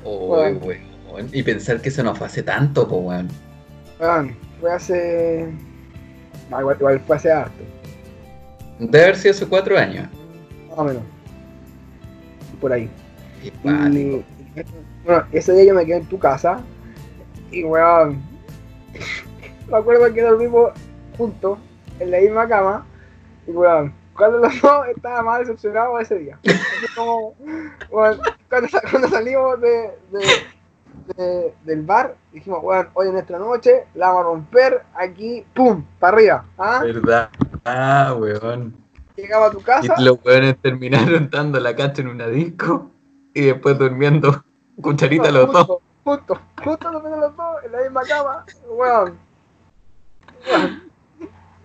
Oh, 0.05 0.37
weón. 0.37 1.29
Y 1.33 1.43
pensar 1.43 1.81
que 1.81 1.89
eso 1.89 2.03
no 2.03 2.15
fue 2.15 2.27
hace 2.27 2.43
tanto, 2.43 2.87
po, 2.89 2.97
weón. 2.97 3.29
Weón, 4.01 4.37
fue 4.61 4.73
hace. 4.73 5.49
No, 6.51 6.61
igual, 6.61 6.77
igual 6.79 7.01
fue 7.01 7.17
hace 7.17 7.33
harto, 7.33 7.62
Debe 8.79 9.05
haber 9.05 9.17
sido 9.17 9.33
hace 9.33 9.47
cuatro 9.47 9.79
años. 9.79 10.09
más 10.69 10.79
o 10.79 10.85
menos. 10.85 11.03
Por 12.61 12.73
ahí. 12.73 12.91
Y, 13.43 13.49
Y, 13.49 13.51
pánico. 13.51 14.25
bueno, 15.05 15.27
ese 15.33 15.53
día 15.53 15.65
yo 15.65 15.75
me 15.75 15.87
quedé 15.87 15.99
en 15.99 16.07
tu 16.07 16.19
casa 16.19 16.61
y 17.51 17.62
weón, 17.65 18.21
me 19.71 19.77
acuerdo 19.77 20.12
que 20.12 20.23
dormimos 20.23 20.73
juntos 21.17 21.59
en 22.01 22.11
la 22.11 22.19
misma 22.19 22.49
cama 22.49 22.87
y 23.47 23.51
weón, 23.51 23.92
cuando 24.16 24.38
los 24.38 24.53
dos 24.62 24.86
estaba 24.88 25.22
más 25.22 25.40
decepcionado 25.40 25.99
ese 25.99 26.18
día. 26.18 26.38
Así 26.45 26.95
como, 26.97 27.34
weón, 27.90 28.18
cuando, 28.49 28.68
sa- 28.68 28.82
cuando 28.90 29.09
salimos 29.09 29.61
de, 29.61 29.90
de- 30.12 31.14
de- 31.16 31.55
del 31.64 31.82
bar, 31.82 32.14
dijimos, 32.32 32.61
weón, 32.62 32.88
hoy 32.95 33.09
en 33.09 33.12
nuestra 33.14 33.38
noche 33.38 33.84
la 33.95 34.07
vamos 34.09 34.20
a 34.20 34.24
romper 34.24 34.82
aquí, 34.95 35.45
pum, 35.55 35.84
para 35.99 36.16
arriba. 36.16 36.45
¿ah? 36.59 36.80
¿Verdad? 36.82 37.28
Ah, 37.64 38.14
weón. 38.18 38.74
Llegaba 39.16 39.47
a 39.47 39.51
tu 39.51 39.61
casa, 39.62 39.95
Y 39.97 40.03
los 40.05 40.18
weones 40.24 40.57
terminaron 40.61 41.28
dando 41.30 41.61
la 41.61 41.76
cacha 41.76 42.03
en 42.03 42.09
una 42.09 42.26
disco 42.26 42.90
y 43.32 43.42
después 43.47 43.78
durmiendo 43.78 44.45
cucharita 44.80 45.30
los 45.30 45.53
dos. 45.53 45.66
Justo, 45.66 45.82
justo, 46.05 46.40
justo 46.64 46.90
durmiendo 46.90 47.18
los 47.20 47.36
dos 47.36 47.64
en 47.64 47.72
la 47.72 47.80
misma 47.82 48.03
cama, 48.03 48.45
weón. 48.68 49.18
Weón. 50.51 50.82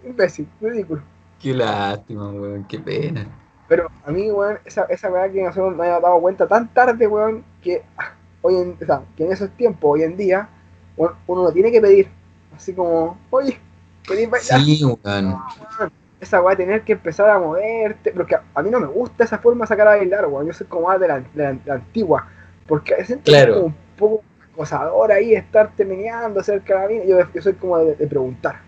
Imbécil, 0.05 0.47
ridículo. 0.61 1.01
Qué 1.41 1.53
lástima, 1.53 2.29
weón, 2.31 2.65
qué 2.65 2.79
pena. 2.79 3.25
Pero 3.67 3.89
a 4.05 4.11
mí, 4.11 4.29
weón, 4.31 4.59
esa, 4.65 4.83
esa 4.85 5.09
weá 5.09 5.29
que 5.31 5.43
nosotros 5.43 5.71
nos 5.71 5.79
habíamos 5.81 6.01
dado 6.03 6.19
cuenta 6.19 6.47
tan 6.47 6.67
tarde, 6.73 7.07
weón, 7.07 7.43
que 7.61 7.83
ah, 7.97 8.13
hoy 8.41 8.55
en, 8.55 8.77
o 8.81 8.85
sea, 8.85 9.01
que 9.15 9.25
en 9.25 9.31
esos 9.31 9.49
tiempos, 9.51 9.91
hoy 9.93 10.03
en 10.03 10.17
día, 10.17 10.49
weón, 10.97 11.13
uno 11.27 11.43
no 11.43 11.51
tiene 11.51 11.71
que 11.71 11.79
pedir. 11.81 12.09
Así 12.55 12.73
como, 12.73 13.17
oye, 13.29 13.57
¿queréis 14.03 14.29
bailar? 14.29 14.59
Sí, 14.61 14.83
weón. 14.83 15.29
No, 15.29 15.45
weón, 15.79 15.91
esa 16.19 16.41
weá 16.41 16.55
tener 16.57 16.81
que 16.81 16.93
empezar 16.93 17.29
a 17.29 17.39
moverte, 17.39 18.11
porque 18.11 18.35
a, 18.35 18.43
a 18.55 18.61
mí 18.63 18.69
no 18.69 18.79
me 18.79 18.87
gusta 18.87 19.23
esa 19.23 19.37
forma 19.37 19.63
de 19.63 19.67
sacar 19.67 19.87
a 19.87 19.95
bailar, 19.97 20.25
weón. 20.25 20.47
Yo 20.47 20.53
soy 20.53 20.67
como 20.67 20.87
más 20.87 20.99
de 20.99 21.07
la, 21.07 21.19
de 21.19 21.25
la- 21.35 21.53
de 21.53 21.59
la 21.65 21.73
antigua, 21.75 22.27
porque 22.67 22.95
veces 22.95 23.19
Claro. 23.23 23.53
como 23.53 23.65
un 23.67 23.75
poco 23.97 24.23
acosador 24.53 25.11
ahí, 25.11 25.35
estarte 25.35 25.85
meneando 25.85 26.43
cerca 26.43 26.73
de 26.73 26.81
la 26.81 26.87
mina. 26.87 27.05
Yo, 27.05 27.31
yo 27.33 27.41
soy 27.41 27.53
como 27.53 27.77
de, 27.77 27.95
de 27.95 28.07
preguntar. 28.07 28.59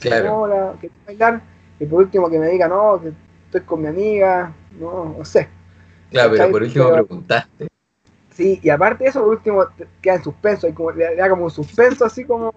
Claro. 0.00 0.76
¿qué 0.80 0.90
bailar? 1.06 1.40
Y 1.80 1.86
por 1.86 2.00
último 2.02 2.30
que 2.30 2.38
me 2.38 2.48
diga, 2.48 2.68
no, 2.68 3.00
que 3.00 3.12
estoy 3.46 3.62
con 3.62 3.82
mi 3.82 3.88
amiga, 3.88 4.52
no, 4.78 5.16
no 5.18 5.24
sé. 5.24 5.48
Claro, 6.10 6.32
pero 6.32 6.50
por 6.50 6.62
último 6.62 6.90
Pero- 6.90 7.06
preguntaste. 7.06 7.68
Sí, 8.34 8.60
y 8.62 8.70
aparte 8.70 9.04
de 9.04 9.10
eso, 9.10 9.20
por 9.20 9.30
último, 9.30 9.66
queda 10.00 10.14
en 10.14 10.22
suspenso, 10.22 10.66
hay 10.66 10.72
como, 10.72 10.92
le, 10.92 11.14
da 11.16 11.28
como 11.28 11.44
un 11.44 11.50
suspenso, 11.50 12.04
así 12.04 12.24
como 12.24 12.54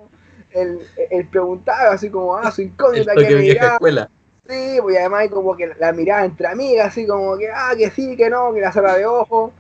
el, 0.52 0.80
el 1.10 1.26
preguntar, 1.28 1.88
así 1.88 2.10
como, 2.10 2.36
ah, 2.36 2.52
su 2.52 2.62
incógnita, 2.62 3.14
que 3.16 3.22
vieja 3.36 3.40
dirá, 3.42 3.74
escuela. 3.74 4.10
Sí, 4.48 4.78
pues 4.82 4.96
y 4.96 4.98
además 4.98 5.22
hay 5.22 5.30
como 5.30 5.56
que 5.58 5.74
la 5.80 5.92
mirada 5.92 6.26
entre 6.26 6.48
amigas, 6.48 6.88
así 6.88 7.06
como 7.08 7.38
que, 7.38 7.50
ah, 7.50 7.74
que 7.78 7.90
sí, 7.90 8.16
que 8.16 8.30
no, 8.30 8.54
que 8.54 8.62
la 8.62 8.72
sala 8.72 8.96
de 8.96 9.06
ojos, 9.06 9.52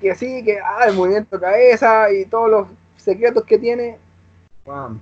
que 0.00 0.14
sí, 0.14 0.42
que, 0.44 0.58
ah, 0.58 0.86
el 0.88 0.94
movimiento 0.94 1.36
de 1.38 1.42
cabeza 1.42 2.10
y 2.12 2.24
todos 2.26 2.50
los 2.50 2.66
secretos 2.96 3.44
que 3.44 3.58
tiene. 3.58 3.98
Wow. 4.66 4.98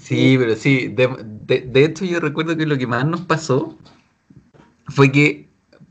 Sí, 0.00 0.36
pero 0.38 0.56
sí, 0.56 0.88
de, 0.88 1.08
de- 1.24 1.60
de 1.60 1.84
hecho 1.84 2.04
yo 2.04 2.20
recuerdo 2.20 2.56
que 2.56 2.66
lo 2.66 2.76
que 2.78 2.86
más 2.86 3.04
nos 3.06 3.20
pasó 3.22 3.76
fue 4.88 5.10
que 5.12 5.48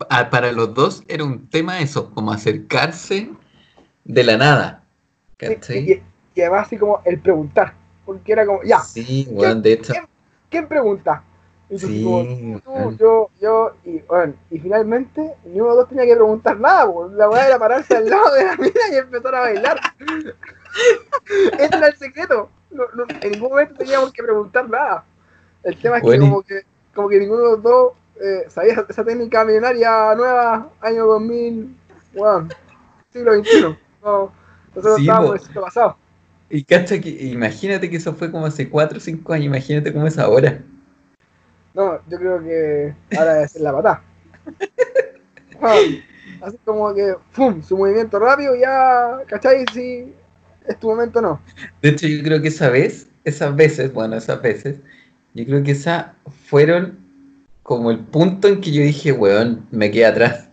a- 0.10 0.30
para 0.30 0.52
los 0.52 0.74
dos 0.74 1.04
era 1.08 1.24
un 1.24 1.48
tema 1.50 1.80
eso, 1.80 2.12
como 2.12 2.32
acercarse 2.32 3.30
de 4.04 4.24
la 4.24 4.38
nada. 4.38 4.84
Sí, 5.40 5.56
¿Cachai? 5.56 5.92
y, 5.92 6.04
y 6.36 6.42
además 6.42 6.68
así 6.68 6.78
como 6.78 7.02
el 7.06 7.20
preguntar, 7.20 7.74
porque 8.06 8.32
era 8.34 8.46
como, 8.46 8.64
ya, 8.64 8.80
Sí, 8.80 9.28
weón, 9.32 9.62
de 9.62 9.74
hecho. 9.74 9.94
¿quién 10.50 10.68
pregunta? 10.68 11.24
Y 11.70 11.80
Sí, 11.80 12.04
como, 12.04 12.24
tú, 12.64 12.98
yo, 13.00 13.30
yo, 13.42 13.72
y 13.86 14.00
bueno, 14.02 14.34
y 14.52 14.60
finalmente 14.60 15.34
ni 15.46 15.60
uno 15.60 15.64
de 15.64 15.70
los 15.70 15.78
dos 15.78 15.90
tenía 15.90 16.06
que 16.06 16.14
preguntar 16.16 16.60
nada, 16.60 16.92
pues, 16.92 17.12
la 17.14 17.30
weá 17.30 17.48
era 17.48 17.58
pararse 17.58 17.96
al 17.96 18.10
lado 18.10 18.34
de 18.36 18.46
la 18.46 18.56
mina 18.58 18.82
y 18.92 18.96
empezar 18.98 19.34
a 19.36 19.40
bailar. 19.40 19.80
Ese 21.58 21.76
era 21.78 21.88
el 21.88 21.98
secreto. 21.98 22.50
No- 22.74 22.86
no- 22.94 23.06
en 23.22 23.32
ningún 23.32 23.50
momento 23.50 23.76
teníamos 23.76 24.12
que 24.12 24.24
preguntar 24.24 24.70
nada. 24.70 25.04
El 25.64 25.78
tema 25.78 25.98
es 25.98 26.02
que 26.02 26.08
Bueno, 26.08 26.26
como 26.26 26.42
que, 26.42 26.62
como 26.94 27.10
que 27.10 27.20
ninguno 27.20 27.42
de 27.44 27.50
los 27.52 27.64
dos 27.64 27.94
eh, 28.22 28.46
sabía 28.50 28.86
esa, 28.88 29.04
técnica 29.04 29.44
milenaria 29.44 30.14
nueva, 30.16 30.70
año 30.82 31.06
2000, 31.06 31.76
weón, 32.14 32.50
siglo 33.12 33.34
XXI. 33.34 33.62
No, 34.04 34.32
nosotros 34.76 34.96
Sí, 34.98 35.02
estábamos 35.02 35.30
en 35.30 35.36
el 35.36 35.46
siglo 35.46 35.62
pasado. 35.62 35.98
Y 36.50 36.64
cacha 36.64 37.00
que, 37.00 37.10
imagínate 37.10 37.90
que 37.90 37.98
eso 37.98 38.14
fue 38.14 38.32
como 38.32 38.46
hace 38.46 38.70
4 38.70 38.98
o 38.98 39.02
5 39.02 39.34
años, 39.34 39.48
imagínate 39.48 39.92
cómo 39.94 40.06
es 40.06 40.20
ahora. 40.20 40.60
No, 41.74 42.00
yo 42.08 42.18
creo 42.20 42.44
que 42.44 42.94
ahora 43.18 43.48
ser 43.48 43.62
la 43.62 43.74
patada. 43.74 44.04
Así 46.42 46.58
como 46.66 46.94
que, 46.94 47.16
¡pum! 47.36 47.64
Su 47.64 47.78
movimiento 47.78 48.20
rápido, 48.20 48.54
ya, 48.56 49.22
¿cachai? 49.28 49.66
Si 49.74 50.14
es 50.68 50.80
tu 50.80 50.88
momento, 50.90 51.22
no. 51.22 51.42
De 51.82 51.90
hecho, 51.90 52.08
yo 52.08 52.24
creo 52.24 52.42
que 52.42 52.48
esa 52.50 52.70
vez, 52.70 53.08
esas 53.24 53.56
veces, 53.56 53.94
bueno, 53.94 54.16
esas 54.16 54.42
veces, 54.42 54.78
yo 55.34 55.46
creo 55.46 55.64
que 55.64 55.72
esas 55.72 56.08
fueron 56.48 57.00
como 57.64 57.92
el 57.92 58.00
punto 58.00 58.48
en 58.48 58.60
que 58.62 58.72
yo 58.72 58.82
dije, 58.82 59.12
weón, 59.12 59.66
me 59.72 59.90
quedé 59.92 60.06
atrás. 60.06 60.50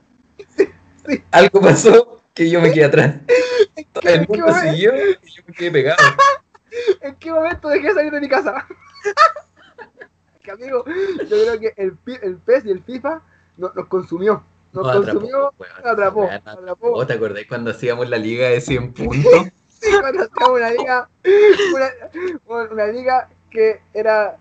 sí. 0.56 1.22
Algo 1.32 1.60
pasó 1.60 2.22
que 2.34 2.48
yo 2.48 2.60
me 2.60 2.70
quedé 2.72 2.84
atrás. 2.84 3.16
¿En 3.76 4.20
El 4.20 4.28
mundo 4.28 4.52
siguió 4.54 4.92
y 4.96 5.30
yo 5.34 5.42
me 5.46 5.54
quedé 5.54 5.70
pegado. 5.70 5.98
en 7.02 7.14
qué 7.16 7.30
momento 7.32 7.68
dejé 7.68 7.88
de 7.88 7.94
salir 7.94 8.12
de 8.12 8.20
mi 8.20 8.28
casa? 8.28 8.66
que 10.42 10.50
amigo, 10.52 10.84
yo 10.86 11.26
creo 11.28 11.60
que 11.60 11.72
el, 11.76 11.96
el 12.22 12.36
PES 12.36 12.64
y 12.66 12.70
el 12.70 12.82
FIFA 12.82 13.22
no- 13.58 13.72
nos 13.74 13.86
consumió. 13.88 14.42
Nos 14.72 14.86
Nos 14.86 14.96
atrapó, 14.96 15.18
consumió, 15.20 15.52
weón. 15.58 15.72
nos 15.82 15.92
atrapó. 15.92 16.20
Weón, 16.20 16.32
nos 16.32 16.44
nos 16.44 16.58
atrapó. 16.62 16.86
atrapó. 16.86 17.06
¿Te 17.06 17.12
acordás 17.14 17.44
cuando 17.48 17.70
hacíamos 17.72 18.08
la 18.08 18.18
liga 18.18 18.48
de 18.48 18.60
100 18.60 18.92
puntos? 18.92 19.46
Sí, 19.80 19.88
una 19.94 20.70
liga, 20.70 21.08
una, 21.74 21.90
bueno, 22.44 22.68
una 22.72 22.86
liga 22.86 23.28
que 23.50 23.80
era, 23.94 24.36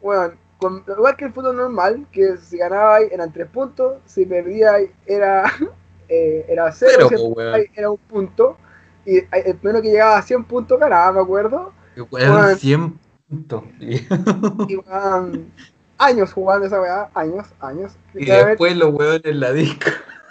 bueno, 0.00 0.34
con- 0.58 0.84
igual 0.86 1.16
que 1.16 1.24
el 1.26 1.32
fútbol 1.32 1.56
normal, 1.56 2.06
que 2.12 2.36
si 2.38 2.58
ganaba 2.58 3.00
eran 3.00 3.32
tres 3.32 3.48
puntos, 3.48 3.98
si 4.06 4.24
perdía 4.24 4.76
era, 5.06 5.44
eh, 6.08 6.46
era 6.48 6.70
cero, 6.72 7.08
si 7.08 7.70
era 7.74 7.90
un 7.90 7.98
punto, 7.98 8.56
y 9.04 9.18
el 9.32 9.56
primero 9.56 9.82
que 9.82 9.90
llegaba 9.90 10.18
a 10.18 10.22
100 10.22 10.44
puntos 10.44 10.78
ganaba, 10.78 11.12
me 11.12 11.20
acuerdo, 11.20 11.72
Weón. 12.10 12.56
100 12.56 12.98
puntos. 13.28 13.64
Y, 13.80 14.76
weón, 14.76 15.52
años 15.98 16.32
jugando 16.32 16.66
esa 16.66 16.80
weá, 16.80 17.10
años, 17.14 17.46
años, 17.60 17.96
y 18.14 18.26
después 18.26 18.76
los 18.76 18.94
weones 18.94 19.24
en 19.24 19.40
la 19.40 19.52
disco. 19.52 19.90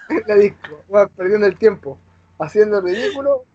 la 0.28 0.36
disco, 0.36 0.84
perdiendo 1.16 1.48
el 1.48 1.58
tiempo, 1.58 1.98
haciendo 2.40 2.78
el 2.80 2.86
ridículo, 2.86 3.46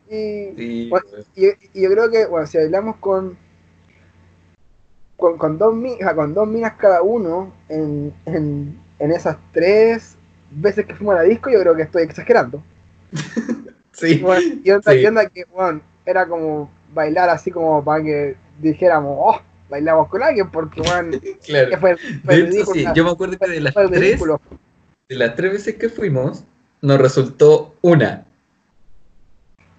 Sí, 0.56 0.88
Bueno, 0.90 1.06
weón. 1.12 1.24
Y, 1.36 1.46
y 1.78 1.82
yo 1.82 1.90
creo 1.90 2.10
que, 2.10 2.26
bueno, 2.26 2.46
si 2.46 2.58
hablamos 2.58 2.96
con 2.96 3.36
con, 5.16 5.38
con 5.38 5.56
dos, 5.56 5.72
con 6.16 6.34
dos 6.34 6.48
minas 6.48 6.72
cada 6.78 7.00
uno 7.02 7.52
en, 7.68 8.12
en, 8.26 8.76
en 8.98 9.12
esas 9.12 9.36
tres 9.52 10.16
veces 10.50 10.84
que 10.84 10.94
fuimos 10.96 11.14
a 11.14 11.18
la 11.18 11.22
disco, 11.22 11.48
yo 11.48 11.60
creo 11.60 11.76
que 11.76 11.82
estoy 11.82 12.02
exagerando. 12.02 12.62
Sí. 13.94 14.18
Bueno, 14.20 14.58
y 14.64 14.70
onda, 14.70 14.90
Sí. 15.22 15.28
que, 15.34 15.44
bueno, 15.54 15.80
era 16.06 16.26
como 16.26 16.70
bailar 16.94 17.28
así 17.28 17.50
como 17.50 17.84
para 17.84 18.02
que 18.02 18.36
dijéramos, 18.58 19.16
oh, 19.20 19.40
bailamos 19.68 20.08
con 20.08 20.22
alguien, 20.22 20.50
porque, 20.50 20.80
bueno, 20.80 21.18
Claro. 21.44 21.68
que 21.70 21.76
fue, 21.76 21.96
fue 22.24 22.36
De 22.36 22.40
hecho, 22.40 22.50
ridículo. 22.50 22.74
sí, 22.80 22.86
yo 22.94 23.04
me 23.04 23.10
acuerdo 23.10 23.38
que 23.38 23.50
de 23.50 23.60
las 23.60 23.74
tres, 23.74 23.90
ridículo. 23.90 24.40
de 25.10 25.14
las 25.16 25.36
tres 25.36 25.52
veces 25.52 25.74
que 25.76 25.90
fuimos, 25.90 26.42
nos 26.80 26.98
resultó 26.98 27.74
una, 27.82 28.24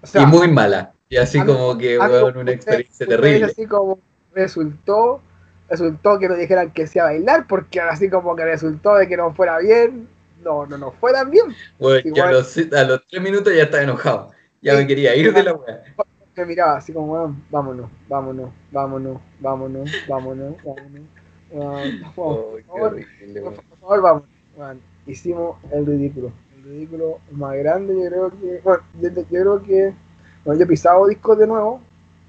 O 0.04 0.06
sea, 0.06 0.22
y 0.22 0.26
muy 0.26 0.48
mala. 0.48 0.92
Y 1.08 1.16
así 1.16 1.40
mí- 1.40 1.46
como 1.46 1.76
que, 1.78 1.98
weón, 1.98 2.36
una 2.36 2.52
experiencia 2.52 3.06
terrible. 3.06 3.44
Así 3.46 3.66
como 3.66 3.98
resultó, 4.34 5.20
resultó 5.68 6.18
que 6.18 6.28
nos 6.28 6.36
dijeran 6.38 6.70
que 6.72 6.86
sea 6.86 7.04
bailar, 7.04 7.46
porque 7.46 7.80
así 7.80 8.10
como 8.10 8.36
que 8.36 8.44
resultó 8.44 8.96
de 8.96 9.08
que 9.08 9.16
no 9.16 9.32
fuera 9.34 9.58
bien, 9.58 10.06
no, 10.42 10.66
no 10.66 10.76
nos 10.76 10.94
fue 10.96 11.12
tan 11.12 11.30
bien. 11.30 11.46
A 12.22 12.30
los, 12.32 12.56
a 12.58 12.84
los 12.84 13.06
tres 13.08 13.22
minutos 13.22 13.54
ya 13.54 13.62
estaba 13.64 13.82
enojado. 13.82 14.30
Ya 14.60 14.72
Sí. 14.72 14.78
me 14.78 14.86
quería 14.86 15.16
ir 15.16 15.32
de 15.32 15.42
la 15.42 15.54
weá. 15.54 15.82
Me 16.36 16.44
miraba 16.46 16.76
así 16.78 16.92
como, 16.92 17.12
weón, 17.12 17.42
vámonos, 17.50 17.90
vámonos, 18.08 18.50
vámonos, 18.72 19.20
vámonos, 19.40 19.90
vámonos, 20.08 20.54
vámonos. 20.64 21.02
Oh, 21.56 21.80
por 22.16 22.62
favor, 22.64 22.96
por 23.42 23.64
favor, 23.80 24.02
vamos. 24.02 24.22
Weón, 24.56 24.80
hicimos 25.06 25.56
el 25.72 25.86
ridículo. 25.86 26.32
Ridículo 26.64 27.18
más 27.32 27.56
grande, 27.56 27.94
yo 27.94 28.08
creo 28.08 28.30
que. 28.30 28.60
Bueno, 28.64 28.82
yo, 29.00 29.08
yo 29.10 29.24
creo 29.28 29.62
que. 29.62 29.94
Bueno, 30.44 30.58
yo 30.58 30.64
he 30.64 30.68
pisado 30.68 31.06
discos 31.06 31.38
de 31.38 31.46
nuevo, 31.46 31.80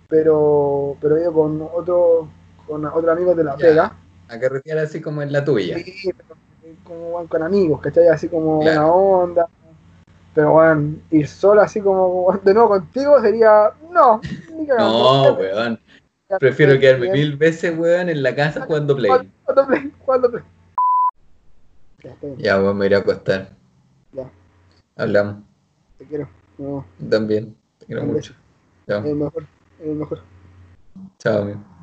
pero, 0.09 0.97
pero 1.01 1.21
yo 1.21 1.33
con 1.33 1.61
otro, 1.73 2.27
con 2.67 2.85
otro 2.85 3.11
amigo 3.11 3.33
de 3.33 3.43
la 3.43 3.51
Ya. 3.53 3.57
pega. 3.57 3.95
A 4.27 4.39
carretear 4.39 4.79
así 4.79 5.01
como 5.01 5.21
en 5.21 5.31
la 5.31 5.43
tuya. 5.45 5.77
Sí, 5.77 6.11
pero 6.15 6.35
como 6.83 7.27
con 7.27 7.43
amigos, 7.43 7.79
¿cachai? 7.81 8.07
Así 8.07 8.27
como 8.27 8.61
Claro. 8.61 8.81
una 8.81 8.93
onda. 8.93 9.47
Pero 10.33 10.51
bueno, 10.51 10.95
ir 11.11 11.27
solo 11.27 11.61
así 11.61 11.79
como 11.79 12.37
de 12.43 12.53
nuevo 12.53 12.69
contigo 12.69 13.21
sería. 13.21 13.71
No, 13.91 14.19
ni 14.53 14.67
cagando. 14.67 14.99
No, 14.99 15.33
weón. 15.33 15.79
Prefiero 16.39 16.77
quedarme 16.79 17.11
mil 17.11 17.37
veces, 17.37 17.77
weón, 17.77 18.09
en 18.09 18.23
la 18.23 18.35
casa 18.35 18.61
jugando 18.61 18.95
Play. 18.95 19.31
Jugando 19.45 19.67
Play, 19.67 19.93
jugando 19.99 20.31
Play. 20.31 20.43
Ya, 22.37 22.59
weón, 22.59 22.77
me 22.77 22.87
iré 22.87 22.95
a 22.95 22.99
acostar. 22.99 23.49
Ya. 24.15 24.31
Hablamos. 24.95 25.43
te 25.97 26.05
quiero. 26.05 26.29
No, 26.57 26.85
También. 27.09 27.55
Te 27.79 27.85
quiero 27.85 28.05
mucho. 28.05 28.33
Chao. 28.87 28.99
es 28.99 29.05
el 29.05 29.15
mejor, 29.15 29.43
es 29.79 29.87
el 29.87 29.95
mejor. 29.95 30.21
Chao, 31.19 31.41
amigo. 31.41 31.74